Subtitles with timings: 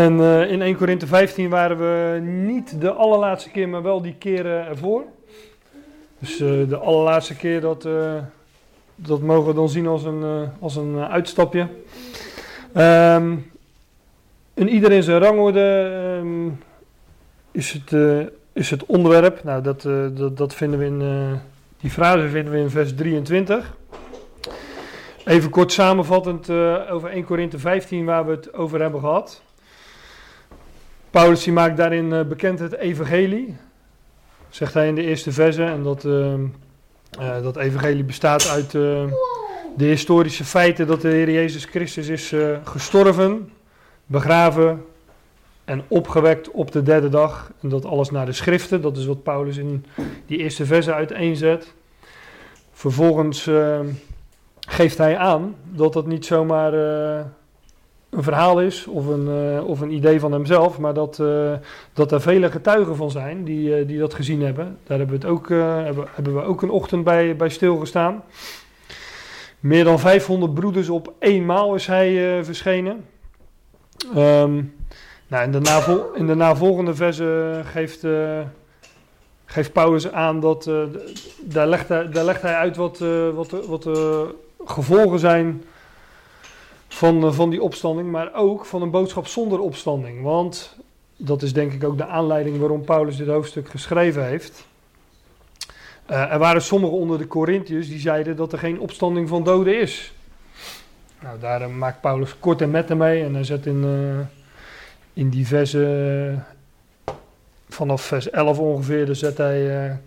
[0.00, 4.14] En eh, in 1 Korinthe 15 waren we niet de allerlaatste keer, maar wel die
[4.18, 5.04] keren ervoor.
[6.18, 8.14] Dus eh, de allerlaatste keer, dat, eh,
[8.94, 11.66] dat mogen we dan zien als een, eh, als een eh, uitstapje.
[12.72, 13.36] Ehm
[14.60, 16.48] in iedereen zijn rangorde ehm,
[17.50, 19.44] is, het, eh, is het onderwerp.
[19.44, 21.38] Nou, dat, eh, dat, dat vinden we in, eh,
[21.80, 23.76] die frase vinden we in vers 23.
[25.24, 29.42] Even kort samenvattend eh, over 1 Korinthe 15 waar we het over hebben gehad.
[31.10, 33.56] Paulus die maakt daarin eh, bekend het evangelie.
[34.48, 35.64] Zegt hij in de eerste verse.
[35.64, 36.44] En dat, ehm,
[37.18, 39.04] eh, dat evangelie bestaat uit eh,
[39.76, 43.52] de historische feiten dat de Heer Jezus Christus is gestorven,
[44.06, 44.84] begraven
[45.64, 47.52] en opgewekt op de derde dag.
[47.62, 48.82] En dat alles naar de schriften.
[48.82, 49.84] Dat is wat Paulus in
[50.26, 51.74] die eerste verse uiteenzet.
[52.72, 53.86] Vervolgens ehm,
[54.60, 56.72] geeft hij aan dat dat niet zomaar
[58.10, 61.52] een verhaal is of een, eh, of een idee van hemzelf, maar dat, eh,
[61.92, 64.78] dat er vele getuigen van zijn die, eh, die dat gezien hebben.
[64.86, 68.22] Daar hebben we, het ook, hebben, hebben ook een ochtend bij, bij stilgestaan.
[69.60, 73.04] Meer dan 500 broeders op eenmaal is hij verschenen.
[74.14, 74.62] Ehm,
[75.26, 78.06] nou, in, de in de navolgende verse geeft,
[79.44, 80.70] geeft Paulus aan dat.
[81.40, 82.98] daar, legt hij, daar legt hij uit wat,
[83.34, 85.62] wat, wat de gevolgen zijn
[86.94, 90.22] van, eh, van die opstanding, maar ook van een boodschap zonder opstanding.
[90.22, 90.76] Want
[91.16, 94.68] dat is denk ik ook de aanleiding waarom Paulus dit hoofdstuk geschreven heeft.
[96.10, 99.80] Eh, er waren sommigen onder de Corinthiërs die zeiden dat er geen opstanding van doden
[99.80, 100.12] is.
[101.20, 103.84] Nou, daar eh, maakt Paulus kort en met mee en hij zet in,
[105.12, 106.40] in die verse,
[107.04, 107.12] eh,
[107.68, 109.98] vanaf vers 11 ongeveer, daar zet hij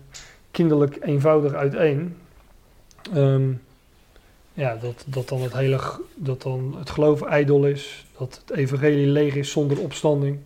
[0.50, 2.16] kinderlijk eenvoudig uiteen.
[3.14, 3.52] Ehm,
[4.54, 5.80] ja, dat, dat, dan het hele,
[6.14, 10.38] dat dan het geloof ijdel is, dat het evangelie leeg is zonder opstanding.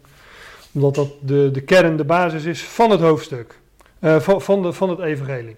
[0.73, 3.61] Omdat dat de, de kern, de basis is van het hoofdstuk,
[3.99, 5.57] eh, van, van, de, van het evangelie.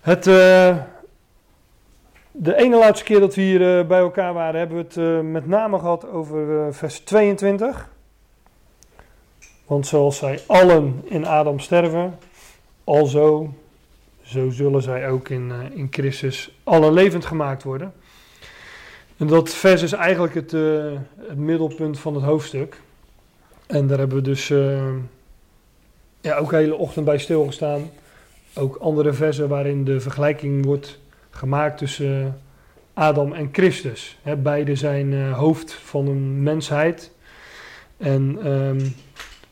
[0.00, 0.76] Het, eh,
[2.30, 5.46] de ene laatste keer dat we hier eh, bij elkaar waren, hebben we het met
[5.46, 7.92] name gehad over vers 22.
[9.66, 12.18] Want zoals zij allen in Adam sterven,
[12.84, 13.54] alzo,
[14.24, 17.92] zo zullen zij ook in, eh, in Christus alle levend gemaakt worden.
[19.16, 22.80] En dat vers is eigenlijk het, eh, het middelpunt van het hoofdstuk.
[23.66, 24.92] En daar hebben we dus eh,
[26.20, 27.90] ja, ook de hele ochtend bij stilgestaan.
[28.54, 30.98] Ook andere versen waarin de vergelijking wordt
[31.30, 32.40] gemaakt tussen
[32.94, 34.18] Adam en Christus.
[34.22, 37.12] Hè, beide zijn hoofd van een mensheid.
[37.96, 38.86] En ehm,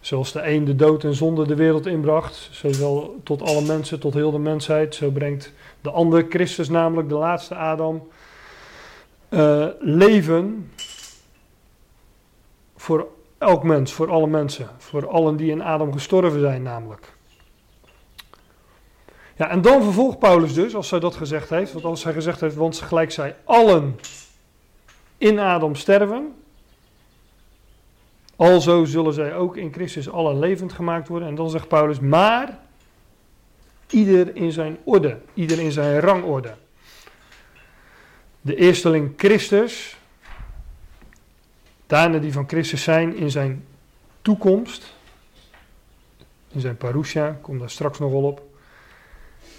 [0.02, 4.14] zoals de een de dood en zonde de wereld inbracht, zowel tot alle mensen, tot
[4.14, 8.08] heel de mensheid, zo brengt de ander, Christus namelijk, de laatste Adam,
[9.28, 10.72] eh, leven
[12.76, 13.06] voor
[13.38, 17.12] elk mens, voor alle mensen, voor allen die in Adam gestorven zijn namelijk.
[19.36, 22.40] Ja, en dan vervolgt Paulus dus, als hij dat gezegd heeft, want als hij gezegd
[22.40, 23.98] heeft, want gelijk zij allen
[25.18, 26.34] in Adam sterven,
[28.42, 31.28] alzo zullen zij ook in Christus allen levend gemaakt worden.
[31.28, 32.58] En dan zegt Paulus, maar
[33.90, 36.54] ieder in zijn orde, ieder in zijn rangorde.
[38.40, 39.96] De eersteling Christus,
[41.86, 43.64] daarna die van Christus zijn in zijn
[44.22, 44.94] toekomst,
[46.48, 48.42] in zijn parousia, kom daar straks nog wel op.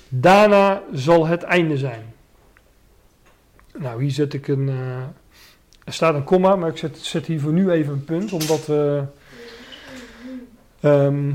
[0.10, 2.14] Daarna zal het einde zijn.
[3.78, 4.70] Nou, hier zet ik een.
[4.70, 5.04] eh,
[5.86, 8.66] er staat een komma, maar ik zet, zet hier voor nu even een punt, omdat
[8.66, 9.04] we
[10.80, 11.32] ehm,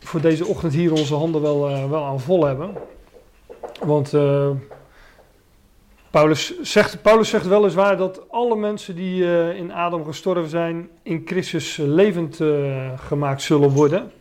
[0.00, 2.72] voor deze ochtend hier onze handen wel, eh, wel aan vol hebben.
[3.80, 4.50] Want eh,
[6.10, 11.22] Paulus, zegt, Paulus zegt weliswaar dat alle mensen die eh, in Adam gestorven zijn, in
[11.24, 14.12] Christus levend eh, gemaakt zullen worden.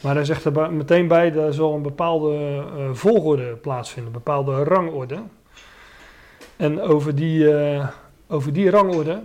[0.00, 4.64] Maar hij zegt er meteen bij, er zal een bepaalde eh, volgorde plaatsvinden, een bepaalde
[4.64, 5.22] rangorde.
[6.56, 7.88] En over die, eh,
[8.30, 9.22] over die rangorde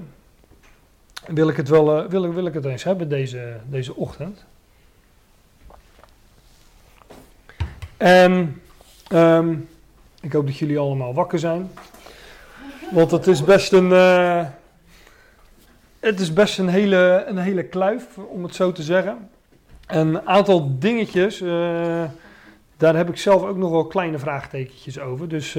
[1.28, 4.46] wil ik het wel eh, wil, wil ik het eens hebben deze, deze ochtend.
[7.98, 8.62] En
[9.08, 9.56] ehm,
[10.22, 11.72] ik hoop dat jullie allemaal wakker zijn.
[12.92, 14.46] Want het is best een, eh,
[16.00, 19.30] het is best een hele, een hele kluif, om het zo te zeggen.
[19.88, 22.04] Een aantal dingetjes, eh,
[22.78, 25.30] daar heb ik zelf ook nog wel kleine vraagtekentjes over.
[25.30, 25.54] Dus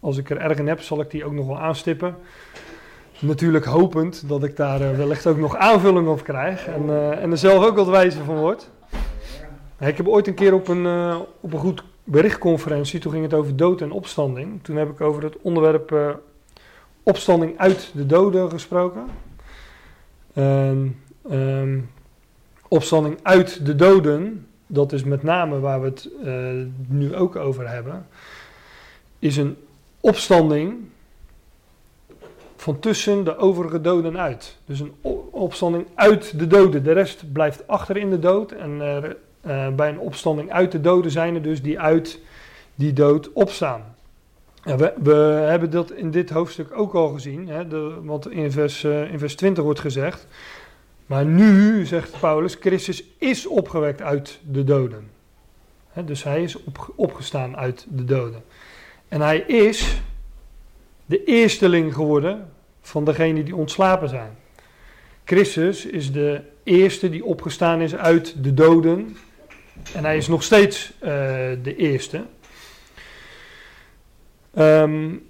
[0.00, 2.16] als ik er erg in heb, zal ik die ook nog wel aanstippen.
[3.20, 7.30] Natuurlijk hopend dat ik daar eh, wellicht ook nog aanvulling op krijg en, eh, en
[7.30, 8.70] er zelf ook wat wijzer van word.
[9.78, 13.34] Ik heb ooit een keer op een, eh, op een goed berichtconferentie, toen ging het
[13.34, 14.62] over dood en opstanding.
[14.62, 16.18] Toen heb ik over het onderwerp
[17.02, 19.06] opstanding uit de doden gesproken.
[20.32, 20.96] En,
[21.30, 21.78] ehm,
[22.68, 26.10] opstanding uit de doden, dat is met name waar we het
[26.88, 28.06] nu ook over hebben,
[29.18, 29.56] is een
[30.00, 30.88] opstanding
[32.56, 34.56] van tussen de overige doden uit.
[34.64, 34.94] Dus een
[35.30, 36.82] opstanding uit de doden.
[36.82, 38.52] De rest blijft achter in de dood.
[38.52, 38.70] En
[39.46, 42.20] uh, bij een opstanding uit de doden zijn er dus die uit
[42.74, 43.94] die dood opstaan.
[44.62, 45.14] We, we,
[45.48, 47.68] hebben dat in dit hoofdstuk ook al gezien, hè,
[48.04, 50.26] want in vers, uh, vers 20 wordt gezegd.
[51.06, 55.10] Maar nu, zegt Paulus, Christus is opgewekt uit de doden.
[55.90, 58.42] Hè, dus hij is op, opgestaan uit de doden.
[59.10, 60.00] En hij is
[61.06, 64.36] de eersteling geworden van degenen die ontslapen zijn.
[65.24, 69.16] Christus is de eerste die opgestaan is uit de doden.
[69.94, 71.08] En hij is nog steeds uh,
[71.62, 72.24] de eerste.
[74.58, 75.28] Um,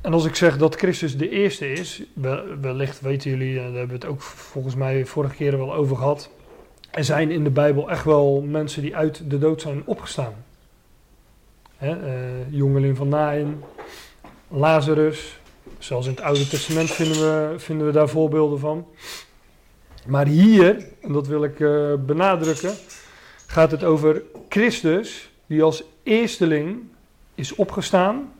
[0.00, 2.02] en als ik zeg dat Christus de eerste is,
[2.60, 6.30] wellicht weten jullie, daar hebben we het ook volgens mij vorige keer wel over gehad.
[6.90, 10.34] Er zijn in de Bijbel echt wel mensen die uit de dood zijn opgestaan.
[11.82, 11.92] Uh,
[12.50, 13.62] jongeling van Nain,
[14.48, 15.38] Lazarus.
[15.78, 18.86] Zelfs in het Oude Testament vinden we, vinden we daar voorbeelden van.
[20.06, 22.72] Maar hier, en dat wil ik uh, benadrukken,
[23.46, 26.82] gaat het over Christus, die als eersteling
[27.34, 28.32] is opgestaan,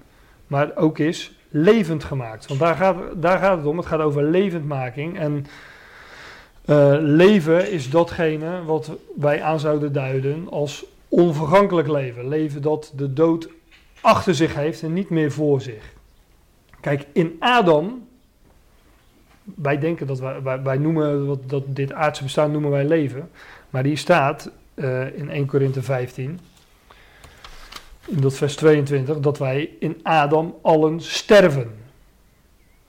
[0.46, 2.46] maar ook is levend gemaakt.
[2.46, 3.76] Want daar gaat, daar gaat het om.
[3.76, 5.19] Het gaat over levendmaking.
[5.19, 5.46] En
[6.64, 12.29] uh, leven is datgene wat wij aan zouden duiden als onvergankelijk leven.
[12.29, 13.49] Leven dat de dood
[14.01, 15.93] achter zich heeft en niet meer voor zich.
[16.81, 18.09] Kijk, in Adam,
[19.43, 23.31] wij denken dat wij, wij, noemen dat, dat dit aardse bestaan noemen wij leven.
[23.71, 26.41] Maar die staat uh, in 1 Korinthe 15
[28.11, 31.79] in dat vers 22, dat wij in Adam allen sterven.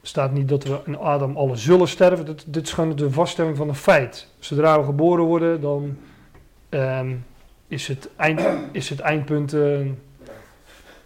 [0.01, 2.25] Er staat niet dat we in Adam allen zullen sterven.
[2.45, 4.27] Dit, is gewoon de vaststelling van een feit.
[4.39, 5.97] Zodra we geboren worden, dan
[6.69, 7.25] um,
[7.71, 8.41] is, het eind,
[8.71, 9.55] is het eindpunt.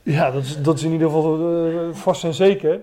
[0.04, 2.80] Ja, dat is, dat is in ieder geval uh, vast en zeker.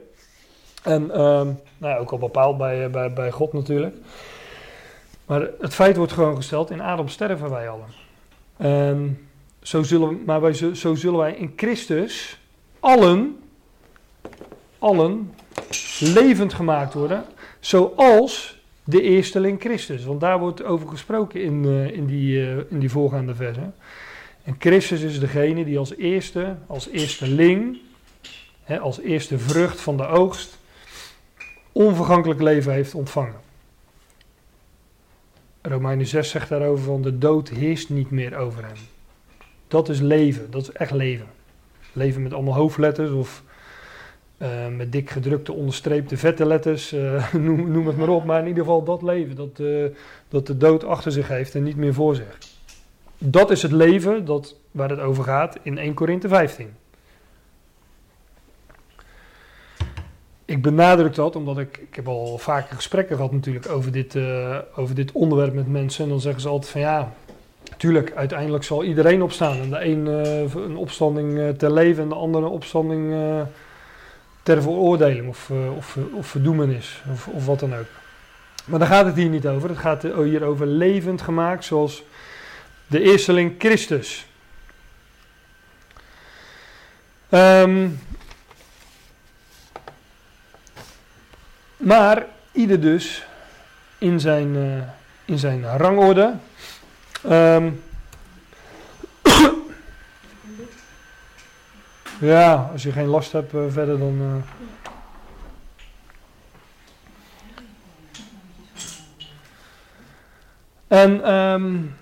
[0.83, 3.97] En um, nou ja, ook al bepaald bij, bij, bij God natuurlijk.
[5.27, 7.87] Maar het feit wordt gewoon gesteld: in Adam sterven wij allen.
[8.57, 9.29] En
[9.63, 12.39] zo zullen, maar wij, zo zullen wij in Christus
[12.81, 13.43] allen,
[14.79, 15.35] allen
[15.99, 17.25] levend gemaakt worden,
[17.61, 18.62] zoals
[18.93, 20.05] de eersteling Christus.
[20.05, 23.75] Want daar wordt over gesproken in, uh, in, die, uh, in die voorgaande versen.
[24.45, 27.79] En Christus is degene die als eerste, als eersteling,
[28.63, 30.59] hè, als eerste vrucht van de oogst,
[31.73, 33.41] onvergankelijk leven heeft ontvangen.
[35.63, 38.77] Romeinen 6 zegt daarover van de dood heerst niet meer over hem.
[39.69, 40.51] Dat is leven.
[40.51, 41.27] Dat is echt leven.
[41.93, 43.43] Leven met allemaal hoofdletters of
[44.43, 46.93] uh, met dik gedrukte onderstreepte vette letters.
[46.93, 48.25] Uh, noem, noem, het maar op.
[48.25, 49.37] Maar in ieder geval dat leven.
[49.37, 49.87] Dat, uh,
[50.29, 52.39] dat de dood achter zich heeft en niet meer voor zich.
[53.19, 56.75] Dat is het leven dat, waar het over gaat in 1 Korinthe 15.
[60.45, 64.17] Ik benadruk dat omdat ik, ik heb al vaker gesprekken gehad natuurlijk over dit,
[64.77, 66.05] over dit onderwerp met mensen.
[66.05, 67.13] En dan zeggen ze altijd van ja,
[67.77, 69.59] Tuurlijk, uiteindelijk zal iedereen opstaan.
[69.59, 70.07] En de een
[70.55, 73.15] een opstanding uh, ter leven en de andere een opstanding
[74.43, 77.87] ter veroordeling of, of, of verdoemenis of, of wat dan ook.
[78.65, 79.69] Maar daar gaat het hier niet over.
[79.69, 82.03] Het gaat hier over levend gemaakt zoals
[82.87, 84.27] de eersteling Christus.
[87.31, 88.01] Um,
[91.77, 93.27] maar ieder dus
[93.99, 94.57] in zijn,
[95.25, 96.35] in zijn rangorde.
[97.31, 97.83] Um,
[102.29, 104.19] ja, als je geen last hebt uh, verder dan.
[104.21, 104.35] Uh...
[110.87, 111.95] En um,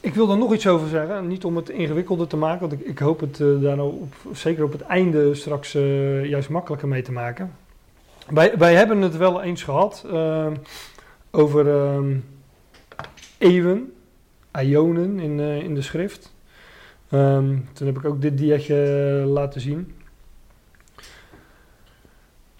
[0.00, 1.28] ik wil er nog iets over zeggen.
[1.28, 4.14] Niet om het ingewikkelder te maken, want ik, ik hoop het uh, daar nou op,
[4.32, 5.72] zeker op het einde straks
[6.22, 7.52] juist makkelijker mee te maken.
[8.28, 10.54] Wij, wij hebben het wel eens gehad ehm,
[11.30, 11.66] over
[13.38, 13.92] eeuwen
[14.60, 16.32] ionen in, in de schrift.
[17.14, 19.94] Um, toen heb ik ook dit diaatje eh, laten zien.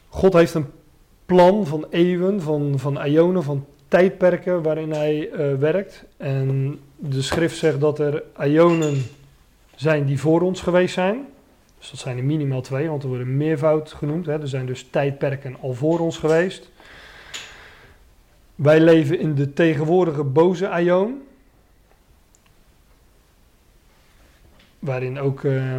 [0.09, 0.67] God heeft een
[1.27, 6.05] plan van eeuwen, van, van ionen, van tijdperken waarin hij uh, werkt.
[6.17, 9.03] En de schrift zegt dat er ionen
[9.75, 11.27] zijn die voor ons geweest zijn.
[11.79, 14.27] Dus dat zijn er minimaal twee, want er worden meervoud genoemd.
[14.27, 14.41] Hè.
[14.41, 16.71] Er zijn dus tijdperken al voor ons geweest.
[18.55, 21.23] Wij leven in de tegenwoordige boze aion.
[24.83, 25.79] Waarin ook uh,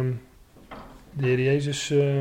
[1.10, 2.20] de Heer Jezus uh,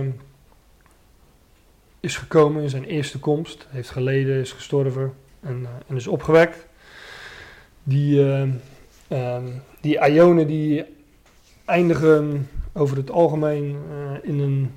[1.99, 6.67] is gekomen in zijn eerste komst, heeft geleden, is gestorven en, uh, en is opgewekt.
[7.83, 8.19] Die,
[9.09, 9.37] uh,
[9.81, 10.83] die ionen die
[11.65, 13.77] eindigen over het algemeen
[14.21, 14.71] in een,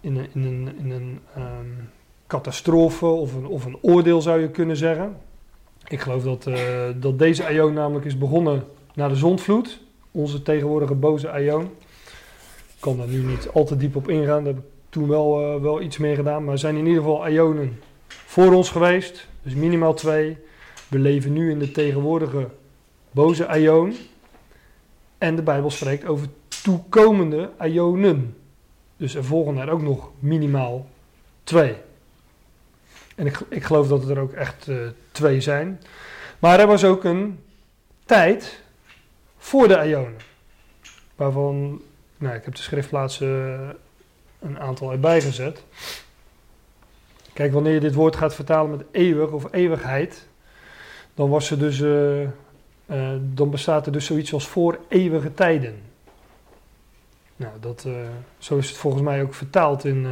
[0.00, 1.20] in een, in een, in een
[2.26, 5.16] catastrofe of een, of een oordeel zou je kunnen zeggen.
[5.88, 6.48] Ik geloof dat,
[7.00, 9.80] dat deze ion namelijk is begonnen na de zondvloed,
[10.10, 11.62] onze tegenwoordige boze ion.
[11.62, 15.54] Ik kan daar nu niet al te diep op ingaan, daar heb ik toen wel,
[15.54, 16.44] uh, wel iets meer gedaan.
[16.44, 20.36] Maar er zijn in ieder geval ionen voor ons geweest, dus minimaal twee.
[20.88, 22.48] We leven nu in de tegenwoordige
[23.10, 23.96] boze ion.
[25.18, 26.26] En de Bijbel spreekt over
[26.62, 28.36] toekomende ionen.
[28.96, 30.86] Dus er volgen er ook nog minimaal
[31.44, 31.74] twee.
[33.14, 34.76] En ik, ik geloof dat er ook echt uh,
[35.12, 35.80] twee zijn.
[36.38, 37.38] Maar er was ook een
[38.04, 38.60] tijd
[39.40, 40.16] voor de ionen.
[41.16, 41.82] Waarvan,
[42.16, 43.28] nou, ik heb de schriftplaatsen
[44.40, 45.64] een aantal erbij gezet.
[47.32, 50.26] Kijk, wanneer je dit woord gaat vertalen met eeuwig of eeuwigheid,
[51.14, 52.28] dan, was er dus, uh, uh,
[53.20, 55.82] dan bestaat er dus zoiets als voor eeuwige tijden.
[57.36, 57.86] Nou, dat,
[58.38, 60.06] zo is het volgens mij ook vertaald in,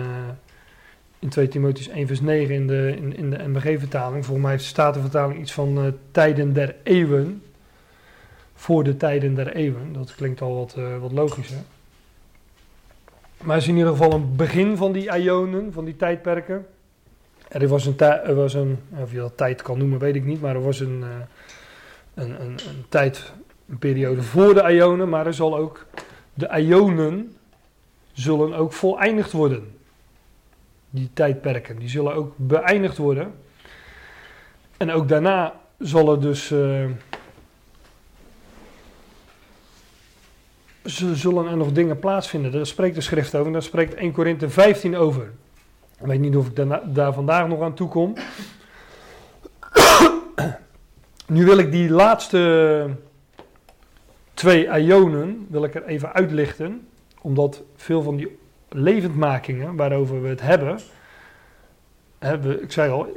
[1.19, 4.25] in 2 Timotheus 1 vers 9 in de, in, in de MBG-vertaling.
[4.25, 7.43] Volgens mij heeft de Statenvertaling iets van tijden der eeuwen
[8.59, 9.93] voor de tijden der eeuwen.
[9.93, 11.59] Dat klinkt al wat, uh, wat logischer.
[13.43, 16.67] Maar het is in ieder geval een begin van die ionen, van die tijdperken.
[17.49, 20.41] Er was een, er was een of je dat tijd kan noemen, weet ik niet,
[20.41, 21.07] maar er was een, uh,
[22.15, 23.33] een, een, een, tijd,
[23.69, 25.87] een periode voor de ionen, maar er zal ook,
[26.35, 27.37] de ionen
[28.13, 29.77] zullen ook voleindigd worden.
[30.91, 33.35] Die tijdperken, die zullen ook beëindigd worden.
[34.77, 36.51] En ook daarna zal er dus...
[36.51, 36.85] Uh,
[40.85, 42.53] zullen er nog dingen plaatsvinden.
[42.53, 43.53] Daar spreekt de schrift over.
[43.53, 45.33] Daar spreekt 1 Korinthe 15 over.
[46.01, 48.15] Ik weet niet of ik daar, vandaag nog aan toe kom.
[51.27, 52.91] nu wil ik die laatste
[54.35, 56.89] twee ionen wil ik er even uitlichten.
[57.23, 60.79] Omdat veel van die levendmakingen waarover we het hebben...
[62.19, 63.13] hebben ik zei al,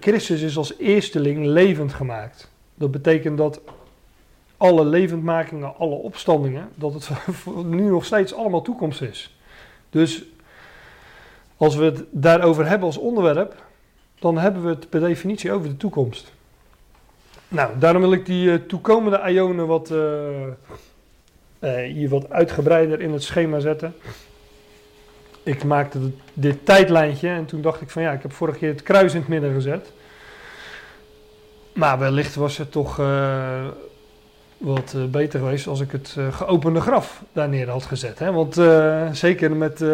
[0.00, 2.50] Christus is als eersteling levend gemaakt.
[2.74, 3.60] Dat betekent dat
[4.56, 7.10] alle levendmakingen, alle opstandingen, dat het
[7.64, 9.36] nu nog steeds allemaal toekomst is.
[9.90, 10.24] Dus
[11.56, 13.54] als we het daarover hebben als onderwerp,
[14.18, 16.32] dan hebben we het per definitie over de toekomst.
[17.48, 19.98] Nou, daarom wil ik die uh, toekomende ionen wat, uh,
[21.60, 23.94] uh, hier wat uitgebreider in het schema zetten.
[25.42, 25.98] Ik maakte
[26.32, 29.20] dit tijdlijntje en toen dacht ik van ja, ik heb vorige keer het kruis in
[29.20, 29.92] het midden gezet.
[31.72, 32.98] Maar wellicht was het toch
[34.64, 38.18] wat uh, beter geweest als ik het uh, geopende graf daar neer had gezet.
[38.18, 38.32] Hè?
[38.32, 39.84] Want uh, zeker met,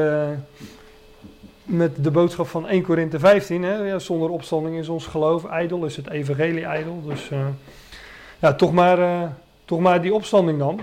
[1.65, 3.75] met de boodschap van 1 Korinthe 15, hè?
[3.75, 7.03] Ja, zonder opstanding is ons geloof ijdel, is het evangelie ijdel.
[7.07, 7.31] Dus
[8.39, 9.33] ja, toch maar,
[9.65, 10.81] toch maar die opstanding dan.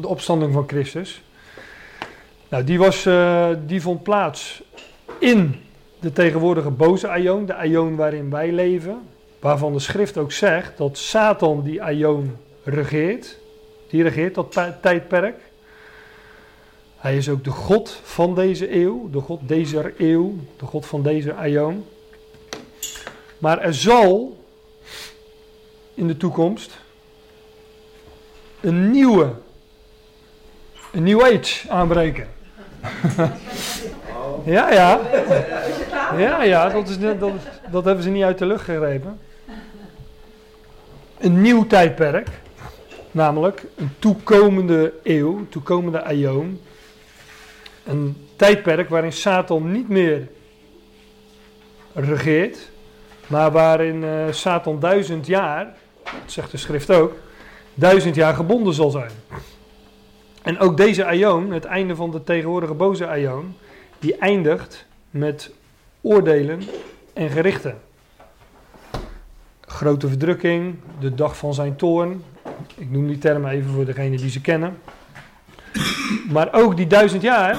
[0.00, 1.22] De opstanding van Christus.
[2.48, 3.08] Nou, die, was,
[3.66, 4.62] die vond plaats
[5.18, 5.60] in
[6.00, 8.98] de tegenwoordige boze aion, de aion waarin wij leven.
[9.40, 13.38] Waarvan de schrift ook zegt dat Satan die aion regeert.
[13.88, 15.40] Die regeert dat tijdperk.
[16.96, 21.02] Hij is ook de God van deze eeuw, de God deze eeuw, de God van
[21.02, 21.84] deze aion.
[23.38, 24.38] Maar er zal
[25.94, 26.78] in de toekomst
[28.60, 29.32] een nieuwe,
[30.92, 32.28] een new age aanbreken.
[34.44, 35.00] ja, ja.
[36.16, 37.32] Ja, ja, dat, is dat,
[37.70, 39.20] dat hebben ze niet uit de lucht gegrepen.
[41.18, 42.28] Een nieuw tijdperk.
[43.10, 46.60] Namelijk een toekomende eeuw, toekomende aion.
[47.84, 50.28] Een tijdperk waarin Satan niet meer
[51.94, 52.70] regeert,
[53.26, 55.64] maar waarin uh, Satan duizend jaar,
[56.04, 57.12] dat zegt de schrift ook,
[57.74, 59.10] duizend jaar gebonden zal zijn.
[60.42, 63.54] En ook deze aion, het einde van de tegenwoordige boze aion,
[63.98, 65.52] die eindigt met
[66.00, 66.62] oordelen
[67.12, 67.80] en gerichten.
[69.60, 72.24] Grote verdrukking, de dag van zijn toorn,
[72.74, 74.78] ik noem die termen even voor degene die ze kennen.
[76.30, 77.56] Maar ook die duizend jaar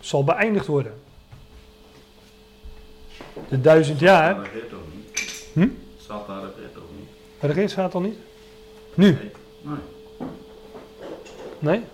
[0.00, 0.92] zal beëindigd worden.
[3.48, 4.36] De duizend jaar.
[5.52, 5.68] Hm?
[5.96, 7.08] Satan regeert toch niet?
[7.40, 8.18] Regeert Satan niet?
[8.94, 9.06] Nu?
[9.06, 9.30] Nee.
[9.62, 9.78] nee.
[11.58, 11.84] Nee?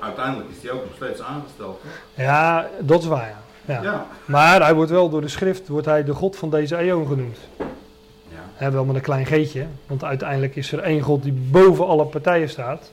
[0.00, 1.80] Uiteindelijk is hij ook nog steeds aangesteld.
[1.82, 2.22] Hè?
[2.22, 3.28] Ja, dat is waar.
[3.64, 3.74] Ja.
[3.74, 3.82] Ja.
[3.82, 4.06] Ja.
[4.24, 7.38] Maar hij wordt wel door de schrift wordt hij de God van deze eeuw genoemd.
[8.62, 8.70] Ja.
[8.70, 12.48] wel met een klein geetje, want uiteindelijk is er één God die boven alle partijen
[12.48, 12.90] staat.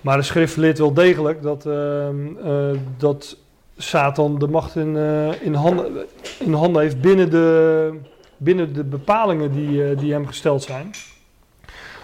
[0.00, 2.08] Maar de schrift leert wel degelijk dat, uh,
[2.44, 3.36] uh, dat
[3.76, 6.06] Satan de macht in, uh, in, handen,
[6.38, 7.98] in handen heeft binnen de,
[8.36, 10.90] binnen de bepalingen die, uh, die hem gesteld zijn.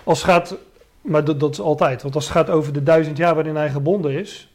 [0.04, 0.56] Als het gaat,
[1.00, 3.70] maar dat, dat, is altijd, want als het gaat over de duizend jaar waarin hij
[3.70, 4.50] gebonden is,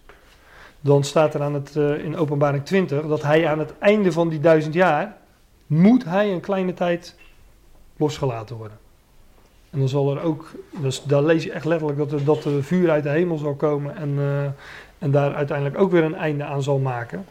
[0.81, 4.39] dan staat er aan het, in openbaring 20 dat hij aan het einde van die
[4.39, 5.17] duizend jaar,
[5.65, 7.15] moet hij een kleine tijd
[7.97, 8.77] losgelaten worden.
[9.69, 10.51] En dan zal er ook,
[10.81, 13.55] dus daar lees je echt letterlijk dat er, dat er vuur uit de hemel zal
[13.55, 14.43] komen en, uh,
[14.99, 17.25] en daar uiteindelijk ook weer een einde aan zal maken.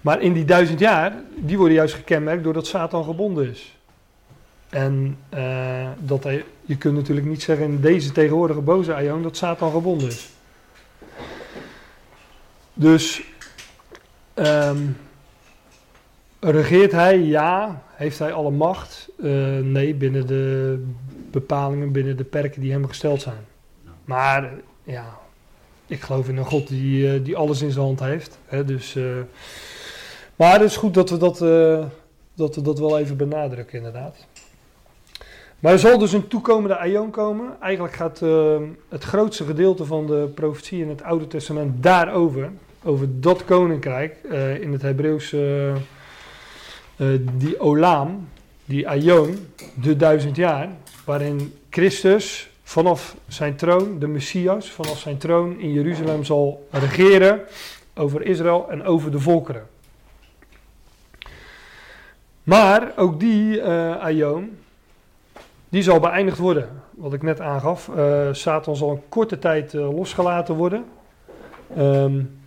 [0.00, 3.78] Maar in die duizend jaar, die worden juist gekenmerkt doordat Satan gebonden is.
[4.68, 9.36] En uh, dat hij, je kunt natuurlijk niet zeggen in deze tegenwoordige boze aion dat
[9.36, 10.28] Satan gebonden is.
[12.74, 13.22] Dus
[14.34, 14.96] um,
[16.40, 17.18] regeert hij?
[17.18, 17.82] Ja.
[18.00, 19.08] Heeft hij alle macht?
[19.16, 20.84] Uh, nee, binnen de
[21.30, 23.44] bepalingen, binnen de perken die hem gesteld zijn.
[24.04, 24.50] Maar
[24.82, 25.18] ja,
[25.86, 28.38] ik geloof in een God die, uh, die alles in zijn hand heeft.
[28.46, 29.04] Hè, dus, uh,
[30.36, 31.38] maar het is goed dat we dat,
[32.34, 34.26] dat we dat wel even benadrukken, inderdaad.
[35.58, 37.56] Maar er zal dus een toekomende aion komen.
[37.60, 38.20] Eigenlijk gaat
[38.88, 42.50] het grootste gedeelte van de profetie in het Oude Testament daarover.
[42.82, 44.16] Over dat koninkrijk
[44.60, 45.34] in het Hebreeuws.
[47.00, 48.28] Uh, die Olam,
[48.64, 50.68] die Aion, de duizend jaar,
[51.04, 57.40] waarin Christus vanaf zijn troon, de Messias, vanaf zijn troon in Jeruzalem zal regeren
[57.94, 59.66] over Israël en over de volkeren.
[62.42, 64.36] Maar ook die uh,
[65.68, 66.68] die zal beëindigd worden.
[66.90, 70.84] Wat ik net aangaf, uh, Satan zal een korte tijd losgelaten worden.
[71.78, 72.40] Um,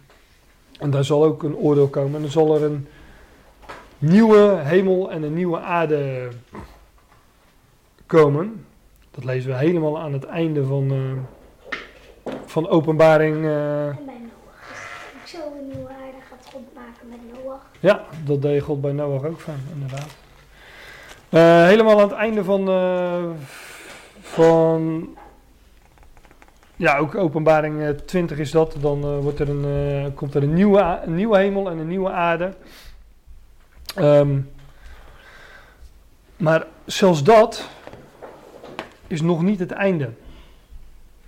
[0.80, 2.16] en daar zal ook een oordeel komen.
[2.16, 2.88] En dan zal er een
[4.04, 6.30] nieuwe hemel en een nieuwe aarde
[8.06, 8.66] komen.
[9.12, 13.36] Dat lezen we helemaal aan het einde van, uh, van openbaring.
[13.36, 14.72] Uh, en bij Noach.
[15.22, 17.62] Ook zo een nieuwe aarde gaat God maken met Noach.
[17.80, 20.16] Ja, dat deed God bij Noach ook van, inderdaad.
[21.30, 22.66] Uh, helemaal aan het einde van,
[24.22, 25.10] van
[26.76, 28.76] ja, ook openbaring 20 is dat.
[28.80, 32.54] Dan wordt er een, komt er een nieuwe, een nieuwe hemel en een nieuwe aarde.
[34.00, 34.52] Um,
[36.38, 37.70] maar zelfs dat
[39.08, 40.10] is nog niet het einde.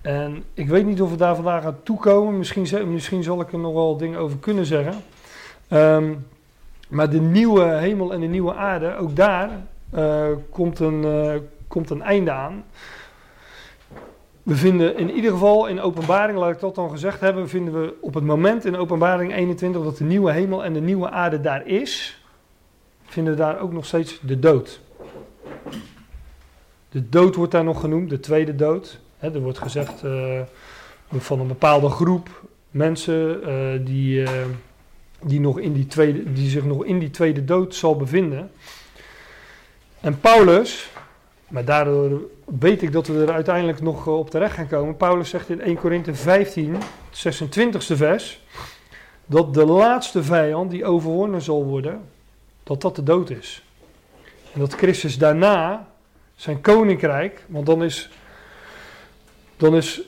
[0.01, 2.37] En ik weet niet of we daar vandaag aan toekomen.
[2.37, 4.93] Misschien, misschien zal ik er nog wel dingen over kunnen zeggen.
[5.69, 6.27] Um,
[6.89, 9.49] maar de nieuwe hemel en de nieuwe aarde, ook daar
[9.95, 11.33] uh, komt, een, uh,
[11.67, 12.63] komt een einde aan.
[14.43, 17.93] We vinden in ieder geval in openbaring, laat ik dat dan gezegd hebben, vinden we
[18.01, 21.67] op het moment in openbaring 21 dat de nieuwe hemel en de nieuwe aarde daar
[21.67, 22.24] is
[23.05, 24.79] vinden daar ook nog steeds de dood.
[26.89, 28.99] De dood wordt daar nog genoemd, de tweede dood.
[29.19, 30.41] Er wordt gezegd uh,
[31.11, 32.29] van een bepaalde groep
[32.71, 34.29] mensen uh, die, uh,
[35.23, 38.51] die, nog in die, tweede, die zich nog in die tweede dood zal bevinden.
[40.01, 40.91] En Paulus,
[41.47, 42.21] maar daardoor
[42.59, 44.97] weet ik dat we er uiteindelijk nog op terecht gaan komen.
[44.97, 46.75] Paulus zegt in 1 Korinthe 15,
[47.11, 48.41] 26e vers,
[49.25, 52.01] dat de laatste vijand die overwonnen zal worden,
[52.65, 53.63] dat dat de dood is.
[54.53, 55.87] En dat Christus daarna
[56.35, 58.09] zijn koninkrijk, want dan is,
[59.57, 60.01] dan is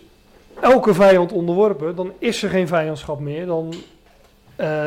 [0.59, 3.73] elke vijand onderworpen, dan is er geen vijandschap meer, dan,
[4.57, 4.85] uh,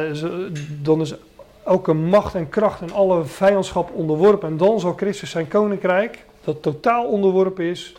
[0.83, 1.15] dan is
[1.65, 4.49] elke macht en kracht en alle vijandschap onderworpen.
[4.49, 7.95] En dan zal Christus zijn koninkrijk, dat totaal onderworpen is,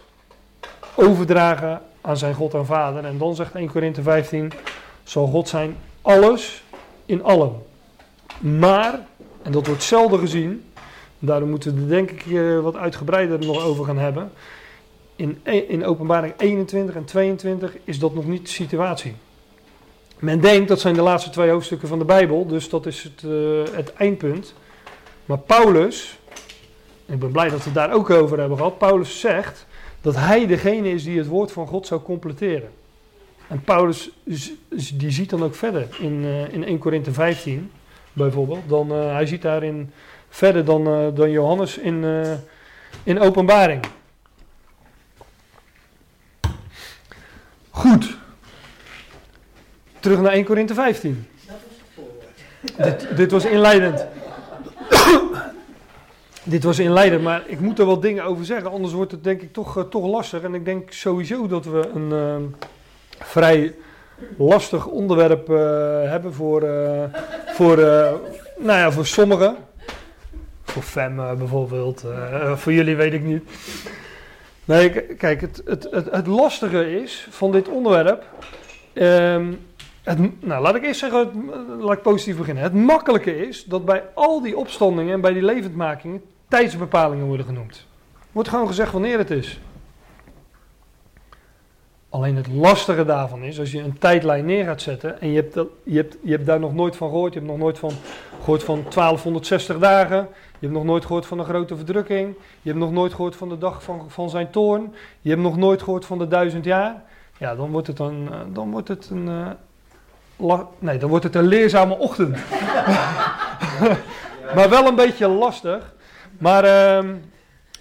[0.95, 3.05] overdragen aan zijn God en Vader.
[3.05, 4.51] En dan zegt 1 Korinthe 15,
[5.03, 6.63] zal God zijn alles
[7.05, 7.63] in allen.
[8.39, 8.99] Maar
[9.43, 10.63] en dat wordt zelden gezien.
[11.19, 14.31] Daarom moeten we er denk ik uh, wat uitgebreider nog over gaan hebben.
[15.15, 19.15] In, e- in openbaring 21 en 22 is dat nog niet de situatie.
[20.19, 23.21] Men denkt dat zijn de laatste twee hoofdstukken van de Bijbel, dus dat is het,
[23.25, 24.53] uh, het eindpunt.
[25.25, 26.19] Maar Paulus,
[27.05, 29.65] en ik ben blij dat we het daar ook over hebben gehad, Paulus zegt
[30.01, 32.69] dat hij degene is die het woord van God zou completeren.
[33.47, 34.11] En Paulus
[34.93, 37.71] die ziet dan ook verder in, uh, in 1 Korinthe 15
[38.13, 38.69] bijvoorbeeld.
[38.69, 39.91] Dan, uh, hij ziet daarin
[40.29, 42.33] verder dan, uh, dan Johannes in, uh,
[43.03, 43.85] in openbaring.
[47.69, 48.17] Goed.
[49.99, 51.27] Terug naar 1 Korinthe 15.
[52.77, 54.05] dit, dit was inleidend.
[56.43, 58.71] dit was inleidend, maar ik moet er wat dingen over zeggen.
[58.71, 60.41] Anders wordt het denk ik toch, toch lastig.
[60.41, 62.55] En ik denk sowieso dat we een
[63.19, 63.75] vrij
[64.37, 65.57] lastig onderwerp uh,
[66.09, 67.03] hebben voor, uh,
[67.45, 68.11] voor, uh,
[68.57, 69.55] nou ja, voor sommigen.
[70.63, 72.05] Voor Fem bijvoorbeeld.
[72.55, 73.43] voor jullie weet ik niet.
[74.65, 78.23] Nee, kijk, het, het, het, het, lastige is van dit onderwerp.
[78.93, 79.59] Um,
[80.03, 82.63] Het, nou, laat ik eerst zeggen, laat ik positief beginnen.
[82.63, 87.87] Het makkelijke is dat bij al die opstandingen en bij die levendmakingen tijdsbepalingen worden genoemd.
[88.31, 89.59] Wordt gewoon gezegd wanneer het is.
[92.11, 95.53] Alleen het lastige daarvan is, als je een tijdlijn neer gaat zetten en je hebt,
[95.83, 97.91] je hebt, je hebt daar nog nooit van gehoord, je hebt nog nooit van
[98.39, 100.17] gehoord van 1260 dagen,
[100.51, 103.49] je hebt nog nooit gehoord van een grote verdrukking, je hebt nog nooit gehoord van
[103.49, 107.03] de dag van, van zijn toorn, je hebt nog nooit gehoord van de duizend jaar,
[107.37, 109.55] ja, dan wordt het een, eh, dan wordt het een,
[110.35, 112.37] la, nee, dan wordt het een leerzame ochtend.
[114.55, 115.93] maar wel een beetje lastig.
[116.37, 117.09] Maar uh,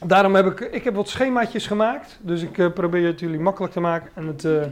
[0.05, 2.19] daarom heb ik, ik heb wat schemaatjes gemaakt.
[2.21, 4.11] Dus ik uh, probeer het jullie makkelijk te maken.
[4.15, 4.63] En het, uh,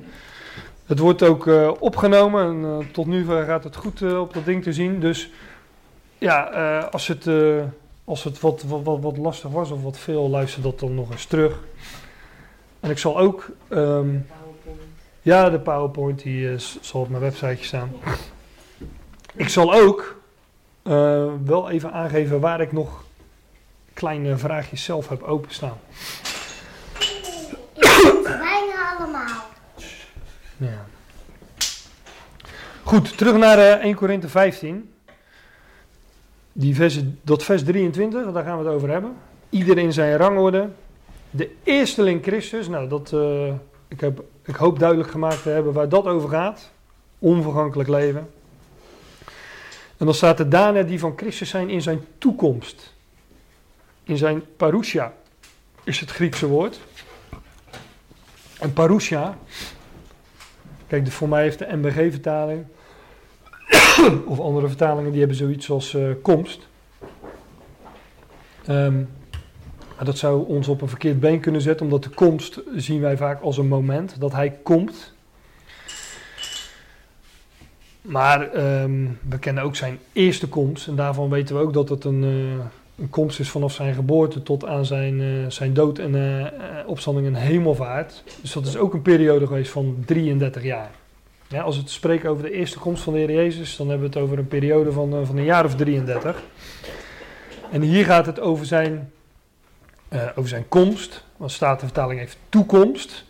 [0.86, 2.44] het wordt ook uh, opgenomen.
[2.44, 5.00] En tot nu gaat het goed op dat ding te zien.
[5.00, 5.30] Dus
[6.18, 6.42] ja,
[6.90, 7.28] als het,
[8.04, 11.26] als het wat, wat, wat, lastig was of wat veel, luister dat dan nog eens
[11.26, 11.58] terug.
[12.80, 13.50] En ik zal ook...
[13.68, 14.26] Um,
[15.22, 17.92] ja, de PowerPoint die zal op mijn website staan.
[19.34, 20.16] Ik zal ook
[21.44, 23.04] wel even aangeven waar ik nog
[23.98, 25.78] kleine vraagjes zelf heb openstaan.
[28.22, 29.44] Bijna allemaal.
[30.56, 30.86] Ja.
[32.82, 34.92] Goed, terug naar uh, 1 Korinthe 15.
[36.52, 39.16] Die vers, dat vers 23, daar gaan we het over hebben.
[39.50, 40.68] Ieder in zijn rangorde.
[41.30, 43.52] De eersteling Christus, nou dat, uh,
[43.88, 46.70] ik, heb, ik hoop duidelijk gemaakt te hebben waar dat over gaat.
[47.18, 48.30] Onvergankelijk leven.
[49.96, 52.96] En dan staat er daarna die van Christus zijn in zijn toekomst
[54.08, 55.12] in zijn parousia
[55.84, 56.80] is het Griekse woord.
[58.60, 59.38] En parousia,
[60.86, 62.64] kijk, de, voor mij heeft de MBG-vertaling,
[64.26, 66.68] of andere vertalingen, die hebben zoiets als uh, komst.
[69.96, 73.16] Maar dat zou ons op een verkeerd been kunnen zetten, omdat de komst zien wij
[73.16, 75.12] vaak als een moment, dat hij komt.
[78.00, 82.04] Maar um, we kennen ook zijn eerste komst en daarvan weten we ook dat het
[82.04, 82.64] een, uh,
[82.98, 86.46] een komst is vanaf zijn geboorte tot aan zijn, uh, zijn dood en uh,
[86.86, 88.22] opstanding en hemelvaart.
[88.40, 90.90] Dus dat is ook een periode geweest van 33 jaar.
[91.48, 94.10] Ja, als we het spreken over de eerste komst van de Heer Jezus, dan hebben
[94.10, 96.42] we het over een periode van, van een jaar of 33.
[97.70, 99.12] En hier gaat het over zijn,
[100.34, 101.24] over zijn komst.
[101.36, 103.24] Want Statenvertaling heeft toekomst.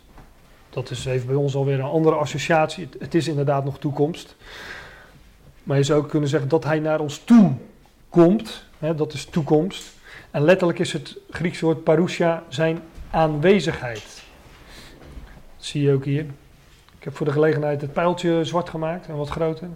[0.69, 2.89] Dat is even bij ons alweer een andere associatie.
[2.99, 4.35] Het is inderdaad nog toekomst.
[5.63, 7.53] Maar je zou ook kunnen zeggen dat hij naar ons toe
[8.09, 8.63] komt.
[8.79, 9.91] Dat is toekomst.
[10.31, 12.79] En letterlijk is het Griekse woord parousia zijn
[13.11, 14.23] aanwezigheid.
[15.57, 16.25] Dat zie je ook hier.
[16.97, 19.67] Ik heb voor de gelegenheid het pijltje zwart gemaakt en wat groter.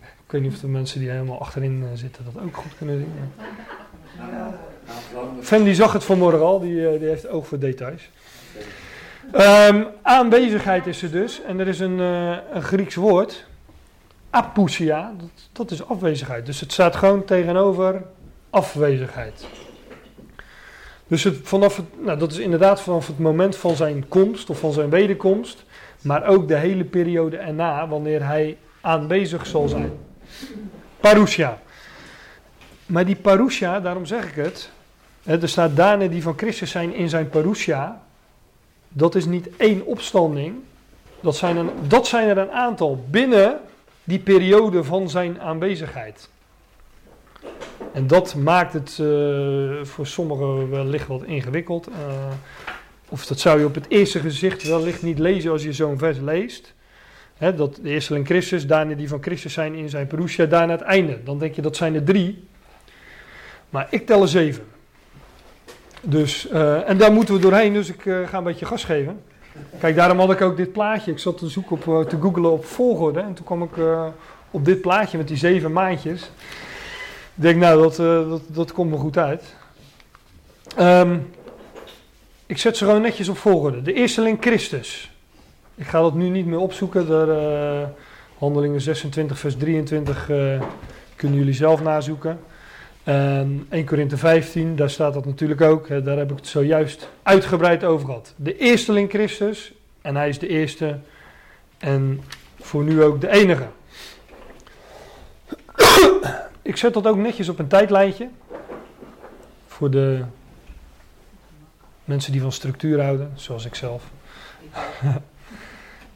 [0.00, 3.12] Ik weet niet of de mensen die helemaal achterin zitten dat ook goed kunnen zien.
[5.40, 8.10] Fan die zag het vanmorgen al, die, die heeft oog voor details.
[9.32, 11.42] Um, aanwezigheid is er dus.
[11.42, 13.46] En er is een, uh, een Grieks woord.
[14.34, 15.12] Apousia,
[15.52, 16.46] dat, is afwezigheid.
[16.46, 18.02] Dus het staat gewoon tegenover
[18.50, 19.46] afwezigheid.
[21.06, 24.58] Dus het, vanaf het, nou, dat is inderdaad vanaf het moment van zijn komst of
[24.58, 25.64] van zijn wederkomst,
[26.00, 29.92] maar ook de hele periode erna, wanneer hij aanwezig zal zijn.
[31.00, 31.58] Parousia.
[32.86, 34.70] Maar die parousia, daarom zeg ik het,
[35.22, 38.02] hè, er staat daarna die van Christus zijn in zijn parousia,
[38.88, 40.54] dat is niet één opstanding,
[41.20, 43.60] dat zijn, dat zijn er een aantal binnen
[44.04, 46.28] die periode van zijn aanwezigheid.
[47.92, 51.88] En dat maakt het uh, voor sommigen wellicht wat ingewikkeld.
[51.88, 51.94] Uh,
[53.08, 56.18] of dat zou je op het eerste gezicht wellicht niet lezen als je zo'n vers
[56.18, 56.74] leest.
[57.36, 60.72] He, dat de eerste in Christus, daarna die van Christus zijn in zijn Perusia, daarna
[60.72, 61.18] het einde.
[61.24, 62.48] Dan denk je dat zijn er drie.
[63.70, 64.64] Maar ik tel er zeven.
[66.00, 69.20] Dus, uh, en daar moeten we doorheen, dus ik ga een beetje gas geven.
[69.78, 71.10] Kijk, daarom had ik ook dit plaatje.
[71.10, 73.20] Ik zat te zoeken op, uh, te googlen op volgorde.
[73.20, 74.06] En toen kwam ik uh,
[74.50, 76.22] op dit plaatje met die zeven maandjes.
[77.34, 79.54] Ik denk, nou, dat, uh, dat, dat komt me goed uit.
[80.80, 81.30] Um,
[82.46, 83.82] ik zet ze gewoon netjes op volgorde.
[83.82, 85.12] De eersteling Christus.
[85.74, 87.08] Ik ga dat nu niet meer opzoeken.
[87.08, 87.88] Daar,
[88.38, 90.26] handelingen 26 vers 23
[91.16, 92.40] kunnen jullie zelf nazoeken.
[93.04, 96.04] En 1 Korinthe 15, daar staat dat natuurlijk ook.
[96.04, 98.34] Daar heb ik het zojuist uitgebreid over gehad.
[98.36, 100.98] De eersteling Christus, en hij is de eerste
[101.78, 102.20] en
[102.60, 103.66] voor nu ook de enige.
[106.62, 108.28] ik zet dat ook netjes op een tijdlijntje.
[109.66, 110.22] Voor de
[112.04, 114.02] mensen die van structuur houden, zoals ik zelf.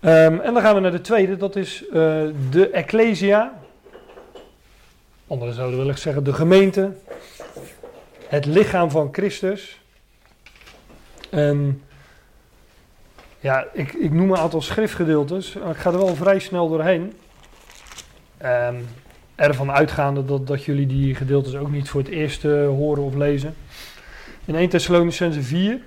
[0.00, 1.92] um, en dan gaan we naar de tweede, dat is uh,
[2.50, 3.58] de Ecclesia.
[5.28, 6.92] Anderen zouden wellicht zeggen de gemeente.
[8.28, 9.80] Het lichaam van Christus.
[11.30, 11.82] En
[13.40, 15.54] Ja, ik, ik noem een aantal schriftgedeeltes.
[15.54, 17.12] Ik ga er wel vrij snel doorheen.
[18.38, 18.76] Ehm,
[19.34, 23.14] ervan uitgaande dat, dat jullie die gedeeltes ook niet voor het eerst eh, horen of
[23.14, 23.54] lezen.
[24.44, 25.80] In 1 Thessalonicense 4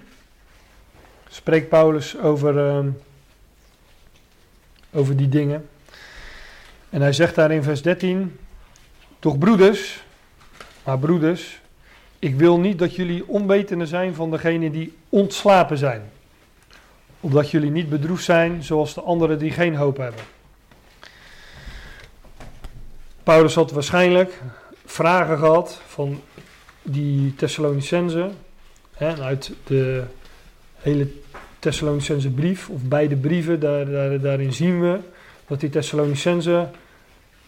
[1.29, 2.89] spreekt Paulus over, ehm,
[4.93, 5.69] over die dingen.
[6.89, 8.39] En hij zegt daar in vers 13:
[9.21, 10.03] Toch broeders,
[10.83, 11.59] maar broeders,
[12.19, 16.01] ik wil niet dat jullie onwetende zijn van degenen die ontslapen zijn.
[17.19, 20.23] Opdat jullie niet bedroefd zijn zoals de anderen die geen hoop hebben.
[23.23, 24.41] Paulus had waarschijnlijk
[24.85, 26.21] vragen gehad van
[26.81, 28.37] die Thessalonicenzen.
[28.97, 30.03] uit de
[30.75, 31.07] hele
[31.59, 34.99] Thessalonicense brief, of beide brieven, daar, daar, daarin zien we
[35.47, 36.71] dat die Thessalonicenzen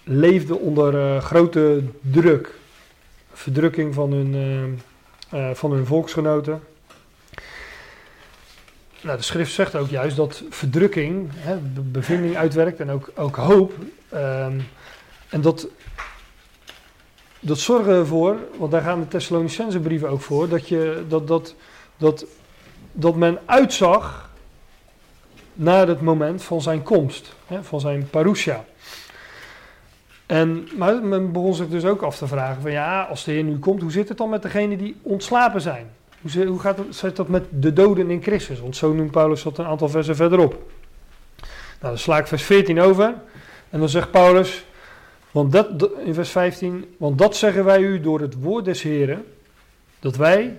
[0.03, 2.55] leefden onder uh, grote druk.
[3.33, 4.33] Verdrukking van hun,
[5.33, 6.61] uh, uh, van hun volksgenoten.
[9.01, 11.57] Nou, de schrift zegt ook juist dat verdrukking hè,
[11.91, 13.73] bevinding uitwerkt en ook, ook hoop.
[14.13, 14.67] Um,
[15.29, 15.67] en dat,
[17.39, 21.55] dat zorgen ervoor, want daar gaan de Thessalonicense brieven ook voor, dat, je, dat, dat,
[21.97, 22.25] dat,
[22.91, 24.29] dat men uitzag
[25.53, 28.65] naar het moment van zijn komst, hè, van zijn parousia.
[30.25, 33.43] En, maar men begon zich dus ook af te vragen van ja, als de Heer
[33.43, 35.89] nu komt, hoe zit het dan met degenen die ontslapen zijn?
[36.21, 38.59] Hoe, hoe gaat het, dat met de doden in Christus?
[38.59, 40.71] Want zo noemt Paulus dat een aantal versen verderop.
[41.83, 43.13] Nou, dan sla ik vers 14 over.
[43.69, 44.65] En dan zegt Paulus,
[45.31, 49.25] want dat, in vers 15, want dat zeggen wij u door het woord des Heren,
[49.99, 50.57] dat wij,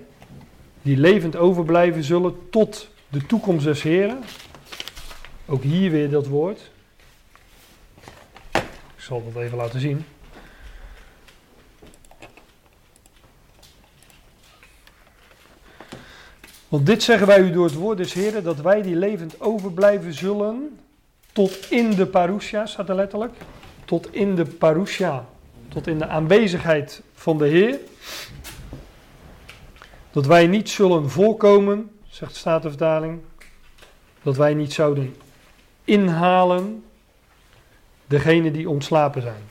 [0.83, 4.19] die levend overblijven zullen tot de toekomst des Heren,
[5.47, 6.71] ook hier weer dat woord,
[9.05, 10.05] zal dat even laten zien.
[16.69, 20.15] Want dit zeggen wij u door het woord des Heren, dat wij die levend overblijven
[20.15, 20.79] zullen
[21.33, 23.35] tot in de parousia, staat er letterlijk
[23.85, 25.27] tot in de parousia,
[25.69, 27.79] tot in de aanwezigheid van de Heer.
[30.11, 33.21] Dat wij niet zullen voorkomen, zegt de Statenvertaling,
[34.23, 35.17] dat wij niet zouden
[35.85, 36.85] inhalen
[38.15, 39.43] degene die ontslapen zijn.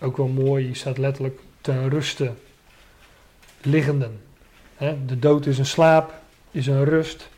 [0.00, 2.32] Ook wel mooi, hier staat letterlijk ten ruste
[3.62, 4.20] liggenden.
[5.06, 6.14] De dood is een slaap,
[6.50, 7.28] is een rust.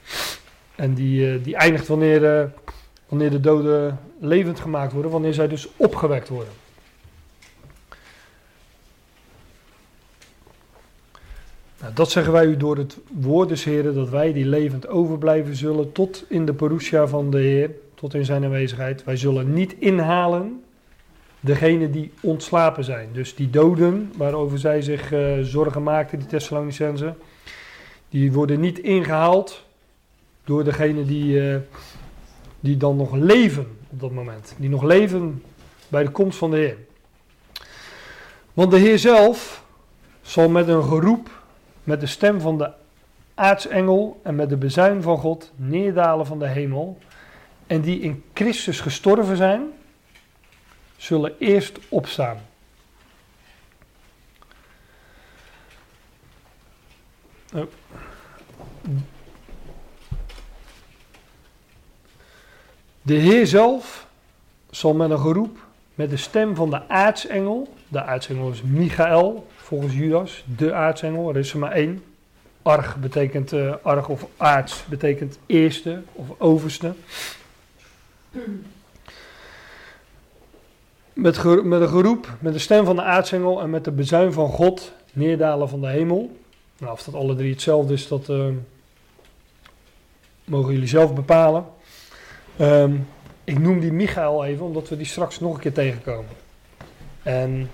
[0.75, 2.45] En die, eh, die eindigt wanneer, eh,
[3.09, 6.53] wanneer de doden levend gemaakt worden, wanneer zij dus opgewekt worden.
[11.81, 15.57] Nou, dat zeggen wij u door het woord des Heren, dat wij die levend overblijven
[15.57, 19.05] zullen tot in de parousia van de Heer, tot in zijn aanwezigheid.
[19.05, 20.63] Wij zullen niet inhalen
[21.41, 23.09] degene die ontslapen zijn.
[23.13, 27.17] Dus die doden, waarover zij zich uh, zorgen maakten, die Thessalonicenzen,
[28.09, 29.65] die worden niet ingehaald
[30.45, 31.57] door degene die, uh,
[32.61, 34.55] die dan nog leven op dat moment.
[34.59, 35.43] Die nog leven
[35.89, 36.77] bij de komst van de Heer.
[38.53, 39.65] Want de Heer zelf
[40.23, 41.31] zal met een geroep,
[41.85, 42.71] met de stem van de
[43.35, 46.99] aartsengel en met de bezuin van God neerdalen van de hemel.
[47.67, 49.63] En die in Christus gestorven zijn,
[50.99, 52.41] zullen eerst opstaan.
[57.55, 57.67] Oh.
[63.03, 64.07] De Heer zelf
[64.71, 65.59] zal met een geroep,
[65.95, 71.37] met de stem van de aartsengel, de aartsengel is Michael, volgens Judas, de aartsengel, er
[71.37, 72.05] is er maar één.
[72.63, 76.95] Arg betekent, uh, arg of aarts betekent eerste of overste.
[81.19, 84.49] Met, met een geroep, met de stem van de aartsengel en met de bezuin van
[84.49, 86.37] God neerdalen van de hemel.
[86.79, 88.47] Nou, of dat alle drie hetzelfde is, dat uh,
[90.45, 91.65] mogen jullie zelf bepalen.
[92.61, 93.07] Um,
[93.45, 96.31] ik noem die Michael even, omdat we die straks nog een keer tegenkomen.
[97.23, 97.71] En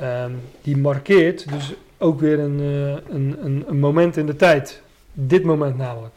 [0.00, 4.82] um, die markeert dus ook weer een, uh, een, een, een, moment in de tijd.
[5.12, 6.14] Dit moment namelijk.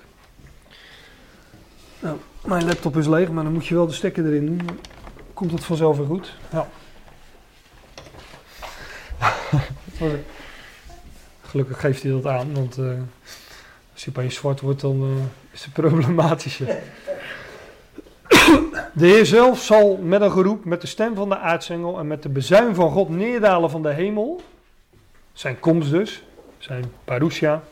[2.00, 4.80] Nou, mijn laptop is leeg, maar dan moet je wel de stekker erin doen.
[5.42, 6.34] Komt het vanzelf weer goed.
[6.52, 6.68] Ja.
[11.42, 12.92] Gelukkig geeft hij dat aan, want uh,
[13.94, 16.58] als je opeens zwart wordt, dan uh, is het problematisch.
[18.94, 22.24] De Heer zelf zal met een geroep, met de stem van de aartsengel en met
[22.24, 24.42] de bezuin van God neerdalen van de hemel.
[25.34, 26.24] Zijn komst dus,
[26.58, 27.64] zijn parousia.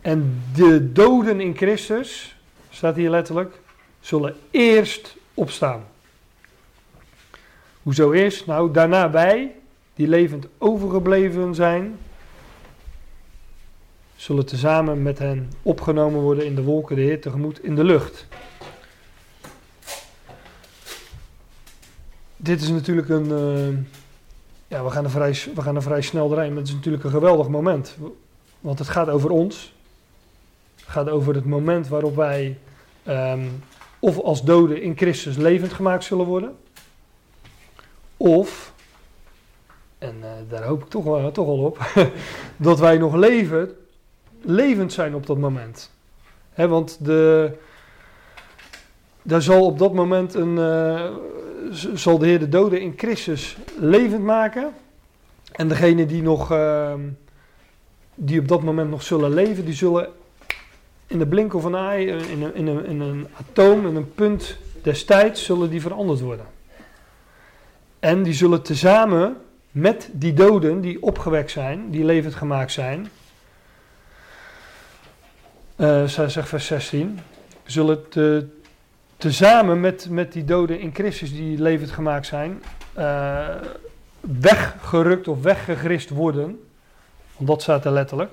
[0.00, 2.36] En de doden in Christus,
[2.70, 3.60] staat hier letterlijk,
[4.00, 5.90] zullen eerst opstaan.
[7.82, 8.46] Hoezo eerst?
[8.46, 9.54] Nou, daarna wij,
[9.94, 11.98] die levend overgebleven zijn,
[14.16, 18.26] zullen tezamen met hen opgenomen worden in de wolken de Heer tegemoet in de lucht.
[22.36, 23.28] Dit is natuurlijk een.
[23.28, 23.78] Uh,
[24.68, 27.04] ja, we gaan, er vrij, we gaan er vrij snel doorheen, maar het is natuurlijk
[27.04, 27.96] een geweldig moment.
[28.60, 29.74] Want het gaat over ons.
[30.76, 32.58] Het gaat over het moment waarop wij.
[33.08, 33.62] Um,
[33.98, 36.56] of als doden in Christus levend gemaakt zullen worden.
[38.22, 38.72] Of,
[39.98, 41.78] en uh, daar hoop ik toch wel, toch op,
[42.56, 43.76] dat wij nog leven,
[44.40, 45.90] levend zijn op dat moment.
[46.52, 47.50] He, want de,
[49.22, 51.10] daar zal op dat moment een, uh,
[51.94, 54.72] zal de Heer de doden in Christus levend maken.
[55.52, 56.94] En degene die, nog, uh,
[58.14, 60.08] die op dat moment nog zullen leven, die zullen
[61.06, 64.14] in de blinken van een ei, in een, in, een, in een atoom, in een
[64.14, 66.46] punt destijds, zullen die veranderd worden.
[68.02, 69.36] En die zullen tezamen
[69.70, 73.08] met die doden die opgewekt zijn, die levend gemaakt zijn,
[75.76, 77.20] uh, zegt vers 16,
[77.64, 78.46] zullen te,
[79.16, 82.62] tezamen met, met die doden in Christus die levend gemaakt zijn,
[82.98, 83.48] uh,
[84.20, 86.64] weggerukt of weggegrist worden.
[87.36, 88.32] Want dat staat er letterlijk.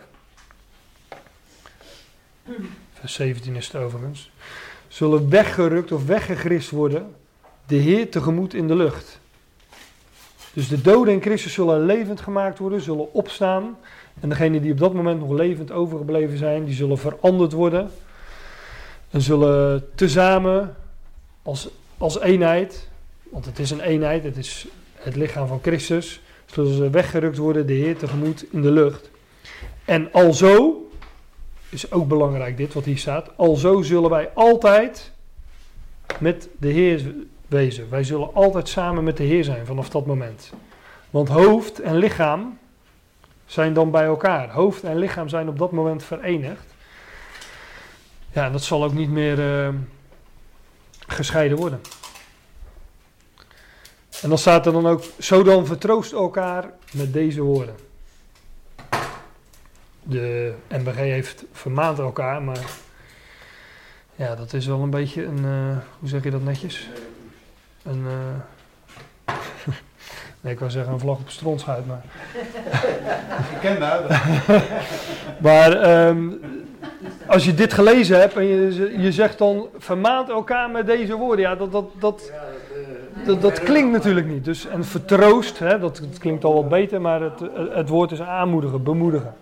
[2.94, 4.32] Vers 17 is het overigens.
[4.88, 7.16] Zullen weggerukt of weggegrist worden,
[7.66, 9.19] de Heer tegemoet in de lucht.
[10.60, 13.78] Dus de doden in Christus zullen levend gemaakt worden, zullen opstaan.
[14.20, 17.92] En degenen die op dat moment nog levend overgebleven zijn, die zullen veranderd worden.
[19.10, 20.76] En zullen tezamen
[21.42, 22.90] als, als eenheid,
[23.30, 27.68] want het is een eenheid, het is het lichaam van Christus, zullen ze weggerukt worden,
[27.68, 29.10] de Heer tegemoet in de lucht.
[29.86, 30.88] En alzo,
[31.70, 35.12] is ook belangrijk dit wat hier staat, alzo zullen wij altijd
[36.18, 37.14] met de Heer
[37.50, 37.90] wezen.
[37.90, 40.54] Wij zullen altijd samen met de Heer zijn vanaf dat moment.
[41.10, 42.60] Want hoofd en lichaam
[43.46, 44.50] zijn dan bij elkaar.
[44.50, 46.66] Hoofd en lichaam zijn op dat moment verenigd.
[48.32, 49.76] Ja, dat zal ook niet meer uh,
[51.08, 51.82] gescheiden worden.
[54.22, 57.76] En dan staat er dan ook, zo dan vertroost elkaar met deze woorden.
[60.04, 62.66] De MBG heeft vermaand elkaar, maar
[64.16, 66.90] ja, dat is wel een beetje een, uh, hoe zeg je dat netjes?
[67.84, 69.36] Een, uh,
[70.42, 72.02] nee, ik wou zeggen een vlag op stronschuit, maar...
[73.54, 74.02] Ik ken dat.
[75.48, 76.40] maar um,
[77.28, 81.46] als je dit gelezen hebt en je, je zegt dan vermaand elkaar met deze woorden,
[81.46, 82.32] ja, dat, dat, dat,
[83.26, 84.46] dat, dat klinkt natuurlijk niet.
[84.46, 87.40] Dus, en vertroost, hè, dat, dat klinkt al wat beter, maar het,
[87.72, 89.34] het woord is aanmoedigen, bemoedigen.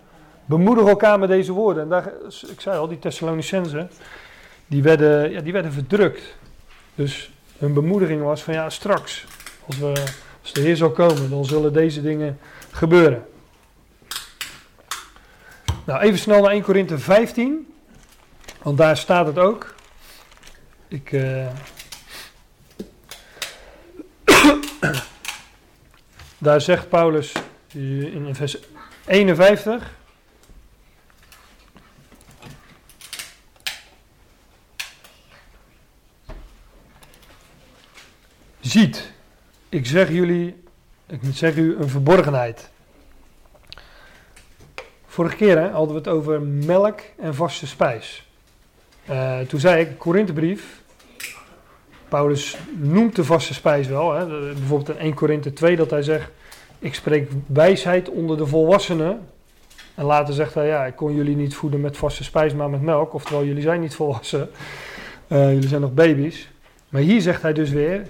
[0.45, 1.84] Bemoedig elkaar met deze woorden.
[1.84, 2.12] En daar,
[2.47, 3.89] ik zei al, die Thessalonicenzen,
[4.67, 6.36] die werden, ja, die werden verdrukt.
[6.95, 9.25] Dus hun bemoediging was van ja, straks,
[9.65, 9.93] als, we,
[10.53, 12.39] de Heer zal komen, dan zullen deze dingen
[12.71, 13.25] gebeuren.
[15.85, 17.73] Nou, even snel naar 1 Korinthe 15.
[18.61, 19.75] Want daar staat het ook.
[20.87, 21.11] Ik.
[21.11, 21.47] Uh...
[26.37, 27.31] daar zegt Paulus
[27.71, 28.57] in vers
[29.05, 29.96] 51.
[38.67, 39.12] Ziet,
[39.69, 40.56] ik zeg jullie,
[41.06, 42.69] ik zeg u een verborgenheid.
[45.06, 48.27] Vorige keer hadden we het over melk en vaste spijs.
[49.10, 50.82] Uh, toen zei ik, Korinthebrief,
[52.08, 54.13] Paulus noemt de vaste spijs wel.
[54.13, 56.30] Hè, bijvoorbeeld in 1 Korinthe 2 dat hij zegt,
[56.80, 59.27] ik spreek wijsheid onder de volwassenen.
[59.95, 62.82] En later zegt hij, ja, ik kon jullie niet voeden met vaste spijs, maar met
[62.82, 63.13] melk.
[63.13, 64.49] Oftewel, jullie zijn niet volwassen.
[65.27, 66.49] Uh, jullie zijn nog baby's.
[66.89, 68.08] Maar hier zegt hij dus weer,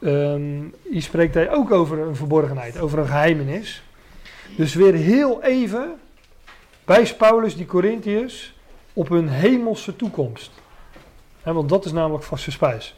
[0.00, 3.82] um, hier spreekt hij ook over een verborgenheid, over een geheimenis.
[4.56, 5.98] Dus weer heel even
[6.84, 8.54] wijst Paulus die Corinthiërs
[8.92, 10.50] op hun hemelse toekomst.
[11.42, 12.94] want dat is namelijk vaste spijs.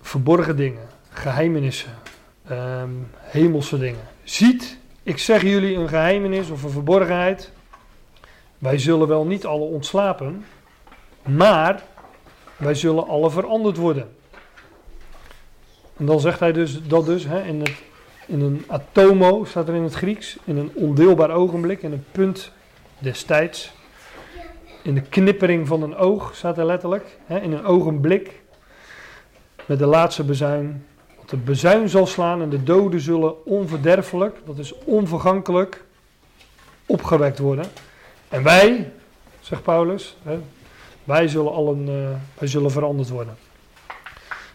[0.00, 1.90] Verborgen dingen, geheimenissen,
[2.50, 4.08] um, hemelse dingen.
[4.24, 7.52] Ziet, ik zeg jullie een geheimenis of een verborgenheid.
[8.58, 10.44] Wij zullen wel niet alle ontslapen,
[11.22, 11.82] maar
[12.56, 14.16] wij zullen alle veranderd worden.
[15.98, 17.74] En dan zegt hij dus dat dus in het
[18.28, 22.52] in een atomo, staat er in het Grieks, in een ondeelbaar ogenblik, in een punt
[22.98, 23.72] des tijds.
[24.82, 28.42] In de knippering van een oog, staat er letterlijk, hè, in een ogenblik,
[29.66, 30.86] met de laatste bezuin.
[31.16, 35.84] Want de bezuin zal slaan en de doden zullen onverderfelijk, dat is onvergankelijk,
[36.86, 37.64] opgewekt worden.
[38.28, 38.92] En wij,
[39.40, 40.38] zegt Paulus, hè,
[41.04, 43.36] wij zullen allen, uh, wij zullen veranderd worden.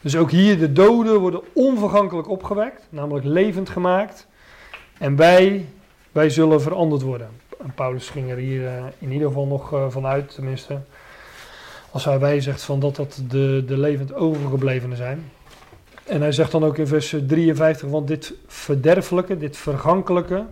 [0.03, 4.27] Dus ook hier, de doden worden onvergankelijk opgewekt, namelijk levend gemaakt.
[4.97, 5.65] En wij,
[6.11, 7.29] wij zullen veranderd worden.
[7.63, 10.79] En Paulus ging er hier eh, in ieder geval nog uh, van uit, tenminste.
[11.91, 15.31] Als hij wij zegt van dat dat de, de levend overgeblevenen zijn.
[16.03, 20.45] En hij zegt dan ook in vers 53, want dit verderfelijke, dit vergankelijke,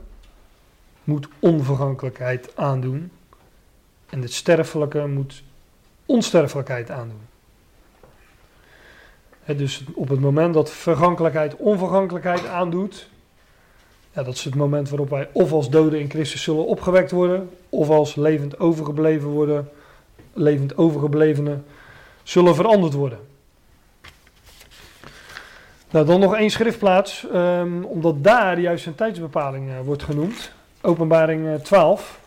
[1.03, 3.11] moet onvergankelijkheid aandoen.
[4.09, 5.43] En dit sterfelijke moet
[6.05, 7.30] onsterfelijkheid aandoen.
[9.55, 13.09] Dus op het moment dat vergankelijkheid onvergankelijkheid aandoet,
[14.13, 17.49] ja, dat is het moment waarop wij of als doden in Christus zullen opgewekt worden,
[17.69, 19.69] of als levend overgebleven worden,
[20.33, 21.65] levend overgeblevenen
[22.23, 23.19] zullen veranderd worden.
[25.91, 30.51] Nou, dan nog één schriftplaats, um, omdat daar juist een tijdsbepaling uh, wordt genoemd.
[30.81, 32.19] Openbaring uh, 12.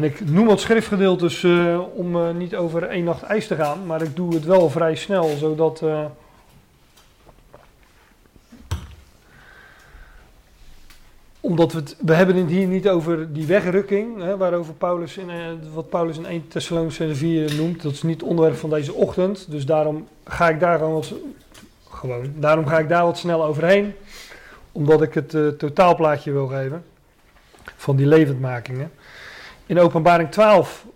[0.00, 3.86] En ik noem wat schriftgedeeltes uh, om uh, niet over één nacht ijs te gaan,
[3.86, 5.80] maar ik doe het wel vrij snel, zodat.
[5.82, 6.04] Uh,
[11.40, 15.30] omdat we het, we hebben het hier niet over die wegrukking, hè, waarover Paulus in,
[15.74, 17.82] wat Paulus in 1 Thessalonians 4 noemt.
[17.82, 21.12] Dat is niet het onderwerp van deze ochtend, dus daarom ga ik daar gewoon wat,
[21.90, 23.94] gewoon, daarom ga ik daar wat snel overheen,
[24.72, 26.84] omdat ik het totaalplaatje wil geven
[27.76, 28.90] van die levendmakingen.
[29.70, 30.86] In openbaring 12,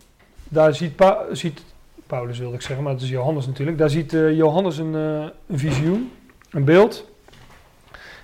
[0.49, 1.03] daar ziet,
[1.33, 1.63] ziet,
[2.07, 3.79] Paulus wilde ik zeggen, maar het is Johannes natuurlijk.
[3.79, 6.13] Daar ziet uh, Johannes een, uh, een visioen,
[6.51, 7.09] een beeld.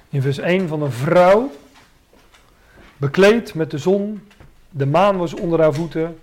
[0.08, 1.50] In vers 1 van een vrouw,
[2.96, 4.28] bekleed met de zon.
[4.70, 6.18] De maan was onder haar voeten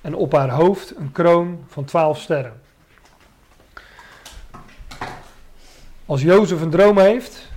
[0.00, 2.60] en op haar hoofd een kroon van twaalf sterren.
[6.06, 7.48] Als Jozef een droom heeft,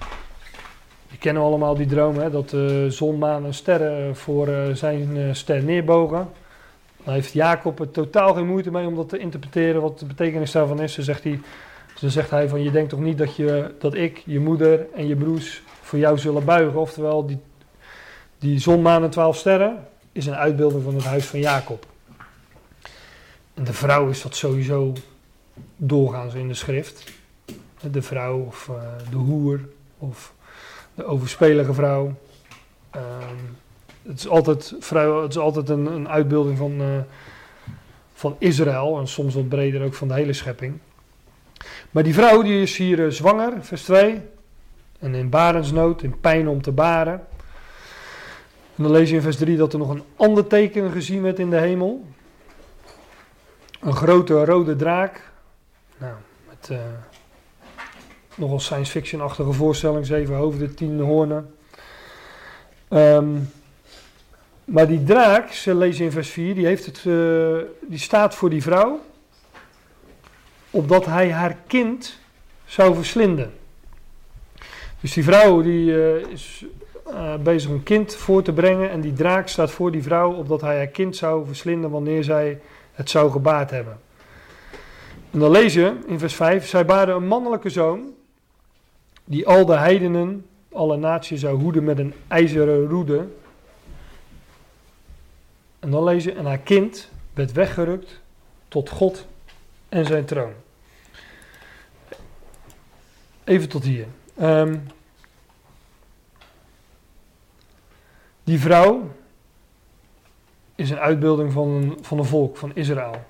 [1.24, 5.64] kennen allemaal die droom, hè, dat de zon, maan en sterren voor uh, zijn ster
[5.64, 6.30] neerbogen.
[7.04, 10.52] Dan heeft Jacob er totaal geen moeite mee om dat te interpreteren, wat de betekenis
[10.52, 10.96] daarvan is.
[10.96, 11.40] Dan zegt hij,
[11.96, 15.16] zegt hij van, je denkt toch niet dat, je, dat ik, je moeder en je
[15.16, 16.80] broers voor jou zullen buigen.
[16.80, 17.40] Oftewel, die,
[18.40, 21.86] die zon, maan en twaalf sterren is een uitbeelding van het huis van Jacob.
[23.54, 24.94] En de vrouw is dat sowieso
[25.76, 27.12] doorgaans in de schrift.
[27.92, 28.70] De vrouw of
[29.10, 29.60] de hoer
[29.98, 30.34] of
[30.96, 32.14] de overspelige vrouw.
[32.90, 33.36] Ehm,
[34.02, 36.88] het is altijd, het is altijd een, een uitbeelding van, uh,
[38.14, 40.80] van Israël en soms wat breder ook van de hele schepping.
[41.92, 44.22] Maar die vrouw die is hier uh, zwanger, vers 2.
[45.00, 47.26] En in barensnood, in pijn om te baren.
[48.76, 51.40] En dan lees je in vers 3 dat er nog een ander teken gezien werd
[51.40, 52.06] in de hemel.
[53.82, 55.32] Een grote rode draak.
[55.98, 56.14] Nou,
[56.50, 56.78] met uh,
[58.36, 61.54] nogal science fiction-achtige voorstelling, zeven hoofden, tien hoornen.
[62.90, 63.52] Um,
[64.66, 68.50] maar die draak, ze lezen in vers 4, die, heeft het, uh, die staat voor
[68.50, 69.00] die vrouw,
[70.70, 72.20] opdat hij haar kind
[72.66, 73.54] zou verslinden.
[75.00, 76.66] Dus die vrouw die, uh, is
[77.12, 80.62] uh, bezig een kind voor te brengen en die draak staat voor die vrouw, opdat
[80.62, 82.60] hij haar kind zou verslinden wanneer zij
[82.94, 84.00] het zou gebaard hebben.
[85.32, 88.14] En dan lees je in vers 5, zij baarde een mannelijke zoon
[89.24, 93.28] die al de heidenen, alle naties zou hoeden met een ijzeren roede.
[95.80, 98.22] En dan lezen, en haar kind werd weggerukt
[98.68, 99.26] tot God
[99.90, 100.54] en zijn troon.
[103.44, 104.06] Even tot hier.
[104.42, 104.88] Um,
[108.44, 109.12] die vrouw
[110.76, 113.26] is een uitbeelding van van een volk, van Israël.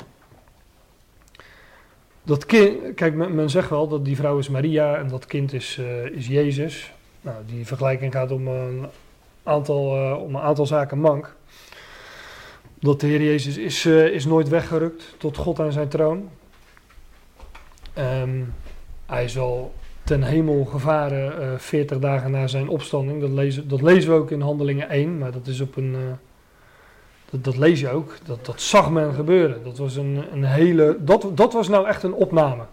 [2.26, 5.78] Dat kind, kijk, men, zegt wel dat die vrouw is Maria en dat kind is,
[5.80, 6.94] uh, is Jezus.
[7.22, 8.86] Nou, die vergelijking gaat om een
[9.44, 11.36] aantal, uh, om een aantal zaken mank.
[12.80, 16.30] Dat de Heer Jezus is, uh, is nooit weggerukt tot God aan zijn troon.
[17.98, 18.54] Um,
[19.06, 19.38] hij is
[20.04, 23.22] ten hemel gevaren 40 dagen na zijn opstanding.
[23.22, 25.96] Dat lezen, dat lezen we ook in Handelingen 1, maar dat is op een
[27.42, 29.64] dat, lees je ook, dat, dat zag men gebeuren.
[29.64, 32.64] Dat was een, een hele, dat, dat was nou echt een opname.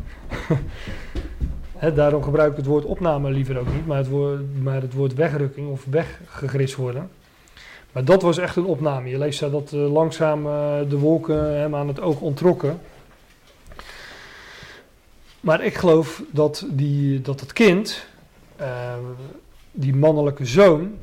[1.94, 5.14] Daarom gebruik ik het woord opname liever ook niet, maar het woord, maar het woord
[5.14, 7.10] wegrukking of weggegrist worden.
[7.92, 9.08] Maar dat was echt een opname.
[9.08, 12.80] Je leest daar dat uh, langzaam uh, de wolken hem aan het oog ontrokken.
[15.40, 18.06] Maar ik geloof dat, die, dat het kind,
[18.60, 18.94] uh,
[19.72, 20.94] die mannelijke zoon,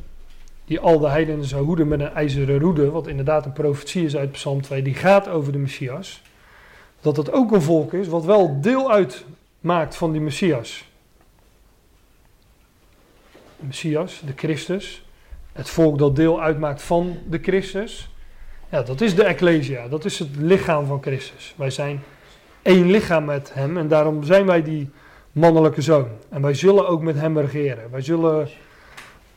[0.67, 4.17] die al de heidenen zou hoeden met een ijzeren roede, wat inderdaad een profetie is
[4.17, 6.21] uit Psalm 2, die gaat over de Messias,
[7.01, 10.85] dat het ook een volk is wat wel deel uitmaakt van die Messias.
[13.59, 15.05] De Messias, de Christus,
[15.53, 18.09] het volk dat deel uitmaakt van de Christus,
[18.69, 21.53] ja, dat is de Ecclesia, dat is het lichaam van Christus.
[21.57, 22.01] Wij zijn
[22.67, 23.77] één lichaam met hem.
[23.77, 24.89] En daarom zijn wij die
[25.31, 26.07] mannelijke zoon.
[26.29, 27.91] En wij zullen ook met hem regeren.
[27.91, 28.47] Wij zullen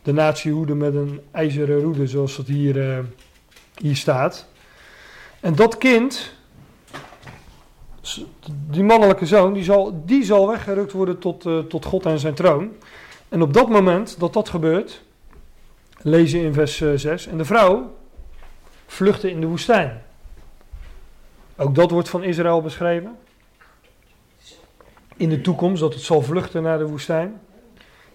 [0.03, 2.99] de natie hoeden met een ijzeren roede, zoals dat hier, eh,
[3.77, 4.47] hier staat.
[5.41, 6.35] En dat kind,
[8.47, 12.35] die mannelijke zoon, die zal, die zal weggerukt worden tot, uh, tot God en zijn
[12.35, 12.71] troon.
[13.29, 15.03] En op dat moment dat dat gebeurt,
[16.03, 17.93] lezen in vers 6, en de vrouw
[18.87, 20.03] vluchtte in de woestijn.
[21.57, 23.19] Ook dat wordt van Israël beschreven.
[25.17, 27.41] In de toekomst, dat het zal vluchten naar de woestijn.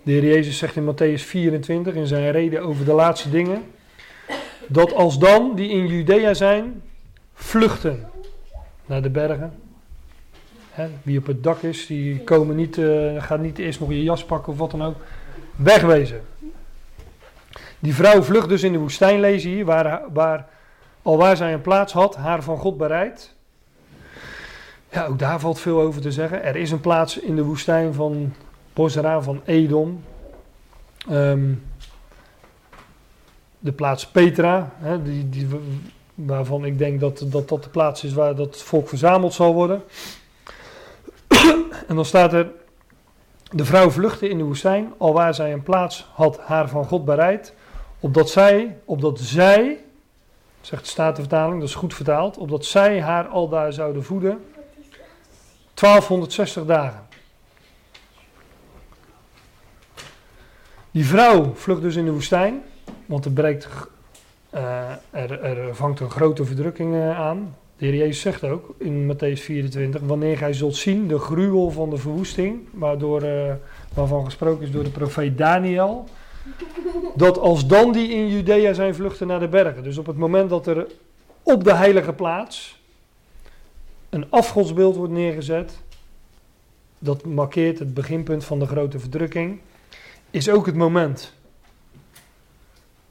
[0.05, 3.63] De Heer Jezus zegt in Matthäus 24 in zijn reden over de laatste dingen.
[4.67, 6.81] Dat als dan die in Judea zijn,
[7.33, 8.09] vluchten
[8.85, 9.53] naar de bergen.
[11.03, 14.25] wie op het dak is, die komen niet, uh, gaat niet eerst nog je jas
[14.25, 14.95] pakken of wat dan ook.
[15.55, 16.21] Wegwezen.
[17.79, 20.47] Die vrouw vlucht dus in de woestijn, lezen hier, waar, waar,
[21.01, 23.33] al waar zij een plaats had, haar van God bereid.
[24.91, 26.43] Ja, ook daar valt veel over te zeggen.
[26.43, 28.33] Er is een plaats in de woestijn van
[28.75, 30.03] Bosra, van Edom.
[31.09, 31.53] Ehm,
[33.59, 35.47] de plaats Petra, hè, die, die,
[36.15, 39.83] waarvan ik denk dat, dat dat de plaats is waar dat volk verzameld zal worden.
[41.87, 42.51] en dan staat er,
[43.51, 47.53] de vrouw vluchtte in de woestijn, alwaar zij een plaats had haar van God bereid,
[47.99, 49.83] opdat zij, opdat zij,
[50.61, 54.43] zegt de Statenvertaling, dat is goed vertaald, opdat zij haar al daar zouden voeden
[55.73, 57.04] 1260 dagen.
[60.95, 62.61] Die vrouw vlucht dus in de woestijn,
[63.05, 63.67] want er, breekt,
[64.53, 67.55] uh, er, er, vangt een grote verdrukking uh, aan.
[67.77, 71.89] De Heer Jezus zegt ook in Matthäus 24: Wanneer gij zult zien de gruwel van
[71.89, 73.53] de verwoesting, waardoor, uh,
[73.93, 76.05] waarvan gesproken is door de profeet Daniel,
[77.15, 79.83] dat als dan die in Judea zijn vluchten naar de bergen.
[79.83, 80.87] Dus op het moment dat er
[81.43, 82.81] op de heilige plaats
[84.09, 85.81] een afgodsbeeld wordt neergezet,
[86.99, 89.59] dat markeert het beginpunt van de grote verdrukking,
[90.35, 91.33] is ook het moment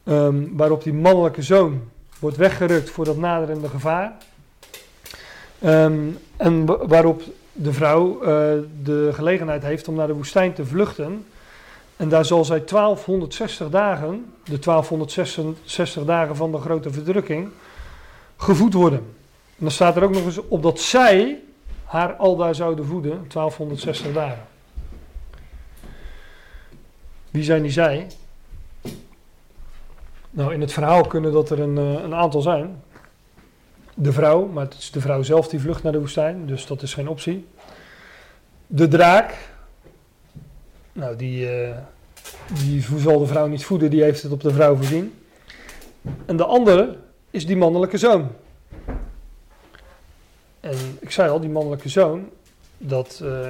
[0.05, 1.81] um, waarop die mannelijke zoon
[2.19, 4.13] wordt weggerukt voor dat naderende gevaar.
[5.65, 7.23] Um, en waarop
[7.53, 8.29] de vrouw uh,
[8.83, 11.27] de gelegenheid heeft om naar de woestijn te vluchten.
[11.97, 17.49] En daar zal zij 1260 dagen, de 1260 dagen van de grote verdrukking,
[18.37, 18.99] gevoed worden.
[18.99, 21.41] En dan staat er ook nog eens op dat zij
[21.85, 24.54] haar al daar zouden voeden, 1260 dagen.
[27.35, 28.07] Wie zijn die zij?
[30.31, 32.83] Nou, in het verhaal kunnen dat er een, eh, een aantal zijn.
[33.95, 36.83] De vrouw, maar het is de vrouw zelf die vlucht naar de woestijn, dus dat
[36.83, 37.47] is geen optie.
[38.67, 39.35] De draak,
[40.93, 41.77] nou die, uh,
[42.63, 45.15] die zal de vrouw niet voeden, die heeft het op de vrouw voorzien.
[46.27, 46.97] En de andere
[47.31, 48.31] is die mannelijke zoon.
[50.61, 52.29] En ik zei al, die mannelijke zoon,
[52.79, 53.49] dat uh,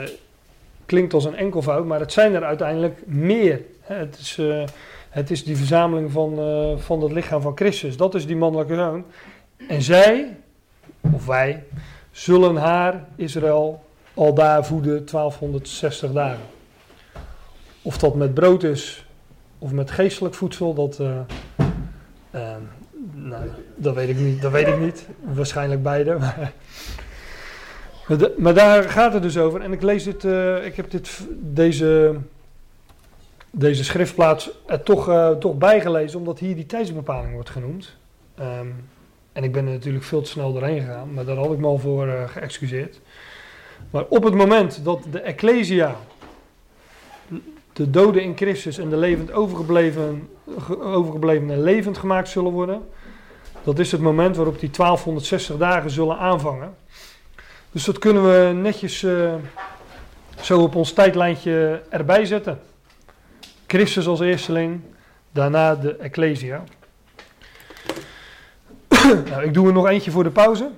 [0.86, 3.60] klinkt als een enkelvoud, maar het zijn er uiteindelijk meer.
[3.84, 4.64] Het is, uh,
[5.10, 7.96] het is die verzameling van, uh, van het lichaam van Christus.
[7.96, 9.04] Dat is die mannelijke zoon.
[9.68, 10.36] En zij,
[11.00, 11.64] of wij,
[12.10, 16.44] zullen haar, Israël, al daar voeden 1260 dagen.
[17.82, 19.06] Of dat met brood is
[19.58, 20.98] of met geestelijk voedsel, dat,
[23.12, 24.42] nou, dat weet ik niet.
[24.42, 25.06] Dat weet ik niet.
[25.34, 26.18] Waarschijnlijk beide.
[28.36, 29.60] Maar, daar gaat het dus over.
[29.60, 30.24] En ik lees dit,
[30.64, 32.16] ik heb dit, deze,
[33.54, 37.96] deze schriftplaats er toch, uh, toch bijgelezen, omdat hier die tijdsbepaling wordt genoemd.
[38.40, 38.88] Um,
[39.32, 41.66] en ik ben er natuurlijk veel te snel doorheen gegaan, maar daar had ik me
[41.66, 43.00] al voor uh, geëxcuseerd.
[43.90, 45.96] Maar op het moment dat de Ecclesia,
[47.72, 50.28] de doden in Christus en de levend overgebleven,
[50.80, 52.82] overgeblevenen levend gemaakt zullen worden,
[53.62, 56.74] dat is het moment waarop die 1260 dagen zullen aanvangen.
[57.72, 59.34] Dus dat kunnen we netjes uh,
[60.40, 62.60] zo op ons tijdlijntje erbij zetten.
[63.66, 64.80] Christus als eersteling,
[65.32, 66.64] daarna de Ecclesia.
[69.30, 70.70] nou, ik doe er nog eentje voor de pauze.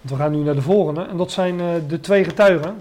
[0.00, 1.04] Want we gaan nu naar de volgende.
[1.04, 2.76] En dat zijn uh, de twee getuigen.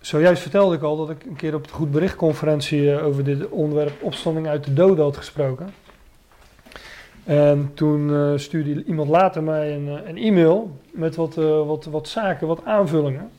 [0.00, 3.48] Zojuist vertelde ik al dat ik een keer op de Goed Berichtconferentie uh, over dit
[3.48, 5.74] onderwerp opstanding uit de doden had gesproken.
[7.24, 11.34] En toen uh, stuurde iemand later mij een, eh, een e-mail met wat,
[11.66, 13.30] wat, wat zaken, wat aanvullingen.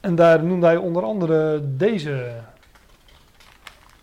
[0.00, 2.30] En daar noemde hij onder andere deze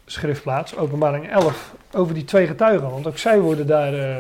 [0.06, 2.90] schriftplaats, openbaring 11, over die twee getuigen.
[2.90, 4.16] Want ook zij worden daar uh,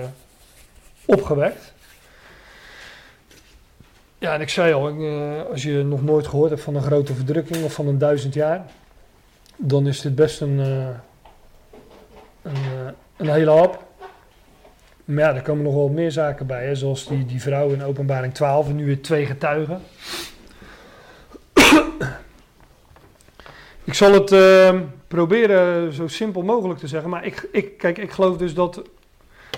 [1.06, 1.74] opgewekt.
[4.18, 4.88] Ja, en ik zei al,
[5.52, 8.66] als je nog nooit gehoord hebt van een grote verdrukking of van een duizend jaar,
[9.56, 10.58] dan is dit best een,
[12.42, 12.56] een,
[13.18, 13.84] een hele hap.
[15.06, 17.84] Maar ja, er komen nog wel meer zaken bij, hè, zoals die, die vrouw in
[17.84, 19.82] openbaring 12 en nu weer twee getuigen.
[23.86, 28.12] Ik zal het uh, proberen zo simpel mogelijk te zeggen, maar ik, ik, kijk, ik
[28.12, 28.82] geloof dus dat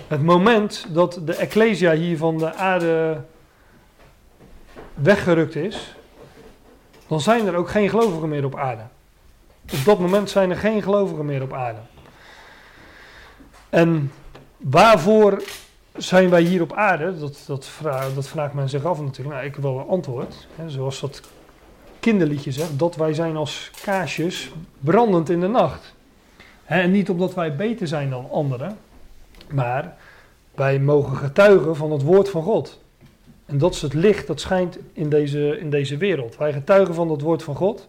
[0.06, 3.20] het moment dat de Ecclesia hier van de aarde
[4.94, 5.94] weggerukt is,
[7.06, 8.82] dan zijn er ook geen gelovigen meer op aarde.
[9.72, 11.80] Op dat moment zijn er geen gelovigen meer op aarde.
[13.68, 14.12] En
[14.56, 15.42] waarvoor
[15.96, 17.18] zijn wij hier op aarde?
[17.18, 19.34] Dat, dat, vraag, dat vraagt men zich af natuurlijk.
[19.34, 20.46] Nou, ik heb wel een antwoord.
[20.54, 21.22] Hè, zoals dat
[22.08, 22.78] kinderliedje zegt.
[22.78, 24.50] Dat wij zijn als kaarsjes
[24.80, 25.94] brandend in de nacht.
[26.64, 28.78] En niet omdat wij beter zijn dan anderen.
[29.50, 29.96] Maar
[30.54, 32.80] wij mogen getuigen van het woord van God.
[33.46, 36.36] En dat is het licht dat schijnt in deze, in deze wereld.
[36.36, 37.88] Wij getuigen van het woord van God.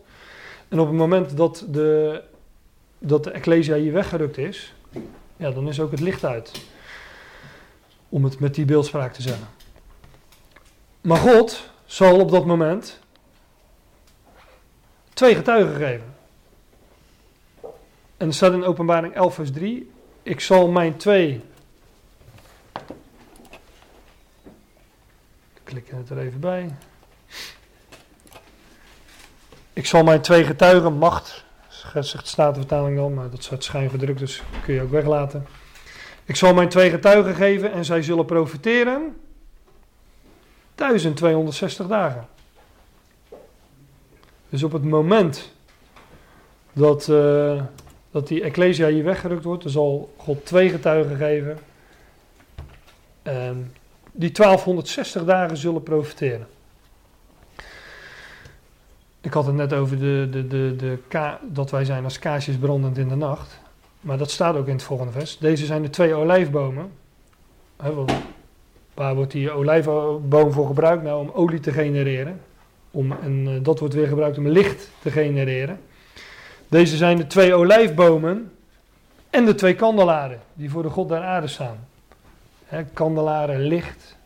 [0.68, 2.22] En op het moment dat de,
[2.98, 4.74] dat de Ecclesia hier weggerukt is,
[5.38, 6.52] ja, dan is ook het licht uit.
[8.10, 9.48] Om het met die beeldspraak te zeggen.
[11.02, 12.99] Maar God zal op dat moment
[15.20, 16.16] twee getuigen geven.
[18.18, 19.92] En er staat in openbaring 11 vers 3.
[20.24, 21.42] Ik zal mijn twee...
[25.54, 26.76] Ik klik het er even bij.
[29.74, 34.42] Ik zal mijn twee getuigen, macht, zegt de Statenvertaling dan, maar dat staat schijnverdrukt, dus
[34.64, 35.48] kun je ook weglaten.
[36.26, 39.16] Ik zal mijn twee getuigen geven en zij zullen profiteren
[40.76, 42.28] 1260 dagen.
[44.50, 45.52] Dus op het moment
[46.74, 47.62] dat, uh,
[48.12, 51.58] dat die Ecclesia hier weggerukt wordt, dan zal God twee getuigen geven.
[53.22, 53.74] En
[54.12, 56.48] die 1260 dagen zullen profiteren.
[59.22, 62.98] Ik had het net over de, de, de, de dat wij zijn als kaarsjes brandend
[62.98, 63.60] in de nacht.
[64.02, 65.38] Maar dat staat ook in het volgende vers.
[65.38, 66.92] Deze zijn de twee olijfbomen.
[68.94, 71.04] waar wordt die olijfboom voor gebruikt?
[71.04, 72.42] Nou, om olie te genereren.
[72.92, 75.80] Om, en uh, dat wordt weer gebruikt om licht te genereren.
[76.68, 78.52] Deze zijn de twee olijfbomen
[79.30, 81.88] en de twee kandelaren die voor de God der aarde staan.
[82.94, 84.18] Kandelaren, licht.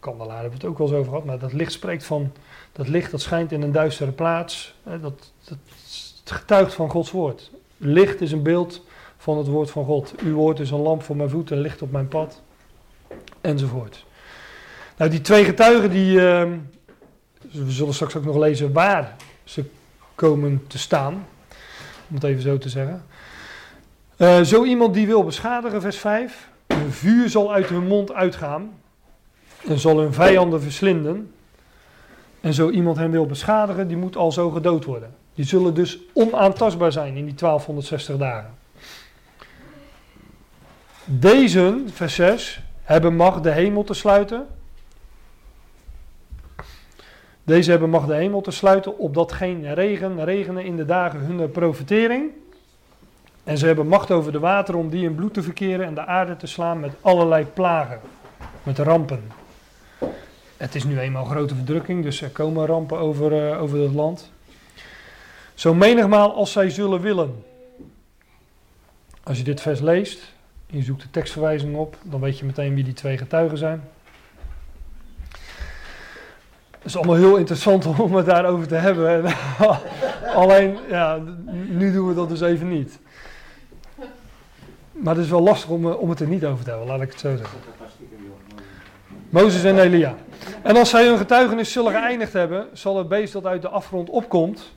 [0.00, 2.32] Kandelaren hebben we het ook wel eens over gehad, maar dat licht spreekt van
[2.72, 4.74] dat licht dat schijnt in een duistere plaats.
[4.82, 5.58] Hè, dat, dat
[6.24, 7.50] getuigt van Gods woord.
[7.76, 8.84] Licht is een beeld
[9.16, 10.14] van het woord van God.
[10.22, 12.40] Uw woord is een lamp voor mijn voeten, licht op mijn pad.
[13.40, 14.04] Enzovoort.
[14.96, 16.52] Nou, die twee getuigen, die, uh,
[17.52, 19.64] we zullen straks ook nog lezen waar ze
[20.14, 21.26] komen te staan.
[22.08, 23.04] Om het even zo te zeggen.
[24.16, 26.48] Uh, zo iemand die wil beschadigen, vers 5.
[26.66, 28.70] Een vuur zal uit hun mond uitgaan.
[29.68, 31.32] En zal hun vijanden verslinden.
[32.40, 35.14] En zo iemand hen wil beschadigen, die moet al zo gedood worden.
[35.34, 38.54] Die zullen dus onaantastbaar zijn in die 1260 dagen.
[41.04, 44.46] Deze, vers 6, hebben macht de hemel te sluiten.
[47.44, 51.50] Deze hebben macht de hemel te sluiten, opdat geen regen regenen in de dagen hun
[51.50, 52.30] profetering.
[53.44, 56.06] En ze hebben macht over de wateren om die in bloed te verkeren en de
[56.06, 58.00] aarde te slaan met allerlei plagen,
[58.62, 59.22] met rampen.
[60.56, 64.30] Het is nu eenmaal grote verdrukking, dus er komen rampen over, uh, over het land.
[65.54, 67.44] Zo menigmaal als zij zullen willen.
[69.22, 70.32] Als je dit vers leest,
[70.66, 73.82] je zoekt de tekstverwijzing op, dan weet je meteen wie die twee getuigen zijn.
[76.82, 79.24] Het is allemaal heel interessant om het daarover te hebben.
[80.34, 81.18] Alleen, ja,
[81.68, 82.98] nu doen we dat dus even niet.
[84.92, 87.10] Maar het is wel lastig om, om het er niet over te hebben, laat ik
[87.10, 87.58] het zo zeggen.
[89.30, 90.14] Mozes en Elia.
[90.62, 94.10] En als zij hun getuigenis zullen geëindigd hebben, zal het beest dat uit de afgrond
[94.10, 94.72] opkomt.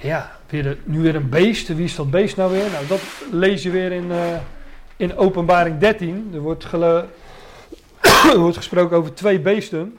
[0.00, 1.68] Ja, weer nu weer een beest.
[1.68, 2.70] Wie is dat beest nou weer?
[2.72, 3.00] Nou, dat
[3.30, 4.16] lees je weer in, uh,
[4.96, 6.30] in Openbaring 13.
[6.34, 7.04] Er wordt, gele,
[8.32, 9.98] er wordt gesproken over twee beesten.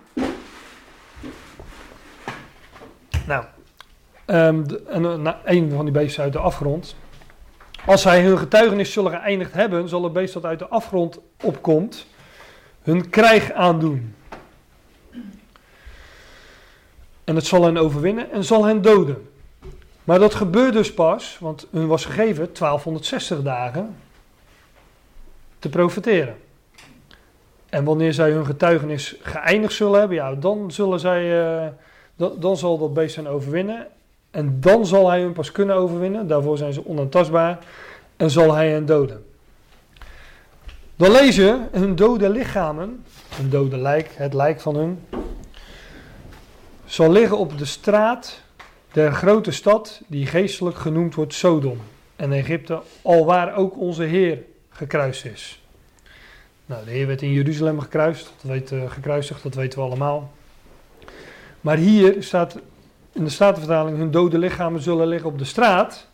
[3.28, 3.46] Nou,
[4.66, 6.96] de, en, uh, een van die beesten uit de afgrond.
[7.86, 12.08] Als zij hun getuigenis zullen geëindigd hebben, zal het beest dat uit de afgrond opkomt
[12.82, 14.16] hun krijg aandoen.
[17.24, 19.30] En het zal hen overwinnen en zal hen doden.
[20.04, 23.96] Maar dat gebeurt dus pas, want hun was gegeven 1260 dagen
[25.60, 26.36] te profiteren.
[27.70, 31.24] En wanneer zij hun getuigenis geëindigd zullen hebben, ja, dan, zullen zij,
[31.64, 31.68] uh,
[32.16, 33.88] dan, dan zal dat beest hen overwinnen.
[34.32, 36.28] En dan zal hij hun pas kunnen overwinnen.
[36.28, 37.66] Daarvoor zijn ze onaantastbaar.
[38.18, 39.26] En zal hij hen doden.
[40.96, 43.04] Dan lezen hun dode lichamen,
[43.40, 45.00] een dode lijk, het lijk van hun,
[46.86, 48.42] zal liggen op de straat
[48.92, 51.78] der grote stad die geestelijk genoemd wordt Sodom
[52.16, 55.62] en Egypte, alwaar ook onze Heer gekruist is.
[56.66, 60.32] Nou, de Heer werd in Jeruzalem gekruist, dat weet, uh, gekruisigd, dat weten we allemaal.
[61.64, 62.58] Maar hier staat
[63.12, 66.08] in de Statenvertaling, hun dode lichamen zullen liggen op de straat.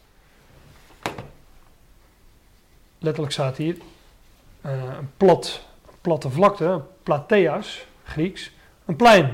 [3.00, 3.78] Letterlijk staat hier
[4.66, 5.62] uh, een plat,
[6.02, 8.52] platte vlakte, plateas, Grieks,
[8.86, 9.34] een plein.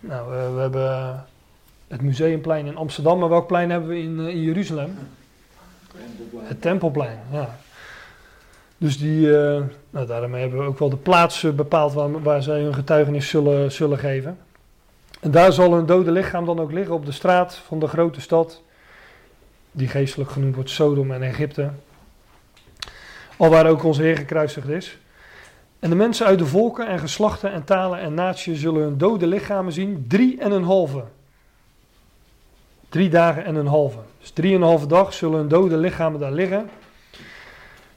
[0.00, 1.24] Nou, we hebben
[1.88, 4.98] het Museumplein in Amsterdam, maar welk plein hebben we in, uh, in Jeruzalem?
[6.38, 7.56] Het Tempelplein, ja.
[8.78, 12.60] Dus die, uh, nou, daarmee hebben we ook wel de plaats bepaald waar, waar zij
[12.60, 14.38] hun getuigenis zullen, zullen geven.
[15.20, 18.20] En daar zal hun dode lichaam dan ook liggen op de straat van de grote
[18.20, 18.62] stad,
[19.72, 21.70] die geestelijk genoemd wordt Sodom en Egypte.
[23.36, 24.98] Al waar ook onze Heer gekruisigd is.
[25.78, 29.26] En de mensen uit de volken en geslachten en talen en naties zullen hun dode
[29.26, 31.04] lichamen zien, drie en een halve.
[32.88, 33.98] Drie dagen en een halve.
[34.20, 36.70] Dus drieënhalve dag zullen hun dode lichamen daar liggen.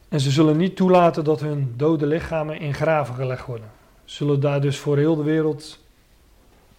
[0.09, 3.71] En ze zullen niet toelaten dat hun dode lichamen in graven gelegd worden.
[4.05, 5.82] Zullen daar dus voor heel de wereld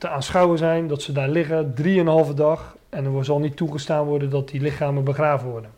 [0.04, 2.76] te aanschouwen zijn dat ze daar liggen, drieënhalve dag.
[2.88, 5.70] En er zal niet toegestaan worden dat die lichamen begraven worden.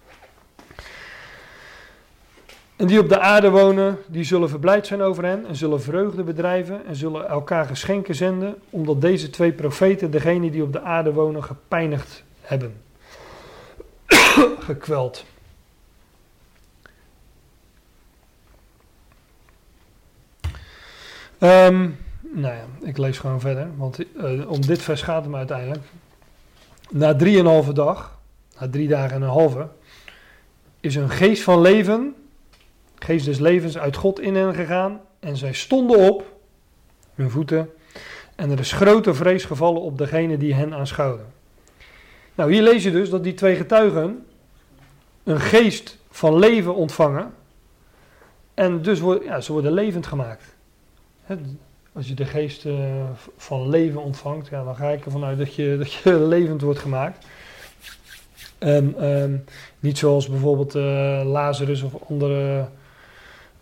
[2.77, 6.23] En die op de aarde wonen, die zullen verblijd zijn over hen en zullen vreugde
[6.23, 11.13] bedrijven en zullen elkaar geschenken zenden, omdat deze twee profeten degene die op de aarde
[11.13, 12.75] wonen gepijnigd hebben.
[14.69, 15.25] Gekweld.
[21.39, 25.37] Um, nou ja, ik lees gewoon verder, want uh, om dit vers gaat het me
[25.37, 25.85] uiteindelijk.
[26.91, 28.19] Na drieënhalve dag,
[28.61, 29.69] na drie dagen en een halve,
[30.81, 32.15] is een geest van leven,
[32.99, 35.01] geest des levens uit God in hen gegaan.
[35.21, 36.37] En zij stonden op,
[37.15, 37.71] hun voeten,
[38.35, 41.27] en er is grote vrees gevallen op degene die hen aanschouwden.
[42.35, 44.27] Nou, hier lees je dus dat die twee getuigen
[45.25, 47.35] een geest van leven ontvangen.
[48.55, 50.55] En dus worden, ja, ze worden levend gemaakt.
[51.97, 52.75] Als je de geest uh,
[53.37, 56.79] van leven ontvangt, ja, dan ga ik ervan uit dat je, dat je levend wordt
[56.79, 57.27] gemaakt.
[58.59, 59.45] En um,
[59.81, 60.83] niet zoals bijvoorbeeld uh,
[61.25, 62.69] Lazarus of andere,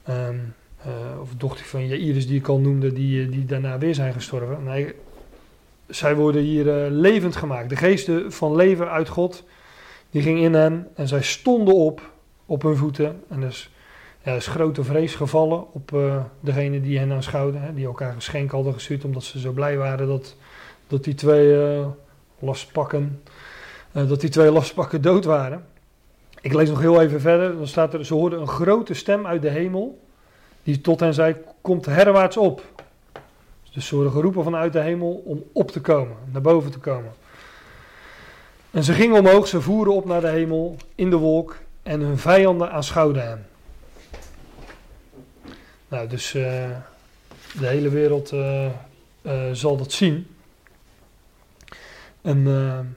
[0.09, 0.55] um,
[0.87, 4.65] uh, of dochter van Jairus die ik al noemde, die, die daarna weer zijn gestorven.
[4.65, 4.95] Nee,
[5.89, 7.69] zij worden hier levend gemaakt.
[7.69, 9.45] De geesten van leven uit God,
[10.11, 12.11] die ging in hen en zij stonden op,
[12.47, 13.23] op hun voeten.
[13.29, 13.71] En dus
[14.25, 17.75] ja, er is grote vrees gevallen op uh, degene die hen aanschouwden.
[17.75, 20.37] Die elkaar geschenk hadden gestuurd omdat ze zo blij waren dat,
[20.87, 21.87] dat die twee uh,
[22.39, 23.23] lastpakken,
[23.93, 25.65] uh, dat die twee lastpakken dood waren.
[26.41, 27.57] Ik lees nog heel even verder.
[27.57, 29.99] Dan staat er, ze hoorden een grote stem uit de hemel
[30.63, 32.63] die tot hen zei, komt herwaarts op.
[33.73, 37.13] Dus ze worden geroepen vanuit de hemel om op te komen, naar boven te komen.
[38.71, 42.19] En ze gingen omhoog, ze voeren op naar de hemel in de wolk en hun
[42.19, 43.47] vijanden aanschouwden hen.
[45.89, 46.43] Nou, dus uh,
[47.59, 48.67] de hele wereld uh,
[49.23, 50.27] uh, zal dat zien.
[52.23, 52.97] En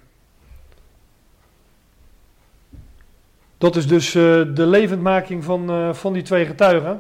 [3.58, 7.00] dat is dus de levendmaking van, van die twee getuigen.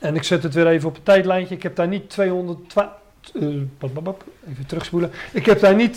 [0.00, 1.54] En ik zet het weer even op het tijdlijntje.
[1.54, 2.90] Ik heb daar niet 212.
[4.48, 5.10] even terugspoelen.
[5.32, 5.96] Ik heb daar niet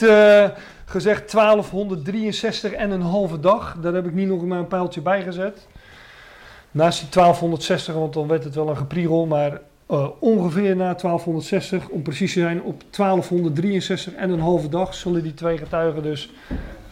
[0.85, 3.77] gezegd 1263 en een halve dag.
[3.81, 5.67] Daar heb ik niet nog maar een pijltje bij gezet.
[6.75, 9.61] Naast die 1260, want dan werd het wel een gepriegel, maar
[9.91, 15.23] uh, ongeveer na 1260, om precies te zijn, op 1263 en een halve dag zullen
[15.23, 16.29] die twee getuigen dus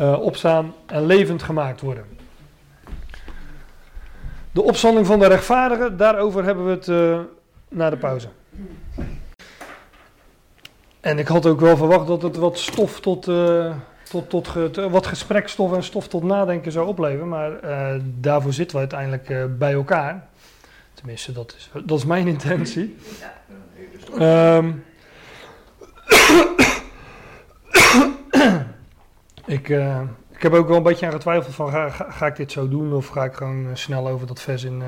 [0.01, 2.05] uh, opstaan en levend gemaakt worden.
[4.51, 7.19] De opstanding van de rechtvaardigen, daarover hebben we het uh,
[7.67, 8.27] na de pauze.
[10.99, 13.27] En ik had ook wel verwacht dat het wat stof tot
[14.13, 17.29] tot, tot ge, wat gesprekstof en stof tot nadenken zou opleveren.
[17.29, 20.27] Maar uh, daarvoor zitten we uiteindelijk uh, bij elkaar.
[20.93, 22.95] Tenminste, dat is, dat is mijn intentie.
[24.19, 24.83] Um,
[29.45, 30.01] ik, uh,
[30.31, 32.67] ik heb ook wel een beetje aan getwijfeld van ga, ga, ga, ik dit zo
[32.67, 34.83] doen of ga ik gewoon snel over dat vers in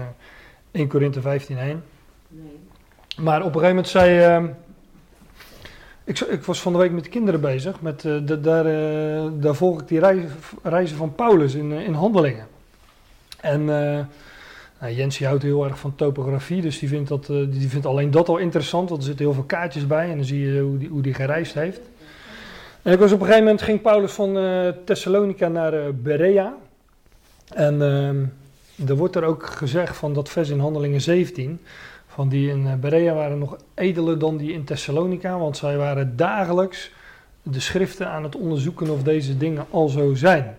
[0.71, 1.82] 1 Korinthe 15 heen.
[2.28, 2.59] Nee.
[3.17, 4.47] Maar op een gegeven moment zei ehm,
[6.06, 7.82] ik, ik, was van de week met de kinderen bezig.
[7.82, 9.99] Met, uh, de, daar, uh, daar, volg ik die
[10.64, 12.47] reizen van Paulus in, uh, in handelingen.
[13.41, 13.66] En
[14.80, 18.30] nou, Jens houdt heel erg van topografie, dus die vindt, dat, die vindt alleen dat
[18.30, 18.89] al interessant.
[18.89, 21.14] Want er zitten heel veel kaartjes bij en dan zie je hoe die, hoe die
[21.14, 21.82] gereisd heeft.
[22.82, 24.38] En ik was op een gegeven moment ging Paulus van
[24.84, 26.53] Thessalonica naar Berea.
[27.53, 28.26] En ehm,
[28.89, 31.60] er wordt er ook gezegd van dat vers in handelingen 17
[32.16, 36.16] van die in eh, Berea waren nog edeler dan die in Thessalonica, want zij waren
[36.18, 36.91] dagelijks
[37.43, 40.57] de schriften aan het onderzoeken of deze dingen al zo zijn.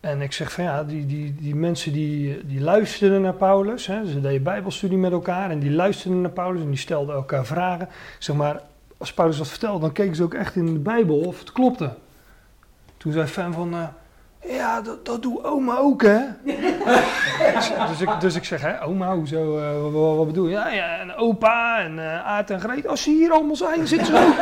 [0.00, 3.86] En ik zeg van ja, die, die, die mensen die, die luisterden naar Paulus.
[3.86, 7.46] Hè, ze deden bijbelstudie met elkaar en die luisterden naar Paulus en die stelden elkaar
[7.46, 7.88] vragen.
[8.18, 8.62] Zeg maar,
[8.96, 11.94] als Paulus wat vertelde, dan keken ze ook echt in de Bijbel of het klopte.
[12.96, 13.88] Toen zei Fan van, eh,
[14.48, 16.18] ja, dat, dat doet oma ook, hè?
[17.88, 20.52] dus, ik, dus ik zeg, hè, oma, hoezo, eh, wat, wat bedoel je?
[20.52, 24.06] Ja, ja, en opa en uh, Aart en Greet, als ze hier allemaal zijn, zitten
[24.06, 24.34] ze ook.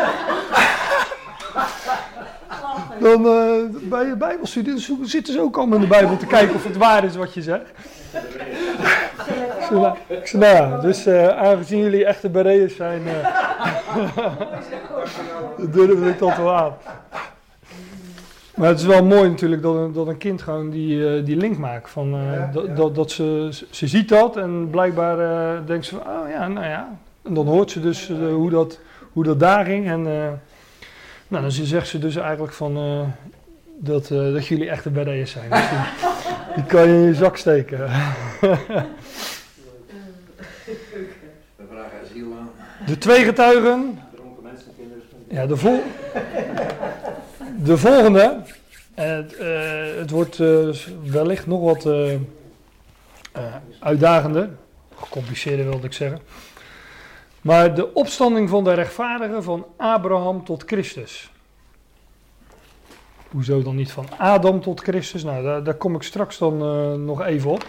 [3.00, 3.52] Dan uh,
[3.82, 7.04] bij je bijbelstudie zitten ze ook allemaal in de Bijbel te kijken of het waar
[7.04, 7.70] is wat je zegt.
[10.06, 14.26] ik zei, nou ja, dus uh, aangezien jullie echte bereërs zijn, uh,
[15.74, 16.74] durven ik dat wel aan.
[18.54, 21.36] Maar het is wel mooi natuurlijk dat een, dat een kind gewoon die, uh, die
[21.36, 21.90] link maakt.
[21.90, 22.74] Van, uh, ja, dat, ja.
[22.74, 26.66] dat, dat ze, ze ziet dat en blijkbaar uh, denkt ze van, oh ja, nou
[26.66, 26.98] ja.
[27.22, 28.78] En dan hoort ze dus hoe, dat,
[29.12, 29.86] hoe dat daar ging.
[29.86, 30.02] En
[31.28, 32.74] nou, dan zegt ze dus eigenlijk van,
[33.78, 35.50] dat, dat jullie echte beddeers zijn.
[35.50, 35.78] Dus die,
[36.54, 37.78] die, kan je in je zak steken.
[41.56, 42.50] We vragen asiel aan.
[42.86, 43.98] De twee getuigen.
[45.28, 45.82] Ja, de vol
[47.56, 48.42] de volgende.
[48.94, 50.74] Het, uh, het wordt uh,
[51.04, 51.88] wellicht nog wat
[53.78, 54.50] uitdagender.
[54.96, 56.20] Gecompliceerder wilde ik zeggen.
[57.40, 61.30] Maar de opstanding van de rechtvaardigen van Abraham tot Christus.
[63.30, 65.24] Hoezo dan niet van Adam tot Christus?
[65.24, 66.56] Nou, daar, daar kom ik straks dan
[67.04, 67.66] nog even op.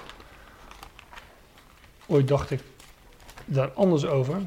[2.08, 2.60] Ooit dacht ik
[3.46, 4.42] daar anders over.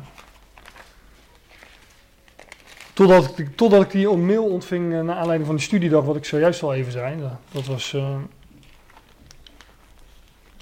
[2.99, 6.24] Totdat ik, totdat ik die mail ontving uh, naar aanleiding van de studiedag, wat ik
[6.24, 7.22] zojuist al even zei.
[7.53, 8.16] Dat, was, uh,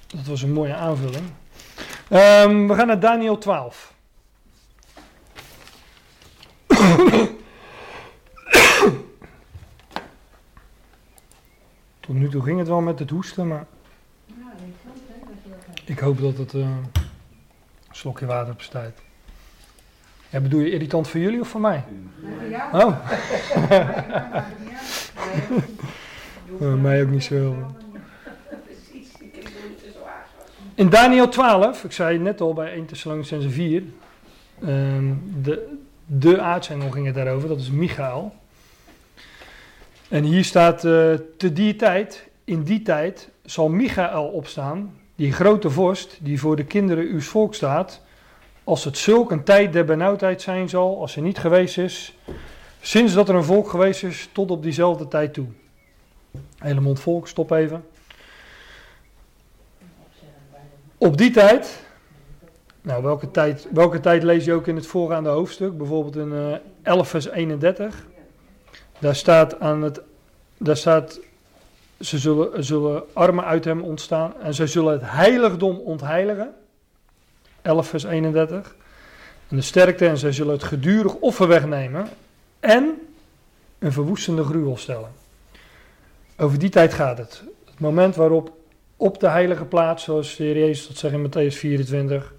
[0.07, 1.25] dat was een mooie aanvulling.
[2.11, 3.95] Um, we gaan naar Daniel 12.
[12.01, 13.67] Tot nu toe ging het wel met het hoesten, maar
[15.85, 16.93] ik hoop dat het uh, een
[17.91, 18.61] slokje water op
[20.37, 21.85] Ja, bedoel je irritant voor jullie of voor mij?
[22.73, 22.97] Oh.
[26.61, 27.57] uh, mij ook niet zo.
[30.75, 33.83] In Daniel 12, ik zei net al bij 1 Thessalonicense 4,
[34.63, 35.77] um, de,
[36.07, 38.35] de aartsengel ging het daarover, dat is Michael.
[40.09, 45.71] En hier staat, uh, te die tijd, in die tijd zal Michael opstaan, die grote
[45.71, 48.05] vorst, die voor de kinderen uw volk staat,
[48.67, 52.17] als het zulk een tijd der benauwdheid zijn zal, als er niet geweest is,
[52.81, 55.47] sinds dat er een volk geweest is, tot op diezelfde tijd toe.
[56.59, 57.85] Hele mond volk, stop even.
[60.99, 61.83] Op die tijd,
[62.83, 66.57] nou welke tijd, welke tijd lees je ook in het voorgaande hoofdstuk, bijvoorbeeld in uh,
[66.83, 68.07] 11 vers 31.
[68.99, 70.01] Daar staat aan het,
[70.59, 71.21] daar staat,
[72.01, 76.55] ze zullen, zullen armen uit hem ontstaan en zij zullen het heiligdom ontheiligen.
[77.67, 78.75] 11 vers 31.
[79.49, 82.09] En de sterkte en zij zullen het gedurig offer wegnemen
[82.61, 82.95] en
[83.79, 85.11] een verwoestende gruwel stellen.
[86.37, 87.43] Over die tijd gaat het.
[87.65, 88.53] Het moment waarop
[88.97, 92.35] op de heilige plaats, zoals de Jezus dat zegt in Matthäus 24,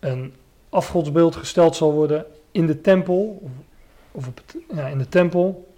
[0.00, 0.34] een
[0.68, 3.50] afgodsbeeld gesteld zal worden in de tempel.
[4.12, 4.40] Of op
[4.74, 5.74] ja, in de tempel.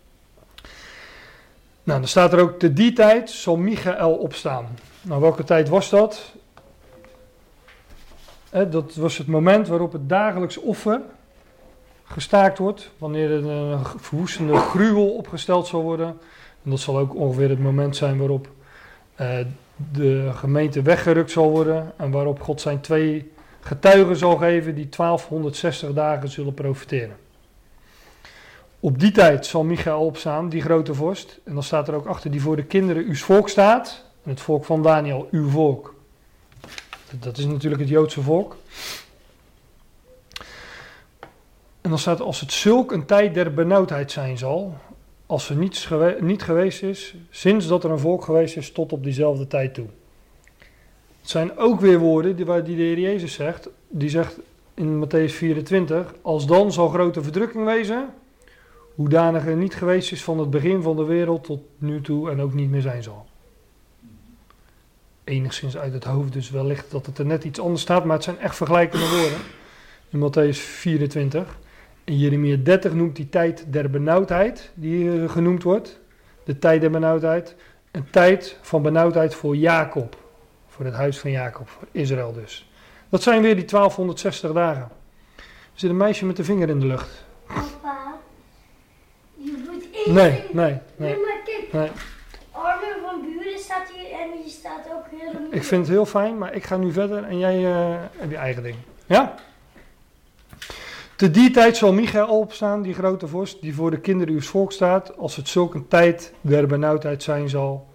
[1.82, 4.66] Nou, dan staat er ook, te die tijd zal Michael opstaan.
[5.02, 6.32] Nou, welke tijd was dat?
[8.50, 11.00] Dat was het moment waarop het dagelijks offer
[12.04, 16.08] gestaakt wordt, wanneer er een verwoestende gruwel opgesteld zal worden.
[16.64, 18.48] En dat zal ook ongeveer het moment zijn waarop
[19.20, 19.38] uh,
[19.92, 25.92] de gemeente weggerukt zal worden en waarop God zijn twee getuigen zal geven die 1260
[25.92, 27.16] dagen zullen profiteren.
[28.80, 31.40] Op die tijd zal Michael opstaan, die grote vorst.
[31.44, 34.04] En dan staat er ook achter die voor de kinderen uw volk staat.
[34.22, 35.94] En het volk van Daniel, uw volk.
[37.12, 38.56] Dat is natuurlijk het Joodse volk.
[41.80, 44.76] En dan staat als het zulk een tijd der benauwdheid zijn zal,
[45.26, 45.88] als er niets
[46.20, 49.86] niet geweest is, sinds dat er een volk geweest is tot op diezelfde tijd toe.
[51.20, 54.38] Het zijn ook weer woorden die, waar die de Heer Jezus zegt, die zegt
[54.74, 58.08] in Matthäus 24, als dan zal grote verdrukking wezen,
[58.94, 62.40] hoedanig er niet geweest is van het begin van de wereld tot nu toe en
[62.40, 63.27] ook niet meer zijn zal
[65.28, 68.24] enigszins uit het hoofd, dus wellicht dat het er net iets anders staat, maar het
[68.24, 69.38] zijn echt vergelijkende woorden.
[70.08, 71.58] In Matthäus 24.
[72.04, 75.98] In Jeremia 30 noemt die tijd der benauwdheid, die genoemd wordt.
[76.44, 77.56] De tijd der benauwdheid.
[77.90, 80.16] Een tijd van benauwdheid voor Jacob.
[80.66, 82.70] Voor het huis van Jacob, voor Israël dus.
[83.08, 84.88] Dat zijn weer die 1260 dagen.
[85.36, 87.24] Er zit een meisje met de vinger in de lucht.
[87.46, 88.18] Papa,
[89.34, 90.14] je moet even...
[90.14, 90.80] Nee, nee, nee.
[90.96, 91.72] Nee, maar kijk.
[91.72, 91.90] nee.
[92.50, 96.38] Armen van buren staat hier En hier staat ook heel Ik vind het heel fijn,
[96.38, 98.76] maar ik ga nu verder en jij uh, hebt je eigen ding.
[99.06, 99.34] Ja?
[101.16, 104.72] Te die tijd zal Michael opstaan, die grote vorst, die voor de kinderen uw volk
[104.72, 107.86] staat, als het zulk een tijd der benauwdheid zijn zal.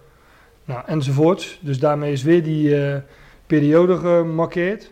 [0.64, 1.58] Nou, enzovoorts.
[1.62, 2.96] Dus daarmee is weer die uh,
[3.46, 4.90] periode gemarkeerd.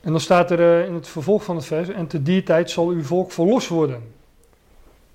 [0.00, 2.70] En dan staat er uh, in het vervolg van het vers, en te die tijd
[2.70, 4.12] zal uw volk verlost worden.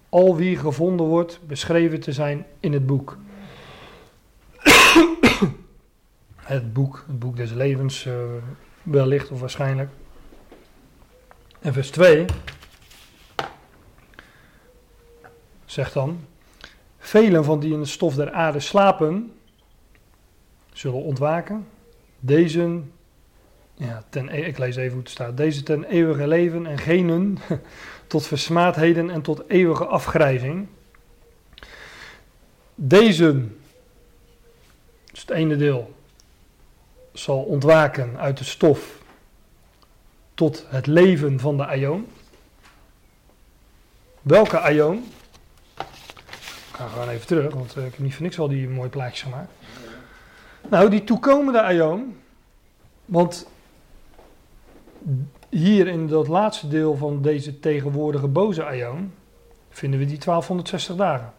[0.09, 3.17] Al wie gevonden wordt, beschreven te zijn in het boek.
[6.35, 8.13] Het boek, het boek des levens, uh,
[8.83, 9.89] wellicht of waarschijnlijk.
[11.59, 12.25] En vers 2
[15.65, 16.19] zegt dan:
[16.97, 19.33] Velen van die in het stof der aarde slapen,
[20.73, 21.67] zullen ontwaken.
[22.19, 22.81] Deze,
[23.73, 25.37] ja, ten, e- ik lees even hoe het staat.
[25.37, 27.37] Deze ten eeuwige leven en genen
[28.07, 30.67] tot versmaadheden en tot eeuwige afgrijzing.
[32.75, 33.45] Deze,
[35.20, 35.93] is het ene deel,
[37.13, 39.01] zal ontwaken uit de stof
[40.34, 42.07] tot het leven van de aion.
[44.22, 45.11] Welke aion?
[45.78, 49.22] Ik ga gewoon even terug, want ik heb niet voor niks al die mooie plaatjes
[49.22, 49.51] gemaakt.
[50.70, 52.17] Nou, die toekomende aion,
[53.05, 53.47] want
[55.49, 59.13] hier in dat laatste deel van deze tegenwoordige boze aion
[59.70, 61.34] vinden we die 1260 dagen.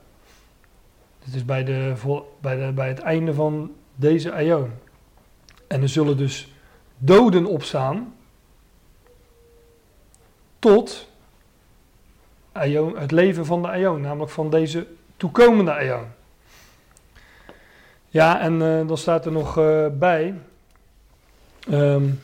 [1.24, 1.94] Dit is bij, de,
[2.40, 4.70] bij, de, bij het einde van deze aion.
[5.66, 6.52] En er zullen dus
[6.98, 8.14] doden opstaan
[10.58, 11.08] tot
[12.94, 16.04] het leven van de aion, namelijk van deze toekomende aion.
[18.08, 20.34] Ja, en uh, dan staat er nog uh, bij
[21.70, 22.20] um,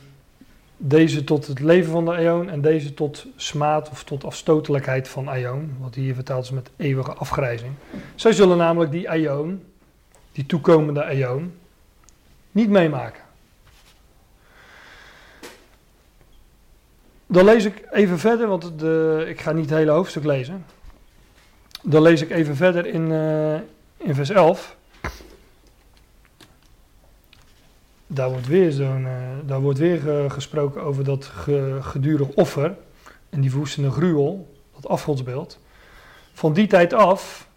[0.77, 5.29] deze tot het leven van de aion en deze tot smaad of tot afstotelijkheid van
[5.29, 7.73] aion, wat hier vertaald is met eeuwige afgrijzing.
[8.15, 9.63] Zij zullen namelijk die aion,
[10.33, 11.53] die toekomende aion,
[12.53, 13.25] niet meemaken.
[17.27, 20.65] Dan lees ik even verder, want de, ik ga niet het hele hoofdstuk lezen.
[21.83, 23.55] Dan lees ik even verder in, uh,
[23.97, 24.77] in vers 11.
[28.07, 29.01] Daar wordt weer,
[29.61, 32.77] wordt weer uh, gesproken over dat ge, gedurig offer
[33.31, 35.59] en die woestende gruwel, dat afgodsbeeld.
[36.33, 37.49] Van die tijd af,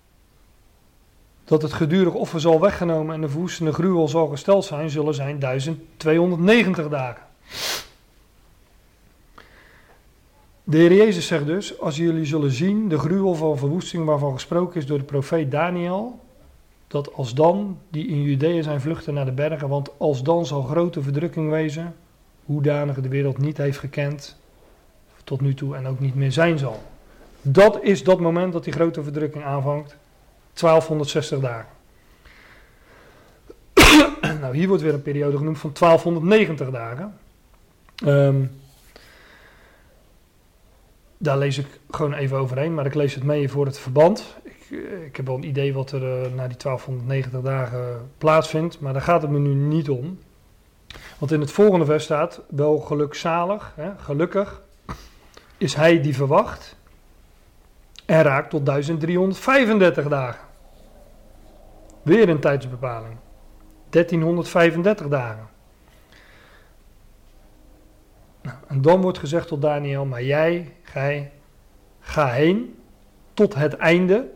[1.45, 5.39] dat het gedurig offer zal weggenomen en de woestende gruwel zal gesteld zijn, zullen zijn
[5.39, 7.24] 1290 dagen.
[10.64, 14.80] De Heer Jezus zegt dus, als jullie zullen zien de gruwel van verwoesting waarvan gesproken
[14.80, 16.20] is door de profeet Daniel,
[16.90, 20.62] dat als dan die in Judea zijn vluchten naar de bergen, want als dan zal
[20.62, 21.96] grote verdrukking wezen,
[22.46, 24.38] hoedanig de wereld niet heeft gekend
[25.24, 26.82] tot nu toe en ook niet meer zijn zal.
[27.42, 29.96] Dat is dat moment dat die grote verdrukking aanvangt,
[30.54, 31.70] 1260 dagen.
[34.42, 37.18] nou, hier wordt weer een periode genoemd van 1290 dagen.
[38.06, 38.52] Um,
[41.18, 44.36] daar lees ik gewoon even overheen, maar ik lees het mee voor het verband.
[45.05, 49.01] Ik heb wel een idee wat er uh, na die 1290 dagen plaatsvindt, maar daar
[49.01, 50.20] gaat het me nu niet om.
[51.17, 54.61] Want in het volgende vers staat, wel gelukzalig, hè, gelukkig,
[55.57, 56.78] is hij die verwacht
[58.05, 60.45] en raakt tot 1335 dagen.
[62.01, 63.15] Weer een tijdsbepaling.
[63.89, 65.47] 1335 dagen.
[68.41, 71.32] Nou, en dan wordt gezegd tot Daniel, maar jij, gij,
[71.99, 72.80] ga heen
[73.34, 74.30] tot het einde.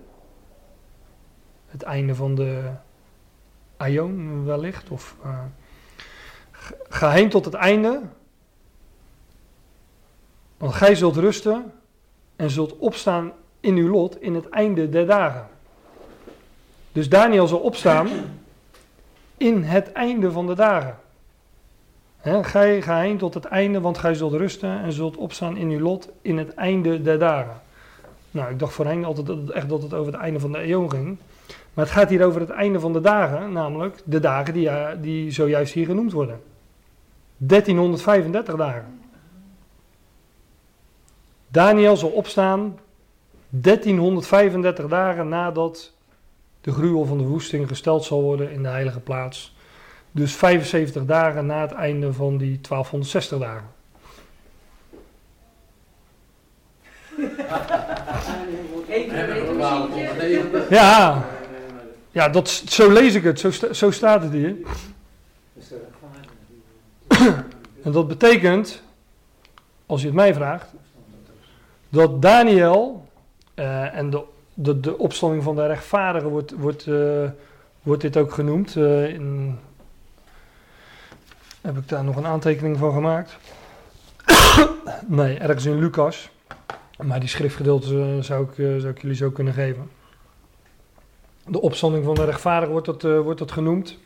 [1.74, 2.69] Het einde van de
[3.78, 4.89] Aion wellicht.
[4.89, 5.39] Of, uh,
[6.89, 8.01] ga heen tot het einde.
[10.57, 11.74] Want gij zult rusten
[12.36, 15.47] en zult opstaan in uw lot in het einde der dagen.
[16.91, 18.07] Dus Daniel zal opstaan
[19.38, 20.97] in het einde van de dagen.
[22.17, 25.69] He, gij, ga heen tot het einde, want gij zult rusten en zult opstaan in
[25.69, 27.61] uw lot in het einde der dagen.
[28.32, 30.63] Nou, ik dacht voorheen altijd dat het echt dat het over het einde van de
[30.63, 31.17] eeuw ging.
[31.74, 34.69] Maar het gaat hier over het einde van de dagen, namelijk de dagen die,
[35.01, 36.41] die zojuist hier genoemd worden.
[37.38, 38.99] 1335 dagen.
[41.47, 42.80] Daniel zal opstaan
[43.49, 45.91] 1335 dagen nadat
[46.61, 49.55] de gruwel van de woesting gesteld zal worden in de heilige plaats.
[50.11, 53.67] Dus 75 dagen na het einde van die 1260 dagen.
[60.69, 61.26] Ja,
[62.14, 64.55] ja dat, zo lees ik het, zo, zo staat het hier.
[67.84, 68.82] En dat betekent,
[69.86, 70.68] als je het mij vraagt,
[71.89, 73.07] dat Daniel
[73.55, 77.30] uh, en de, de, de opstanding van de rechtvaardigen wordt, wordt, uh,
[77.82, 79.57] wordt dit ook genoemd uh, in
[81.64, 83.38] heb ik daar nog een aantekening van gemaakt.
[85.07, 86.30] nee, ergens in Lucas.
[86.97, 89.89] Maar die schriftgedeelte eh, zou ik, eh, zou ik jullie zo kunnen geven.
[91.48, 93.98] De opstanding van de rechtvaardige wordt dat, eh, wordt dat genoemd.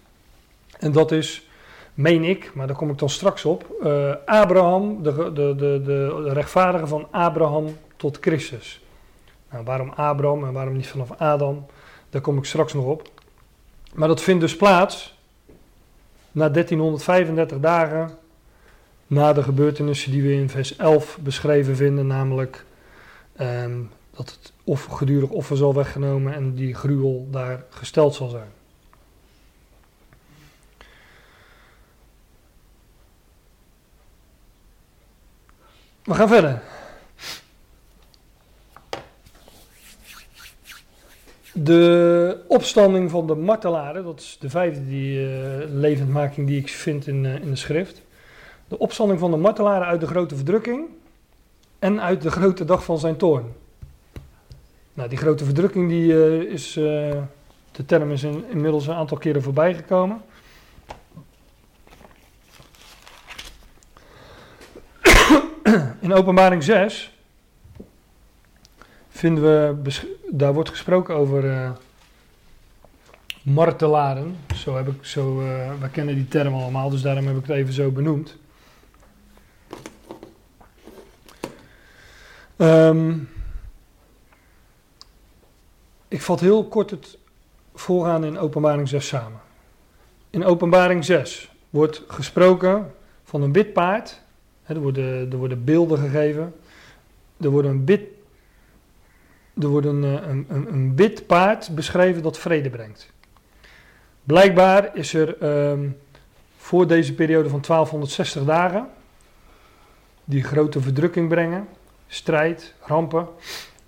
[0.80, 1.50] En dat is,
[1.94, 5.82] meen ik, maar daar kom ik dan straks op, eh, Abraham, de, de, de, de,
[6.24, 8.82] de rechtvaardige van Abraham tot Christus.
[9.52, 11.66] Nou, waarom Abraham en waarom niet vanaf Adam,
[12.10, 13.10] daar kom ik straks nog op.
[13.94, 15.18] Maar dat vindt dus plaats
[16.32, 18.18] na 1335 dagen
[19.08, 22.66] na de gebeurtenissen die we in vers 11 beschreven vinden, namelijk
[23.36, 23.80] ehm,
[24.18, 28.50] dat het of gedurig offer zal weggenomen en die gruwel daar gesteld zal zijn.
[36.04, 36.62] We gaan verder.
[41.54, 47.08] De opstanding van de martelaren, dat is de vijfde die, eh, levendmaking die ik vind
[47.08, 48.02] in, eh, in de schrift.
[48.68, 50.88] De opstanding van de martelaren uit de grote verdrukking
[51.80, 53.54] en uit de grote dag van zijn toorn.
[54.98, 56.84] Nou, die grote verdrukking die, eh, is, eh,
[57.72, 60.22] de term is in- inmiddels een aantal keren voorbij gekomen.
[66.00, 67.12] In openbaring 6
[69.10, 69.76] vinden we,
[70.32, 71.72] daar wordt gesproken over eh,
[73.42, 74.38] martelaren.
[74.56, 75.36] Zo heb ik, zo,
[75.80, 78.36] wij kennen die term allemaal, dus daarom heb ik het even zo benoemd.
[82.56, 83.14] Ehm,
[86.08, 87.18] ik vat heel kort het
[87.74, 89.40] voorgaan in openbaring 6 samen.
[90.30, 92.94] In openbaring 6 wordt gesproken
[93.24, 94.22] van een wit paard.
[94.64, 96.56] Er, worden, er worden beelden gegeven.
[97.42, 98.02] Er wordt een wit,
[99.62, 103.12] er wordt een, eh, een, een, een wit paard beschreven dat vrede brengt.
[104.24, 105.90] Blijkbaar is er ehm,
[106.58, 108.88] voor deze periode van 1260 dagen,
[110.24, 111.68] die grote verdrukking brengen,
[112.08, 113.28] strijd, rampen.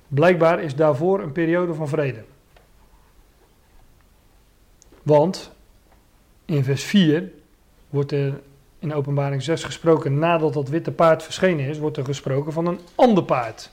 [0.10, 2.24] Blijkbaar is daarvoor een periode van vrede.
[5.04, 5.52] Want
[6.46, 7.32] in vers 4
[7.90, 8.40] wordt er
[8.80, 12.80] in openbaring 6 gesproken, nadat dat witte paard verschenen is, wordt er gesproken van een
[12.96, 13.72] ander paard.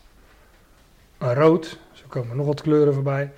[1.18, 3.32] Een rood, zo komen nog wat kleuren voorbij.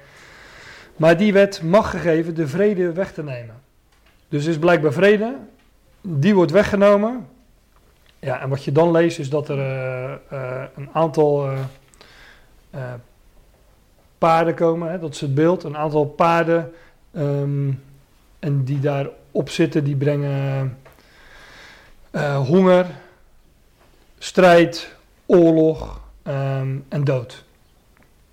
[0.97, 3.63] Maar die werd macht gegeven de vrede weg te nemen.
[4.29, 5.37] Dus is blijkbaar vrede,
[6.01, 7.29] die wordt weggenomen.
[8.19, 11.59] Ja, en wat je dan leest is dat er eh, eh, een aantal eh,
[12.79, 12.93] eh,
[14.19, 15.63] paarden komen, hè, dat is het beeld.
[15.63, 16.73] Een aantal paarden
[17.13, 17.71] ehm,
[18.39, 20.79] en die daarop zitten, die brengen
[22.11, 22.87] eh, honger,
[24.19, 27.45] strijd, oorlog ehm, en dood.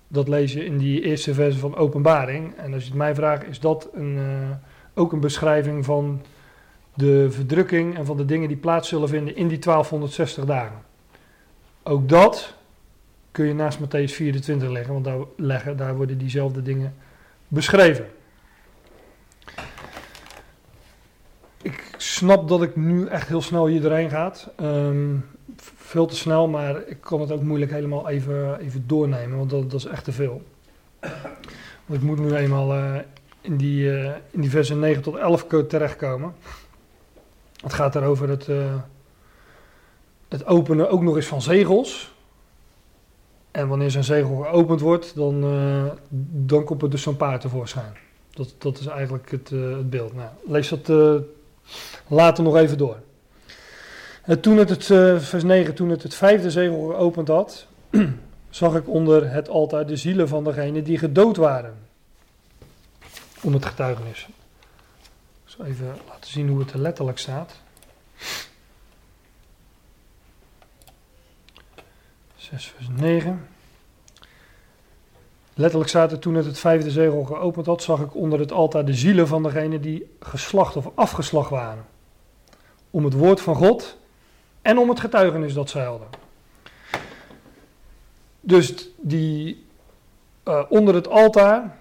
[0.08, 2.56] Dat lees je in die eerste verse van Openbaring.
[2.56, 4.56] En als je het mij vraagt, is dat een, eh,
[4.94, 6.22] ook een beschrijving van
[6.94, 10.82] de verdrukking en van de dingen die plaats zullen vinden in die 1260 dagen.
[11.82, 12.55] Ook dat
[13.36, 16.94] kun je naast Matthäus 24 leggen, want daar, leggen, daar worden diezelfde dingen
[17.48, 18.06] beschreven.
[21.62, 24.32] Ik snap dat ik nu echt heel snel hier doorheen ga.
[24.56, 25.16] Ehm,
[25.76, 29.70] veel te snel, maar ik kan het ook moeilijk helemaal even, even doornemen, want dat,
[29.70, 30.42] dat is echt te veel.
[31.86, 32.94] Want ik moet nu eenmaal eh,
[33.40, 36.34] in, die, eh, in die versen 9 tot 11 ko- terechtkomen.
[37.62, 38.74] Het gaat erover het, eh,
[40.28, 42.14] het openen ook nog eens van zegels.
[43.56, 45.84] En wanneer zo'n zegel geopend wordt, dan, eh,
[46.30, 47.96] dan komt er dus zo'n paard tevoorschijn.
[48.30, 50.14] Dat, dat is eigenlijk het, eh, het beeld.
[50.14, 51.14] Nou, lees dat eh,
[52.06, 52.96] later nog even door.
[54.22, 54.84] En toen het, het
[55.24, 57.66] vers 9, toen het het vijfde zegel geopend had,
[58.50, 61.74] zag ik onder het altaar de zielen van degenen die gedood waren.
[63.42, 64.26] Om het getuigenis.
[65.44, 67.60] Ik zal even laten zien hoe het er letterlijk staat.
[72.50, 73.46] 6 vers 9.
[75.54, 78.84] Letterlijk staat er toen het het vijfde zegel geopend had, zag ik onder het altaar
[78.84, 81.84] de zielen van degenen die geslacht of afgeslacht waren.
[82.90, 83.98] Om het woord van God
[84.62, 86.08] en om het getuigenis dat zij hadden.
[88.40, 89.64] Dus die
[90.42, 91.78] eh, onder het altaar,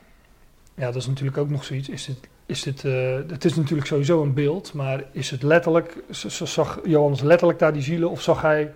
[0.75, 3.87] ja dat is natuurlijk ook nog zoiets, is dit, is dit, eh, het is natuurlijk
[3.87, 8.41] sowieso een beeld, maar is het letterlijk, zag Johannes letterlijk daar die zielen of zag
[8.41, 8.73] hij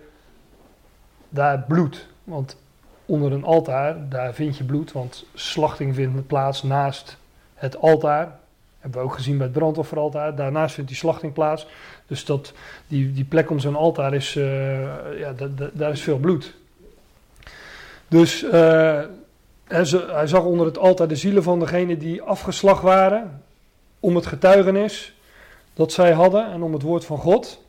[1.30, 2.06] daar bloed?
[2.24, 2.56] Want
[3.06, 7.16] onder een altaar, daar vind je bloed, want slachting vindt plaats naast
[7.54, 8.38] het altaar.
[8.78, 10.34] Hebben we ook gezien bij het brandofferaltaar.
[10.34, 11.66] Daarnaast vindt die slachting plaats.
[12.06, 12.52] Dus dat,
[12.86, 16.54] die, die plek om zo'n altaar is, eh, ja, da- da- daar is veel bloed.
[18.08, 19.00] Dus eh,
[19.66, 23.42] hij zag onder het altaar de zielen van degenen die afgeslacht waren
[24.00, 25.14] om het getuigenis.
[25.74, 27.62] dat zij hadden en om het woord van God.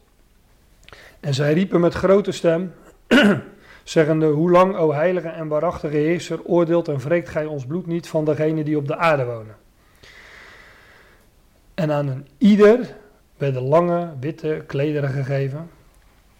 [1.20, 2.74] En zij riepen met grote stem,
[3.84, 8.08] zeggende, hoe lang, o heilige en waarachtige Heerser, oordeelt en wreekt gij ons bloed niet
[8.08, 9.56] van degenen die op de aarde wonen.
[11.74, 12.96] En aan een ieder
[13.38, 15.70] werden lange witte klederen gegeven.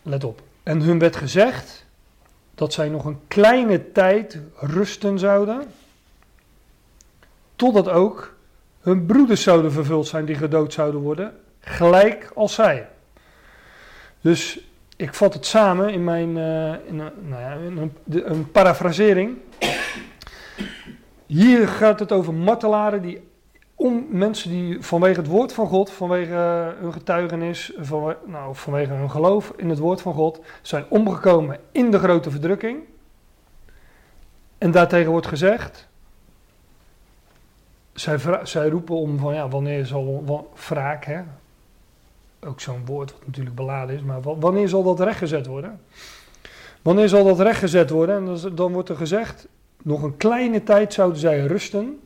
[0.02, 0.42] Let op.
[0.64, 1.86] En hun werd gezegd
[2.56, 5.64] dat zij nog een kleine tijd rusten zouden,
[7.56, 8.34] totdat ook
[8.82, 12.88] hun broeders zouden vervuld zijn die gedood zouden worden, gelijk als zij.
[14.22, 14.60] Dus
[15.02, 19.38] ik vat het samen in mijn uh, in een, nou ja, een, een parafrasering.
[21.26, 23.30] Hier gaat het over martelaren die
[23.76, 29.12] om mensen die vanwege het woord van God, vanwege hun getuigenis, van, nou, vanwege hun
[29.12, 32.80] geloof in het woord van God, zijn omgekomen in de grote verdrukking.
[34.58, 35.88] En daartegen wordt gezegd,
[37.94, 41.22] zij, zij roepen om van ja, wanneer zal wraak, hè?
[42.46, 45.82] Ook zo'n woord wat natuurlijk beladen is, maar wanneer zal dat rechtgezet worden?
[46.82, 48.16] Wanneer zal dat rechtgezet worden?
[48.16, 49.48] En dan, wordt er gezegd,
[49.84, 52.00] nog een kleine tijd zouden zij rusten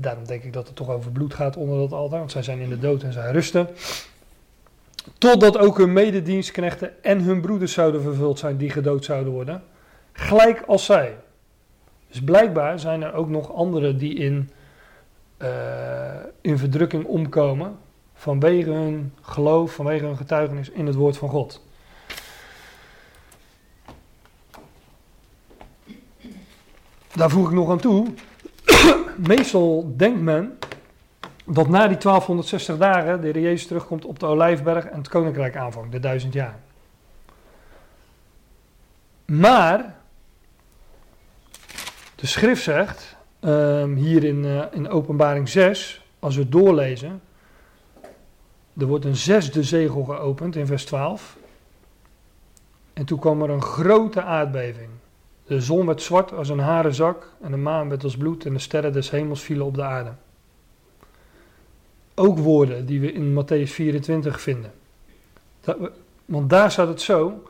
[0.00, 2.58] Daarom denk ik dat het toch over bloed gaat onder dat altaar, want zij zijn
[2.58, 3.68] in de dood en zij rusten.
[5.18, 9.62] Totdat ook hun mededienstknechten en hun broeders zouden vervuld zijn die gedood zouden worden.
[10.12, 11.16] Gelijk als zij.
[12.08, 14.50] Dus blijkbaar zijn er ook nog anderen die in,
[15.42, 15.48] uh,
[16.40, 17.78] in verdrukking omkomen.
[18.20, 21.62] Vanwege hun geloof, vanwege hun getuigenis in het woord van God.
[27.12, 28.06] Daar voeg ik nog aan toe
[29.16, 30.58] meestal denkt men
[31.44, 35.56] dat na die 1260 dagen de Heer Jezus terugkomt op de Olijfberg en het koninkrijk
[35.56, 36.58] aanvangt, de duizend jaar.
[39.24, 39.94] Maar
[42.14, 47.20] de schrift zegt, um, hier in, uh, in openbaring 6, als we doorlezen,
[48.78, 51.36] er wordt een zesde zegel geopend in vers 12.
[52.92, 54.88] En toen kwam er een grote aardbeving.
[55.44, 58.58] De zon werd zwart als een harenzak en de maan werd als bloed en de
[58.58, 60.12] sterren des hemels vielen op de aarde.
[62.14, 64.72] Ook woorden die we in Matthäus 24 vinden.
[66.24, 67.42] want daar staat het zo.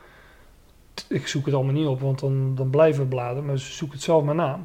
[1.09, 4.03] Ik zoek het allemaal niet op, want dan, dan blijven we bladen, maar zoek het
[4.03, 4.61] zelf maar na.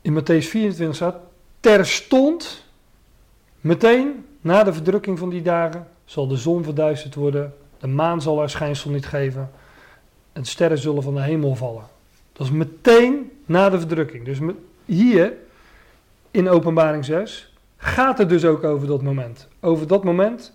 [0.00, 1.16] In Matthäus 24 staat:
[1.60, 2.64] Terstond,
[3.60, 8.38] meteen na de verdrukking van die dagen, zal de zon verduisterd worden, de maan zal
[8.38, 9.50] haar schijnsel niet geven
[10.32, 11.84] en sterren zullen van de hemel vallen.
[12.32, 14.24] Dat is meteen na de verdrukking.
[14.24, 14.38] Dus
[14.84, 15.32] hier
[16.30, 19.48] in Openbaring 6 gaat het dus ook over dat moment.
[19.60, 20.52] Over dat moment,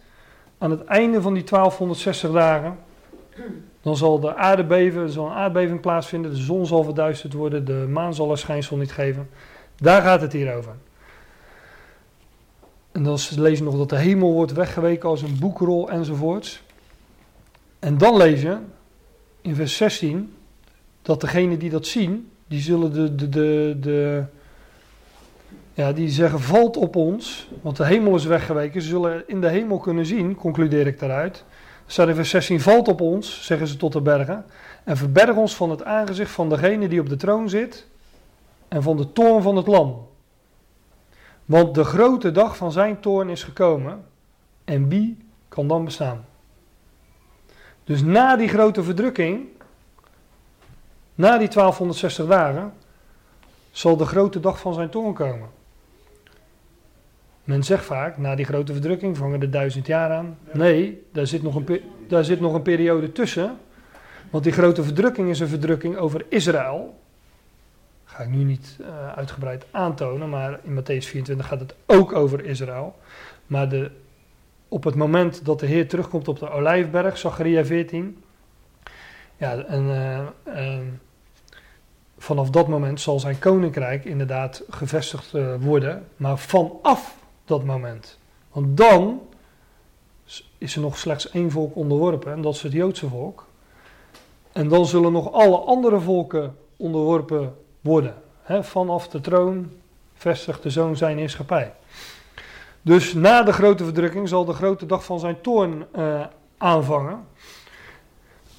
[0.58, 2.78] aan het einde van die 1260 dagen,
[3.82, 7.66] dan zal de aarde beven, er zal een aardbeving plaatsvinden, de zon zal verduisterd worden,
[7.66, 9.30] de maan zal er schijnsel niet geven.
[9.76, 10.76] Daar gaat het hier over.
[12.98, 16.62] En dan lees je nog dat de hemel wordt weggeweken als een boekrol enzovoorts.
[17.80, 18.58] En dan lees je
[19.42, 20.34] in vers 16
[21.02, 24.24] dat degenen die dat zien, die zullen de, de, de, de
[25.74, 28.82] ja, die zeggen valt op ons, want de hemel is weggeweken.
[28.82, 31.44] Ze zullen in de hemel kunnen zien, concludeer ik daaruit.
[31.86, 34.46] Staat in vers 16, valt op ons, zeggen ze tot de bergen,
[34.84, 37.88] en verberg ons van het aangezicht van degene die op de troon zit
[38.68, 40.07] en van de toorn van het lam.
[41.48, 44.04] Want de grote dag van zijn toorn is gekomen,
[44.64, 45.18] en wie
[45.48, 46.26] kan dan bestaan?
[47.84, 49.48] Dus na die grote verdrukking,
[51.16, 52.74] na die 1260 dagen,
[53.72, 55.50] zal de grote dag van zijn toorn komen.
[57.44, 60.38] Men zegt vaak, na die grote verdrukking vangen de duizend jaar aan.
[60.54, 63.58] Nee, daar zit nog een, daar zit nog een periode tussen.
[64.30, 67.00] Want die grote verdrukking is een verdrukking over Israël.
[68.18, 72.46] Ga ik nu niet uh, uitgebreid aantonen, maar in Matthäus 24 gaat het ook over
[72.46, 72.96] Israël.
[73.46, 73.92] Maar de
[74.68, 78.24] op het moment dat de Heer terugkomt op de Olijfberg, Zacharia 14.
[79.36, 80.20] Ja, en uh,
[80.56, 80.80] uh,
[82.18, 86.08] vanaf dat moment zal zijn koninkrijk inderdaad gevestigd worden.
[86.16, 88.20] Maar vanaf dat moment.
[88.52, 89.22] Want dan
[90.58, 93.48] is er nog slechts één volk onderworpen, en dat is het Joodse volk.
[94.52, 97.56] En dan zullen nog alle andere volken onderworpen
[97.88, 98.14] worden.
[98.62, 99.72] Vanaf de troon
[100.14, 101.74] vestigt de zoon zijn heerschappij.
[102.82, 106.26] Dus na de grote verdrukking zal de grote dag van zijn toorn uh,
[106.58, 107.20] aanvangen.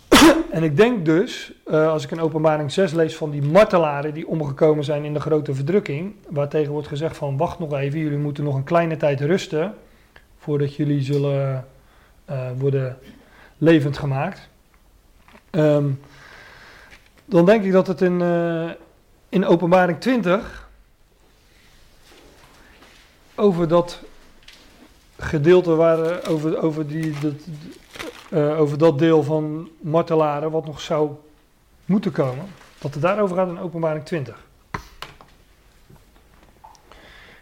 [0.50, 4.28] en ik denk dus, uh, als ik in openbaring 6 lees van die martelaren die
[4.28, 8.18] omgekomen zijn in de grote verdrukking, waar tegen wordt gezegd van wacht nog even, jullie
[8.18, 9.74] moeten nog een kleine tijd rusten
[10.38, 11.66] voordat jullie zullen
[12.30, 12.98] uh, worden
[13.58, 14.48] levend gemaakt.
[15.50, 16.00] Um,
[17.24, 18.20] dan denk ik dat het in,
[19.28, 20.68] in openbaring 20
[23.34, 24.02] over dat
[25.16, 27.34] gedeelte waar, eh, over, over, die, dat,
[28.30, 31.10] eh, over dat deel van martelaren wat nog zou
[31.84, 32.46] moeten komen,
[32.78, 34.46] dat het daarover gaat in openbaring 20.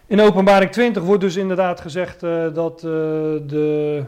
[0.07, 2.89] In openbaring 20 wordt dus inderdaad gezegd eh, dat eh,
[3.47, 4.03] de...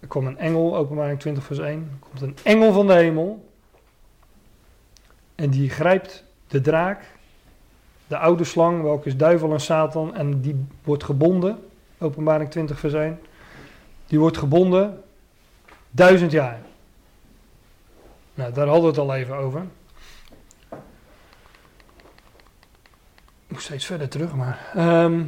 [0.00, 1.78] Er komt een engel, openbaring 20 vers 1.
[2.00, 3.48] Er komt een engel van de hemel.
[5.34, 7.04] En die grijpt de draak,
[8.06, 10.14] de oude slang, welke is duivel en Satan.
[10.14, 11.58] En die wordt gebonden,
[11.98, 13.20] openbaring 20 vers 1.
[14.06, 15.02] Die wordt gebonden
[15.90, 16.58] duizend jaar.
[18.34, 19.64] Nou, daar hadden we het al even over.
[23.46, 24.70] Ik moet steeds verder terug, maar.
[24.74, 25.22] ehm,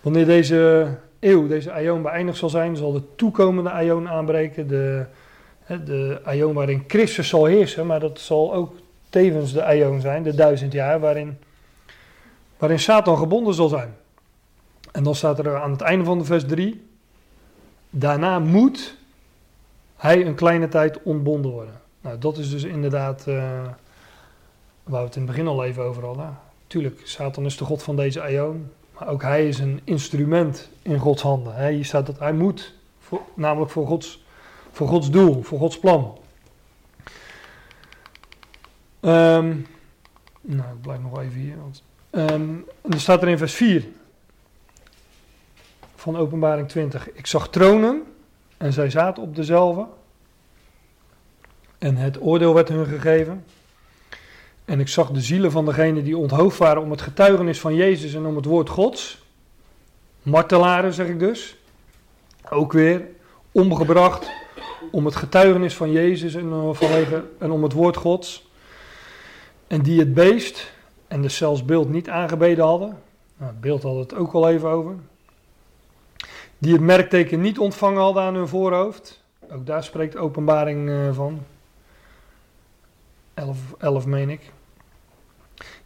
[0.00, 4.68] wanneer deze eeuw, deze aion beëindigd zal zijn, zal de toekomende aion aanbreken.
[4.68, 5.06] De,
[5.66, 8.72] de aion waarin Christus zal heersen, maar dat zal ook
[9.10, 11.38] tevens de aion zijn, de duizend jaar, waarin,
[12.58, 13.96] waarin Satan gebonden zal zijn.
[14.92, 16.88] En dan staat er aan het einde van de vers 3:
[17.90, 18.96] Daarna moet
[19.96, 21.80] hij een kleine tijd ontbonden worden.
[22.00, 23.34] Nou, dat is dus inderdaad eh,
[24.82, 26.38] waar we het in het begin al even over hadden.
[26.66, 28.70] Tuurlijk, Satan is de god van deze aion.
[28.98, 31.68] Maar ook hij is een instrument in Gods handen.
[31.68, 32.74] Hier staat dat hij moet,
[33.34, 34.24] namelijk voor Gods,
[34.70, 36.18] voor Gods doel, voor Gods plan.
[39.00, 39.56] Ehm,
[40.40, 41.56] nou, ik blijf nog even hier.
[41.56, 43.84] Want, ehm, en er staat er in vers 4
[45.94, 47.12] van Openbaring 20.
[47.12, 48.02] Ik zag tronen
[48.56, 49.86] en zij zaten op dezelfde.
[51.78, 53.44] En het oordeel werd hun gegeven.
[54.64, 58.14] En ik zag de zielen van degenen die onthoofd waren om het getuigenis van Jezus
[58.14, 59.22] en om het woord Gods.
[60.22, 61.56] Martelaren zeg ik dus.
[62.50, 63.06] Ook weer
[63.52, 64.30] omgebracht
[64.90, 68.49] om het getuigenis van Jezus en, vanwege, en om het woord Gods.
[69.70, 70.72] En die het beest
[71.08, 72.88] en dus zelfs beeld niet aangebeden hadden.
[73.36, 74.94] Nou, het beeld we het ook al even over.
[76.58, 79.22] Die het merkteken niet ontvangen hadden aan hun voorhoofd.
[79.50, 81.42] Ook daar spreekt openbaring uh, van.
[83.34, 84.52] 11, 11 meen ik.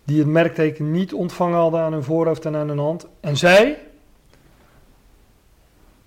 [0.04, 3.06] Die het merkteken niet ontvangen hadden aan hun voorhoofd en aan hun hand.
[3.20, 3.78] En zij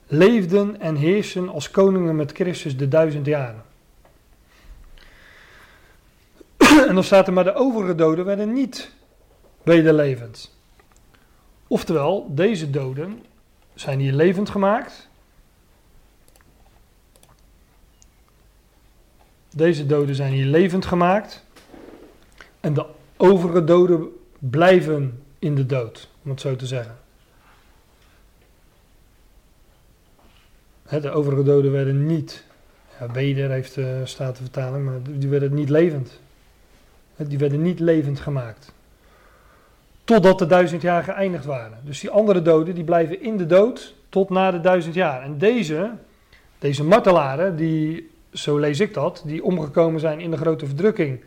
[0.07, 3.66] leefden en heersen als koningen met Christus de duizend jaren.
[6.87, 8.91] En dan staat er maar de overige doden werden niet
[9.63, 10.55] wederlevend.
[11.67, 13.23] Oftewel, deze doden
[13.73, 15.09] zijn hier levend gemaakt.
[19.49, 21.43] Deze doden zijn hier levend gemaakt.
[22.59, 22.85] En de
[23.17, 24.07] overige doden
[24.39, 26.97] blijven in de dood, om het zo te zeggen.
[30.89, 32.43] de overige doden werden niet,
[32.99, 36.19] ja, weder heeft de Statenvertaling, maar die werden niet levend.
[37.17, 38.73] Die werden niet levend gemaakt.
[40.03, 41.77] Totdat de duizend jaar geëindigd waren.
[41.83, 45.21] Dus die andere doden die blijven in de dood tot na de duizend jaar.
[45.21, 45.89] En deze,
[46.59, 51.19] deze martelaren, die, zo lees ik dat, die omgekomen zijn in de grote verdrukking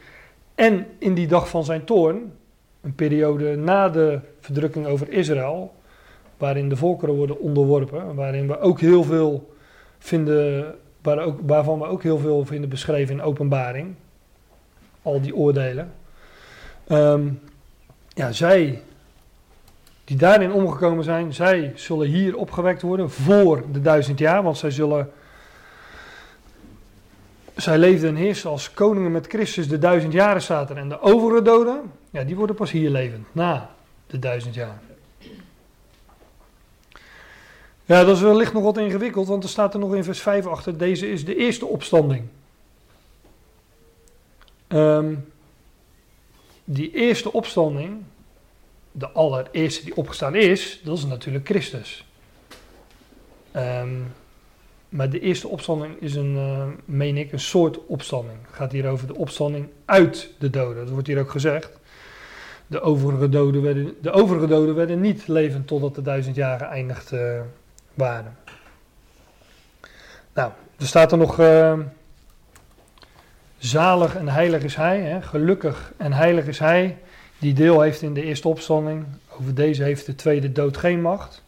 [0.55, 2.33] en in die dag van zijn toorn,
[2.81, 5.73] een periode na de verdrukking over Israël,
[6.37, 9.55] waarin de volkeren worden onderworpen, waarin we ook heel veel
[9.99, 13.95] vinden, waar ook, waarvan we ook heel veel vinden beschreven in openbaring,
[15.03, 15.93] al die oordelen.
[16.89, 17.41] Um,
[18.09, 18.83] ja, zij
[20.05, 24.71] die daarin omgekomen zijn, zij zullen hier opgewekt worden voor de duizend jaar, want zij
[24.71, 25.11] zullen
[27.57, 30.77] zij leefden en heersen als koningen met Christus de duizend jaren er.
[30.77, 33.71] En de overige doden, ja, die worden pas hier levend, na
[34.07, 34.81] de duizend jaar.
[37.85, 40.47] Ja, dat is wellicht nog wat ingewikkeld, want er staat er nog in vers 5
[40.47, 42.23] achter, deze is de eerste opstanding.
[44.73, 45.33] Um,
[46.65, 48.03] die eerste opstanding,
[48.93, 52.07] de allereerste die opgestaan is, dat is natuurlijk Christus.
[53.57, 54.13] Um,
[54.89, 58.39] maar de eerste opstanding is een, uh, meen ik, een soort opstanding.
[58.47, 60.85] Het gaat hier over de opstanding uit de doden.
[60.85, 61.79] Dat wordt hier ook gezegd.
[62.67, 67.13] De overige doden werden, de overige doden werden niet levend totdat de duizend jaren eindigd
[67.13, 67.41] uh,
[67.95, 68.37] waren.
[70.33, 71.41] Nou, er staat er nog.
[71.41, 71.79] Uh,
[73.61, 75.23] zalig en heilig is hij, hè?
[75.23, 76.99] gelukkig en heilig is hij,
[77.39, 79.05] die deel heeft in de eerste opstanding.
[79.41, 81.45] Over deze heeft de tweede dood geen macht.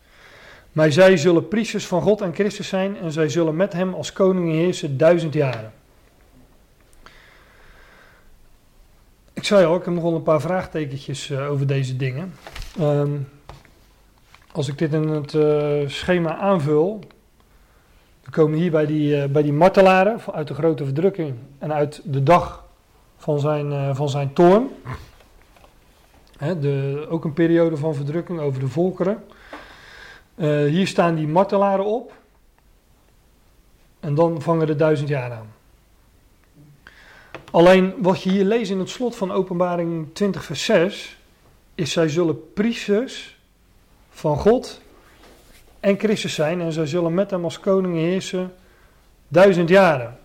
[0.73, 4.13] Maar zij zullen priesters van God en Christus zijn en zij zullen met hem als
[4.13, 5.73] koningen heersen duizend jaren.
[9.33, 12.35] Ik zei al, ik heb nog wel een paar vraagtekentjes uh, over deze dingen.
[12.81, 13.29] Um,
[14.53, 17.05] als ik dit in het uh, schema aanvul,
[18.33, 22.23] komen hier bij die, uh, bij die martelaren uit de grote verdrukking en uit de
[22.23, 22.65] dag
[23.17, 24.69] van zijn, van zijn toorn.
[26.61, 29.25] De, ook een periode van verdrukking over de volkeren.
[30.35, 32.13] Eh, hier staan die martelaren op.
[34.01, 35.53] En dan vangen de duizend jaar aan.
[37.51, 41.19] Alleen wat je hier leest in het slot van Openbaring 20, vers 6,
[41.75, 43.39] is zij zullen priesters
[44.11, 44.81] van God
[45.83, 48.53] en Christus zijn en zij zullen met hem als koningen heersen
[49.29, 50.19] duizend jaren.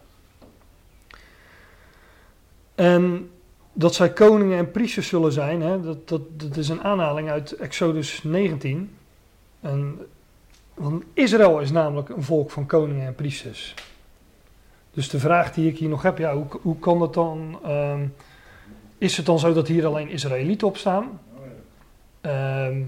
[2.75, 3.31] En
[3.73, 7.51] dat zij koningen en priesters zullen zijn, hè, dat, dat, dat is een aanhaling uit
[7.51, 8.95] Exodus 19.
[9.61, 9.99] En,
[10.73, 13.73] want Israël is namelijk een volk van koningen en priesters.
[14.91, 17.59] Dus de vraag die ik hier nog heb, ja, hoe, hoe kan dat dan?
[17.63, 18.05] ehm,
[18.97, 21.19] is het dan zo dat hier alleen Israëlieten op staan?
[22.21, 22.81] Ehm,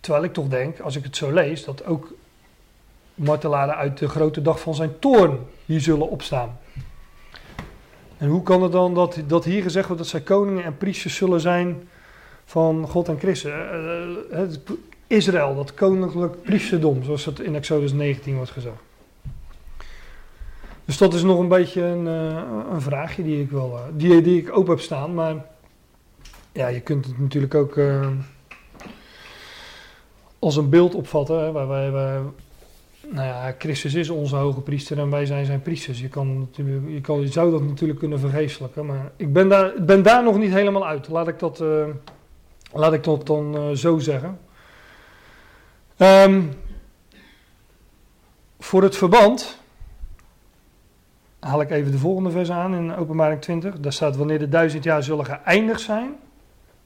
[0.00, 2.12] terwijl ik toch denk, als ik het zo lees, dat ook
[3.14, 6.58] martelaren uit de grote dag van zijn toorn hier zullen opstaan.
[8.18, 11.16] En hoe kan het dan dat, dat hier gezegd wordt dat zij koningen en priesters
[11.16, 11.88] zullen zijn
[12.44, 13.50] van God en Christus?
[13.50, 14.48] Eh, eh,
[15.06, 18.76] Israël, dat koninklijk priesterdom, zoals het in Exodus 19 wordt gezegd.
[20.84, 22.42] Dus dat is nog een beetje een, eh,
[22.72, 25.14] een vraagje die ik, wel, die, die ik open heb staan.
[25.14, 25.34] Maar
[26.52, 27.76] ja, je kunt het natuurlijk ook
[30.38, 31.38] als een beeld opvatten.
[31.38, 31.90] Hè, waar wij,
[33.10, 36.00] nou ja, Christus is onze hoge priester en wij zijn zijn priesters.
[36.00, 38.86] Je, kan je, kan, je zou dat natuurlijk kunnen vergeestelijken.
[38.86, 41.08] Maar ik ben daar, ben daar nog niet helemaal uit.
[41.08, 41.86] Laat ik dat, eh,
[42.72, 44.38] laat ik dat dan eh, zo zeggen.
[45.96, 46.42] Ehm,
[48.58, 49.58] voor het verband
[51.38, 53.80] haal ik even de volgende vers aan in openbaring 20.
[53.80, 56.16] Daar staat, wanneer de duizend jaar zullen geëindigd zijn,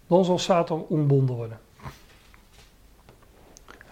[0.07, 1.59] dan zal Satan ontbonden worden.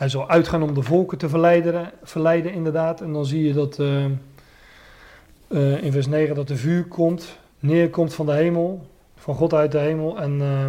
[0.00, 3.00] Hij zal uitgaan om de volken te verleiden, verleiden inderdaad.
[3.00, 8.14] En dan zie je dat eh, eh, in vers 9 dat er vuur komt, neerkomt
[8.14, 8.86] van de hemel,
[9.16, 10.20] van God uit de hemel.
[10.20, 10.66] En eh,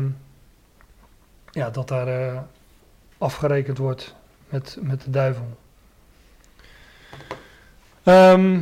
[1.51, 2.43] ja, dat daar
[3.17, 4.15] afgerekend wordt
[4.49, 5.47] met, met de duivel.
[8.03, 8.61] Ehm,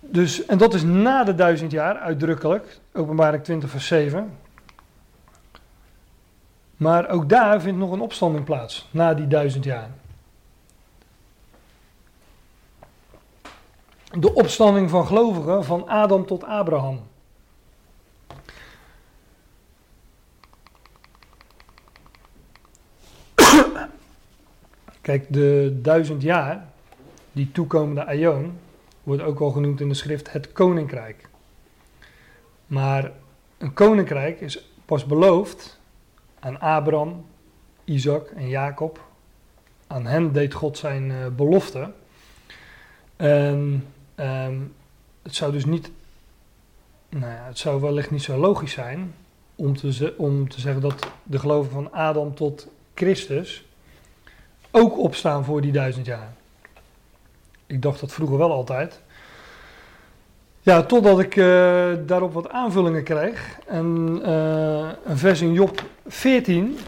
[0.00, 4.30] dus, en dat is na de duizend jaar, uitdrukkelijk, openbaring 20 vers 7.
[6.84, 9.90] Maar ook daar vindt nog een opstanding plaats, na die duizend jaar.
[14.10, 17.00] De opstanding van gelovigen van Adam tot Abraham.
[25.00, 26.68] Kijk, de duizend jaar,
[27.32, 28.58] die toekomende aion,
[29.02, 31.28] wordt ook al genoemd in de schrift het koninkrijk.
[32.66, 33.12] Maar
[33.58, 35.82] een koninkrijk is pas beloofd
[36.44, 37.24] aan Abraham,
[37.84, 39.00] Isaac en Jacob.
[39.86, 41.92] Aan hen deed God zijn eh, belofte.
[43.16, 44.60] En ehm,
[45.22, 45.90] het zou dus niet,
[47.08, 49.14] nou ja, het zou wellicht niet zo logisch zijn
[49.54, 53.64] om te, om te zeggen dat de geloven van Adam tot Christus
[54.70, 56.32] ook opstaan voor die duizend jaar.
[57.66, 59.00] Ik dacht dat vroeger wel altijd.
[60.64, 63.58] Ja, totdat ik eh, daarop wat aanvullingen kreeg.
[63.66, 66.78] En eh, een vers in Job 14,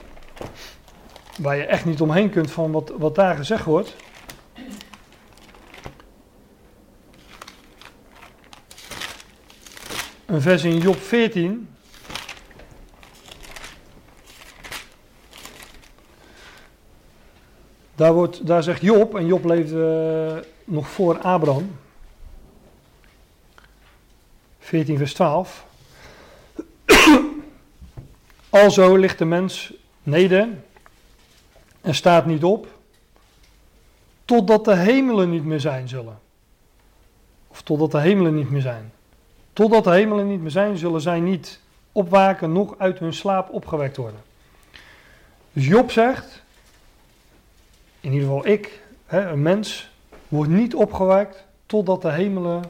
[1.39, 3.97] waar je echt niet omheen kunt van wat, wat daar gezegd wordt.
[10.27, 11.69] Een vers in Job 14.
[17.95, 21.71] Daar, wordt, daar zegt Job, en Job leefde eh, nog voor Abraham.
[24.67, 25.67] 14 vers 12.
[28.51, 29.73] Alzo ligt de mens
[30.03, 30.49] neder
[31.81, 32.67] en staat niet op,
[34.25, 36.19] totdat de hemelen niet meer zijn zullen.
[37.49, 38.93] Of totdat de hemelen niet meer zijn.
[39.53, 41.61] Totdat de hemelen niet meer zijn, zullen zij niet
[41.93, 44.21] opwaken, nog uit hun slaap opgewekt worden.
[45.53, 46.43] Dus Job zegt,
[48.01, 49.91] in ieder geval ik, hè, een mens,
[50.29, 52.65] wordt niet opgewekt totdat de hemelen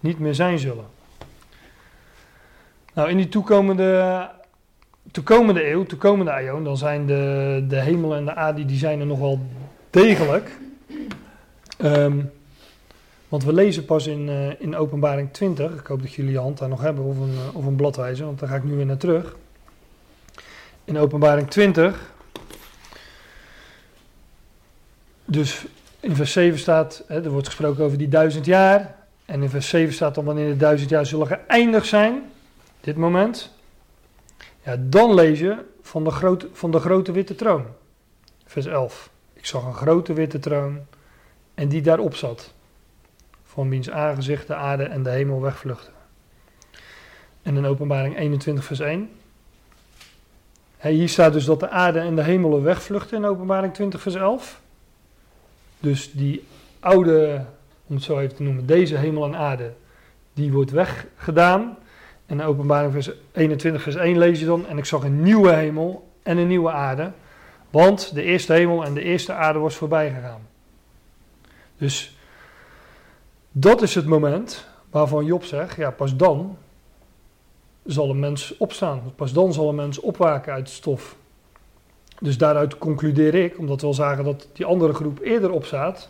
[0.00, 0.94] niet meer zijn zullen.
[2.96, 4.30] Nou, in die toekomende,
[5.10, 9.06] toekomende eeuw, toekomende aion, dan zijn de, de hemel en de aarde, die zijn er
[9.06, 9.40] nog wel
[9.90, 10.58] degelijk.
[11.78, 12.20] Ehm,
[13.28, 16.58] want we lezen pas in, eh, in openbaring 20, ik hoop dat jullie je hand
[16.58, 18.86] daar nog hebben, of een, eh, of een bladwijzer, want daar ga ik nu weer
[18.86, 19.36] naar terug.
[20.84, 22.12] In openbaring 20,
[25.24, 25.64] dus
[26.00, 28.94] in vers 7 staat, hè, er wordt gesproken over die duizend jaar.
[29.24, 32.22] En in vers 7 staat dan wanneer de duizend jaar zullen geëindigd zijn
[32.86, 33.50] dit moment.
[34.64, 37.66] Ja, dan lees je van de, grote, van de grote witte troon.
[38.44, 39.10] Vers 11.
[39.32, 40.80] Ik zag een grote witte troon
[41.54, 42.54] en die daarop zat.
[43.44, 45.92] Van wiens aangezicht de aarde en de hemel wegvluchten.
[47.42, 49.10] En in openbaring 21 vers 1.
[50.76, 54.14] Hè, hier staat dus dat de aarde en de hemelen wegvluchten in openbaring 20 vers
[54.14, 54.60] 11.
[55.80, 56.44] Dus die
[56.80, 57.44] oude,
[57.86, 59.72] om het zo even te noemen, deze hemel en aarde,
[60.32, 61.76] die wordt weggedaan.
[62.26, 65.52] En in openbaring vers 21 vers 1 lees je dan, en ik zag een nieuwe
[65.52, 67.12] hemel en een nieuwe aarde.
[67.70, 70.48] Want de eerste hemel en de eerste aarde was voorbij gegaan.
[71.76, 72.18] Dus
[73.52, 76.58] dat is het moment waarvan Job zegt, ja pas dan
[77.84, 79.12] zal een mens opstaan.
[79.16, 81.16] Pas dan zal een mens opwaken uit de stof.
[82.20, 86.08] Dus daaruit concludeer ik, omdat we al zagen dat die andere groep eerder opstaat,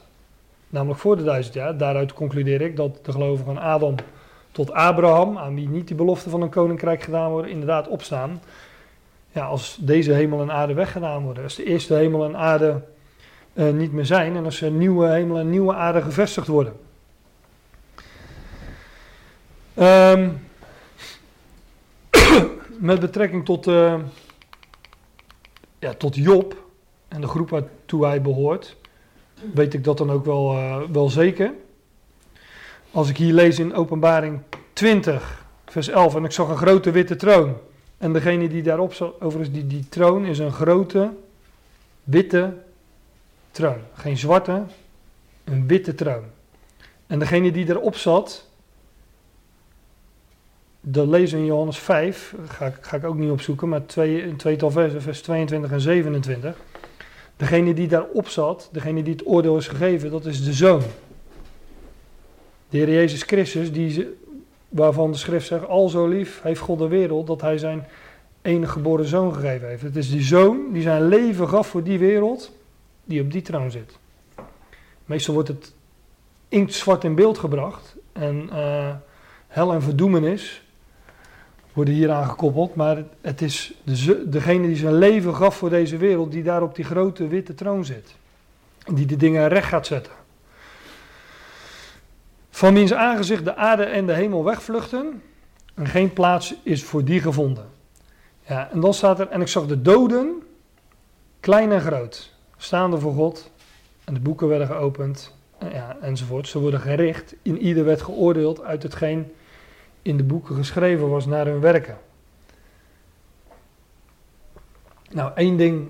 [0.68, 3.94] namelijk voor de duizend jaar, daaruit concludeer ik dat de gelovigen van Adam
[4.56, 8.42] tot Abraham, aan wie niet die belofte van een koninkrijk gedaan worden, inderdaad opstaan.
[9.32, 12.82] Ja, als deze hemel en aarde weggedaan worden, als de eerste hemel en aarde
[13.54, 16.72] uh, niet meer zijn en als er nieuwe hemel en nieuwe aarde gevestigd worden.
[19.74, 20.40] Um,
[22.90, 23.94] met betrekking tot, uh,
[25.78, 26.64] ja, tot Job
[27.08, 28.76] en de groep waartoe hij behoort,
[29.54, 31.52] weet ik dat dan ook wel, uh, wel zeker.
[32.96, 34.40] Als ik hier lees in Openbaring
[34.72, 37.56] 20, vers 11, en ik zag een grote witte troon.
[37.98, 41.10] En degene die daarop zat, overigens, die, die troon is een grote
[42.04, 42.54] witte
[43.50, 43.78] troon.
[43.94, 44.62] Geen zwarte,
[45.44, 46.22] een witte troon.
[47.06, 48.48] En degene die erop zat,
[50.80, 54.36] dat lezen in Johannes 5, ga ik, ga ik ook niet opzoeken, maar twee, een
[54.36, 56.56] tweetal versen, vers 22 en 27.
[57.36, 60.82] Degene die daarop zat, degene die het oordeel is gegeven, dat is de zoon.
[62.68, 64.08] De Heer Jezus Christus, die,
[64.68, 67.86] waarvan de schrift zegt, al zo lief heeft God de wereld, dat hij zijn
[68.42, 69.82] enige geboren zoon gegeven heeft.
[69.82, 72.52] Het is die zoon die zijn leven gaf voor die wereld,
[73.04, 73.98] die op die troon zit.
[75.04, 75.74] Meestal wordt het
[76.48, 78.94] inktzwart in beeld gebracht en uh,
[79.46, 80.62] hel en verdoemenis
[81.72, 85.96] worden hier aan gekoppeld, maar het is de, degene die zijn leven gaf voor deze
[85.96, 88.14] wereld, die daar op die grote witte troon zit.
[88.94, 90.12] Die de dingen recht gaat zetten.
[92.56, 95.22] Van wiens aangezicht de aarde en de hemel wegvluchten,
[95.74, 97.64] en geen plaats is voor die gevonden.
[98.46, 100.42] Ja, en dan staat er, en ik zag de doden,
[101.40, 103.50] klein en groot, staande voor God,
[104.04, 105.36] en de boeken werden geopend,
[105.72, 106.48] ja, enzovoort.
[106.48, 109.32] Ze worden gericht, in ieder werd geoordeeld uit hetgeen
[110.02, 111.98] in de boeken geschreven was naar hun werken.
[115.10, 115.88] Nou, één ding.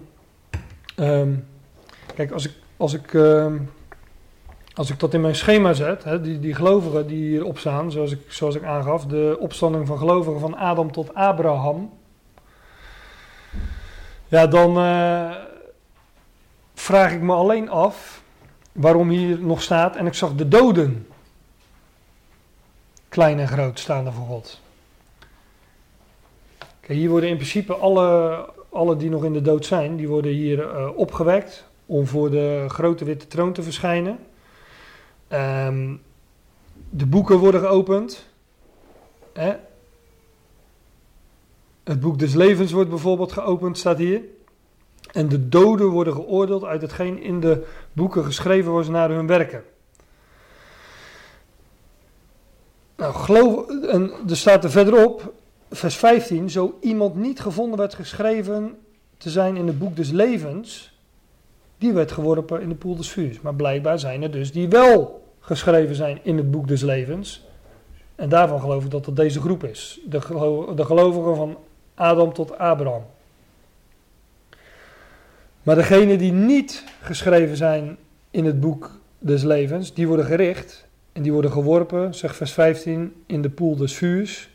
[0.97, 1.47] Um,
[2.15, 3.71] kijk, als ik, als, ik, um,
[4.77, 8.13] als ik dat in mijn schema zet, hè, die, die gelovigen die hierop staan, zoals
[8.13, 11.93] ik, zoals ik aangaf, de opstanding van gelovigen van Adam tot Abraham.
[14.29, 15.35] Ja, dan uh,
[16.75, 18.23] vraag ik me alleen af
[18.73, 21.07] waarom hier nog staat en ik zag de doden
[23.09, 24.61] klein en groot staande voor God.
[26.81, 30.33] Kijk, hier worden in principe alle, alle die nog in de dood zijn, die worden
[30.33, 34.19] hier uh, opgewekt om voor de grote witte troon te verschijnen.
[35.33, 36.03] Um,
[36.91, 38.27] de boeken worden geopend.
[39.33, 39.57] Hè?
[41.85, 44.21] Het boek des levens wordt bijvoorbeeld geopend, staat hier.
[45.13, 49.65] En de doden worden geoordeeld uit hetgeen in de boeken geschreven was naar hun werken.
[52.97, 55.33] Nou, geloof, en er staat er verderop,
[55.71, 58.79] vers 15, zo iemand niet gevonden werd geschreven
[59.17, 60.96] te zijn in het boek des levens,
[61.79, 63.41] die werd geworpen in de poel des vuurs.
[63.41, 67.45] Maar blijkbaar zijn er dus die wel geschreven zijn in het boek des levens.
[68.15, 70.01] En daarvan geloof ik dat dat deze groep is.
[70.09, 70.19] De,
[70.75, 71.57] de gelovigen van
[71.95, 73.05] Adam tot Abraham.
[75.63, 77.97] Maar degenen die niet geschreven zijn
[78.31, 83.23] in het boek des levens, die worden gericht en die worden geworpen, zegt vers 15,
[83.27, 84.51] in de poel des vuurs.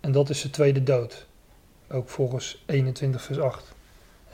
[0.00, 1.26] En dat is de tweede dood.
[1.90, 3.73] Ook volgens 21 vers 8.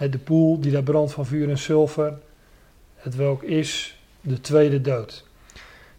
[0.08, 2.18] De poel die daar brandt van vuur en zilver.
[2.94, 5.24] Het welk is de tweede dood.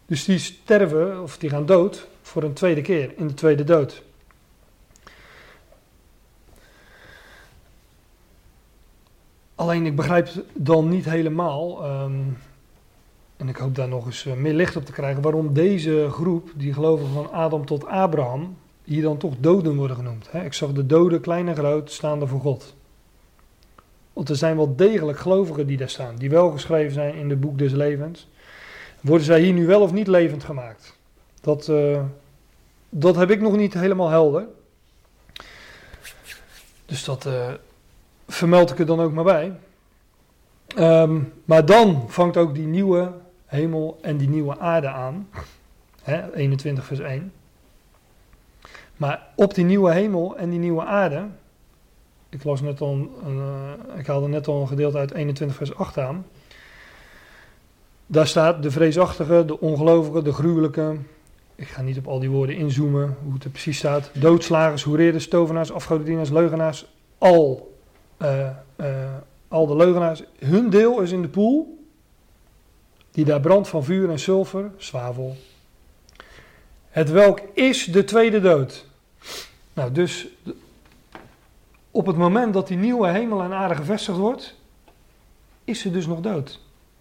[0.06, 4.02] Dus die sterven, of die gaan dood, voor een tweede keer, in de tweede dood.
[9.54, 11.84] Alleen ik begrijp dan niet helemaal.
[12.02, 12.36] Um,
[13.36, 16.50] en ik hoop daar nog eens eh, meer licht op te krijgen, waarom deze groep,
[16.54, 20.28] die geloven van Adam tot Abraham, hier dan toch doden worden genoemd.
[20.32, 22.74] Ik zag de doden, klein en groot, staande voor God.
[24.12, 27.40] Want er zijn wel degelijk gelovigen die daar staan, die wel geschreven zijn in het
[27.40, 28.28] boek des levens.
[29.00, 30.96] Worden zij hier nu wel of niet levend gemaakt?
[31.40, 32.00] Dat, uh,
[32.88, 34.46] dat heb ik nog niet helemaal helder.
[36.86, 37.50] Dus dat uh,
[38.28, 39.52] vermeld ik er dan ook maar bij.
[40.78, 43.12] Um, maar dan vangt ook die nieuwe
[43.46, 45.28] hemel en die nieuwe aarde aan.
[46.02, 47.32] Hè, 21 vers 1.
[48.96, 51.26] Maar op die nieuwe hemel en die nieuwe aarde,
[52.32, 52.92] Ik, las net al,
[53.24, 56.26] een, uh, ik haalde net al een gedeelte uit 21 vers 8 aan.
[58.06, 60.96] Daar staat de vreesachtige, de ongelovige, de gruwelijke.
[61.54, 64.10] Ik ga niet op al die woorden inzoomen, hoe het er precies staat.
[64.14, 66.86] Doodslagers, hoereerders, tovenaars, afgodendienaars, leugenaars.
[67.18, 67.76] Al,
[68.18, 68.86] uh, uh,
[69.48, 70.22] al de leugenaars.
[70.38, 71.84] Hun deel is in de poel.
[73.10, 75.36] Die daar brandt van vuur en zilver, zwavel.
[76.88, 78.86] Het welk is de tweede dood.
[79.72, 80.28] Nou, dus
[81.92, 84.54] op het moment dat die nieuwe hemel en aarde gevestigd wordt,
[85.64, 86.60] is ze dus nog dood.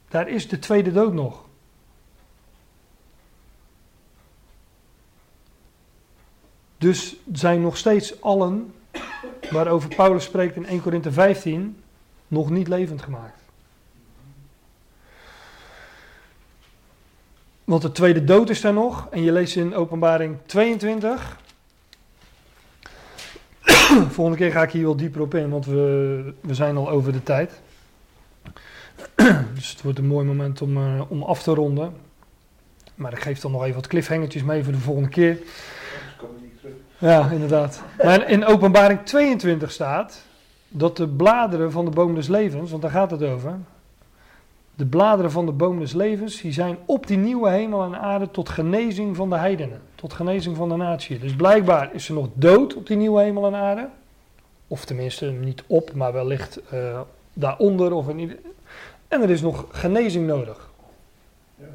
[0.09, 1.43] Daar is de tweede dood nog.
[6.77, 8.73] Dus zijn nog steeds allen,
[9.51, 11.81] waarover Paulus spreekt in 1 Korinthe 15,
[12.27, 13.41] nog niet levend gemaakt.
[17.63, 19.07] Want de tweede dood is daar nog.
[19.11, 21.40] En je leest in openbaring 22.
[24.15, 27.11] Volgende keer ga ik hier wel dieper op in, want we, we zijn al over
[27.11, 27.61] de tijd.
[29.55, 31.93] dus het wordt een mooi moment om, uh, om af te ronden.
[32.95, 35.37] Maar ik geef dan nog even wat cliffhangertjes mee voor de volgende keer.
[36.97, 37.81] Ja, inderdaad.
[38.03, 40.25] Maar in openbaring 22 staat
[40.67, 43.57] dat de bladeren van de boom des levens, want daar gaat het over.
[44.75, 48.31] De bladeren van de boom des levens, die zijn op die nieuwe hemel en aarde
[48.31, 49.81] tot genezing van de heidenen.
[50.01, 51.19] Tot genezing van de natie.
[51.19, 53.89] Dus blijkbaar is er nog dood op die nieuwe hemel en aarde.
[54.67, 56.99] Of tenminste niet op, maar wellicht uh,
[57.33, 57.93] daaronder.
[57.93, 58.39] Of in
[59.07, 60.69] En er is nog genezing nodig.
[61.55, 61.65] Ja.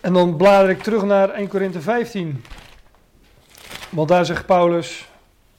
[0.00, 2.44] En dan blader ik terug naar 1 Korinthe 15.
[3.90, 5.08] Want daar zegt Paulus,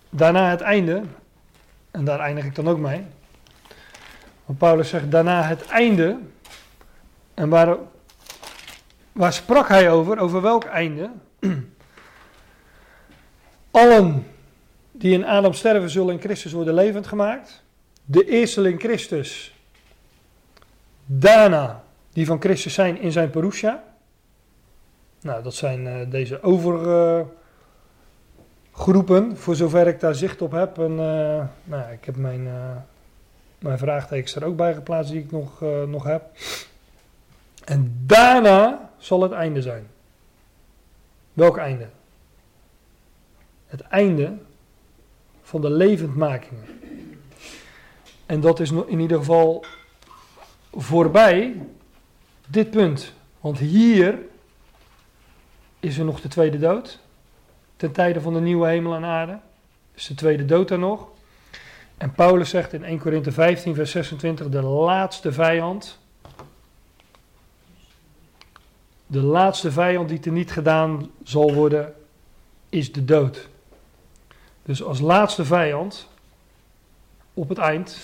[0.10, 1.02] daarna het einde,
[1.91, 3.04] en daar eindig ik dan ook mee.
[4.58, 6.18] Paulus zegt daarna het einde.
[7.34, 7.78] En waar,
[9.12, 10.20] waar sprak hij over?
[10.20, 11.10] Over welk einde?
[13.72, 14.26] Allen
[14.92, 17.64] die in Adam sterven zullen in Christus worden levend gemaakt.
[18.06, 19.56] De eerste in Christus.
[21.06, 23.84] Daarna die van Christus zijn in zijn parousia.
[25.22, 27.38] Nou, dat zijn uh, deze overgroepen,
[29.38, 30.78] voor zover ik daar zicht op heb.
[30.78, 32.48] En, uh, nou, ik heb mijn,
[33.60, 36.23] mijn vraagtekens er ook bij geplaatst die ik nog, nog heb.
[37.65, 39.88] En daarna zal het einde zijn.
[41.34, 41.88] Welk einde?
[43.68, 44.34] Het einde
[45.41, 46.65] van de levendmakingen.
[48.26, 49.65] En dat is in ieder geval
[50.72, 51.61] voorbij
[52.48, 53.14] dit punt.
[53.40, 54.19] Want hier
[55.80, 56.99] is er nog de tweede dood.
[57.76, 59.40] Ten tijde van de nieuwe hemel en aarde.
[59.94, 61.07] Is de tweede dood er nog.
[62.00, 66.00] En Paulus zegt in 1 Korinthe 15, vers 26, de laatste vijand.
[69.06, 71.94] De laatste vijand die teniet gedaan zal worden,
[72.70, 73.50] is de dood.
[74.64, 76.08] Dus als laatste vijand,
[77.34, 78.00] op het eind,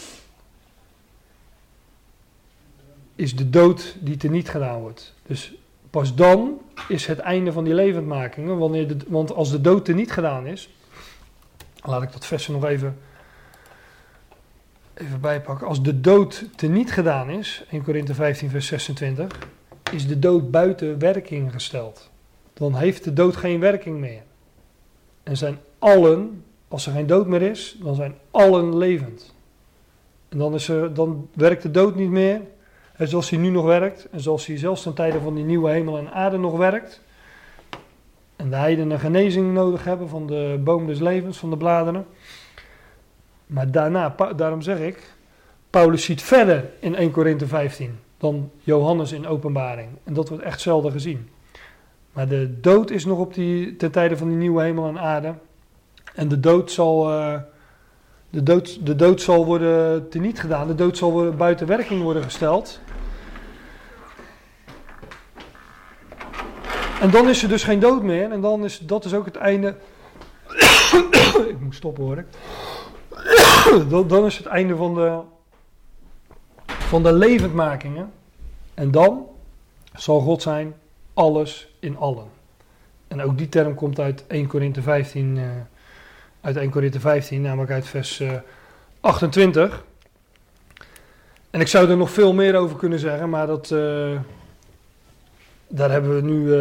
[3.16, 5.14] is de dood die teniet gedaan wordt.
[5.24, 5.54] Dus
[5.96, 8.58] Pas dan is het einde van die levendmakingen.
[8.58, 10.70] Wanneer de, want als de dood er niet gedaan is.
[11.84, 12.98] Laat ik dat versen nog even,
[14.96, 15.68] even bijpakken.
[15.68, 17.66] Als de dood te niet gedaan is.
[17.70, 19.40] 1 Korinthe 15, vers 26.
[19.92, 22.10] Is de dood buiten werking gesteld.
[22.54, 24.22] Dan heeft de dood geen werking meer.
[25.24, 29.34] En zijn allen, als er geen dood meer is, dan zijn allen levend.
[30.30, 32.42] En dan, is er, dan werkt de dood niet meer.
[32.94, 35.72] En zoals hij nu nog werkt, en zoals hij zelfs ten tijde van die nieuwe
[35.72, 37.02] hemel en aarde nog werkt.
[38.36, 42.06] En de heidenen genezing nodig hebben van de boom des levens, van de bladeren.
[43.46, 45.14] Maar daarna, daarom zeg ik,
[45.70, 49.90] Paulus ziet verder in 1 Korinthe 15 dan Johannes in openbaring.
[50.04, 51.30] En dat wordt echt zelden gezien.
[52.14, 55.34] Maar de dood is nog op die, ten tijde van die nieuwe hemel en aarde.
[56.14, 57.40] En de dood zal, uh,
[58.30, 60.68] de dood, de dood zal worden teniet gedaan.
[60.68, 62.80] De dood zal worden, buiten werking worden gesteld.
[67.02, 68.32] En dan is er dus geen dood meer.
[68.32, 69.76] En dan is dat is ook het einde.
[71.50, 72.24] ik moet stoppen hoor.
[73.90, 75.20] dan, dan is het einde van de,
[76.66, 78.12] van de levendmakingen.
[78.74, 79.28] En dan
[79.96, 80.76] zal God zijn
[81.14, 82.28] alles in allen.
[83.08, 85.44] En ook die term komt uit 1 Korinthe 15, uh,
[86.42, 88.32] uit 1 Korinthe 15, namelijk uit vers uh,
[89.00, 89.84] 28.
[91.50, 94.20] En ik zou er nog veel meer over kunnen zeggen, maar dat, uh,
[95.68, 96.54] daar hebben we nu.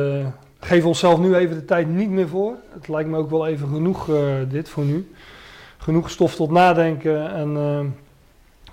[0.60, 2.54] Geef onszelf nu even de tijd niet meer voor.
[2.72, 4.10] Het lijkt me ook wel even genoeg,
[4.48, 5.12] dit voor nu.
[5.84, 7.80] Genoeg stof tot nadenken en uh,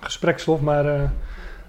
[0.00, 0.60] gesprekstof.
[0.60, 1.10] Maar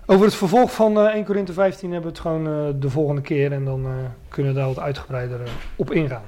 [0.05, 3.21] Over het vervolg van eh 1 Korinthe 15 hebben we het gewoon eh, de volgende
[3.21, 3.91] keer en dan eh,
[4.27, 6.23] kunnen we daar wat uitgebreider eh, op ingaan.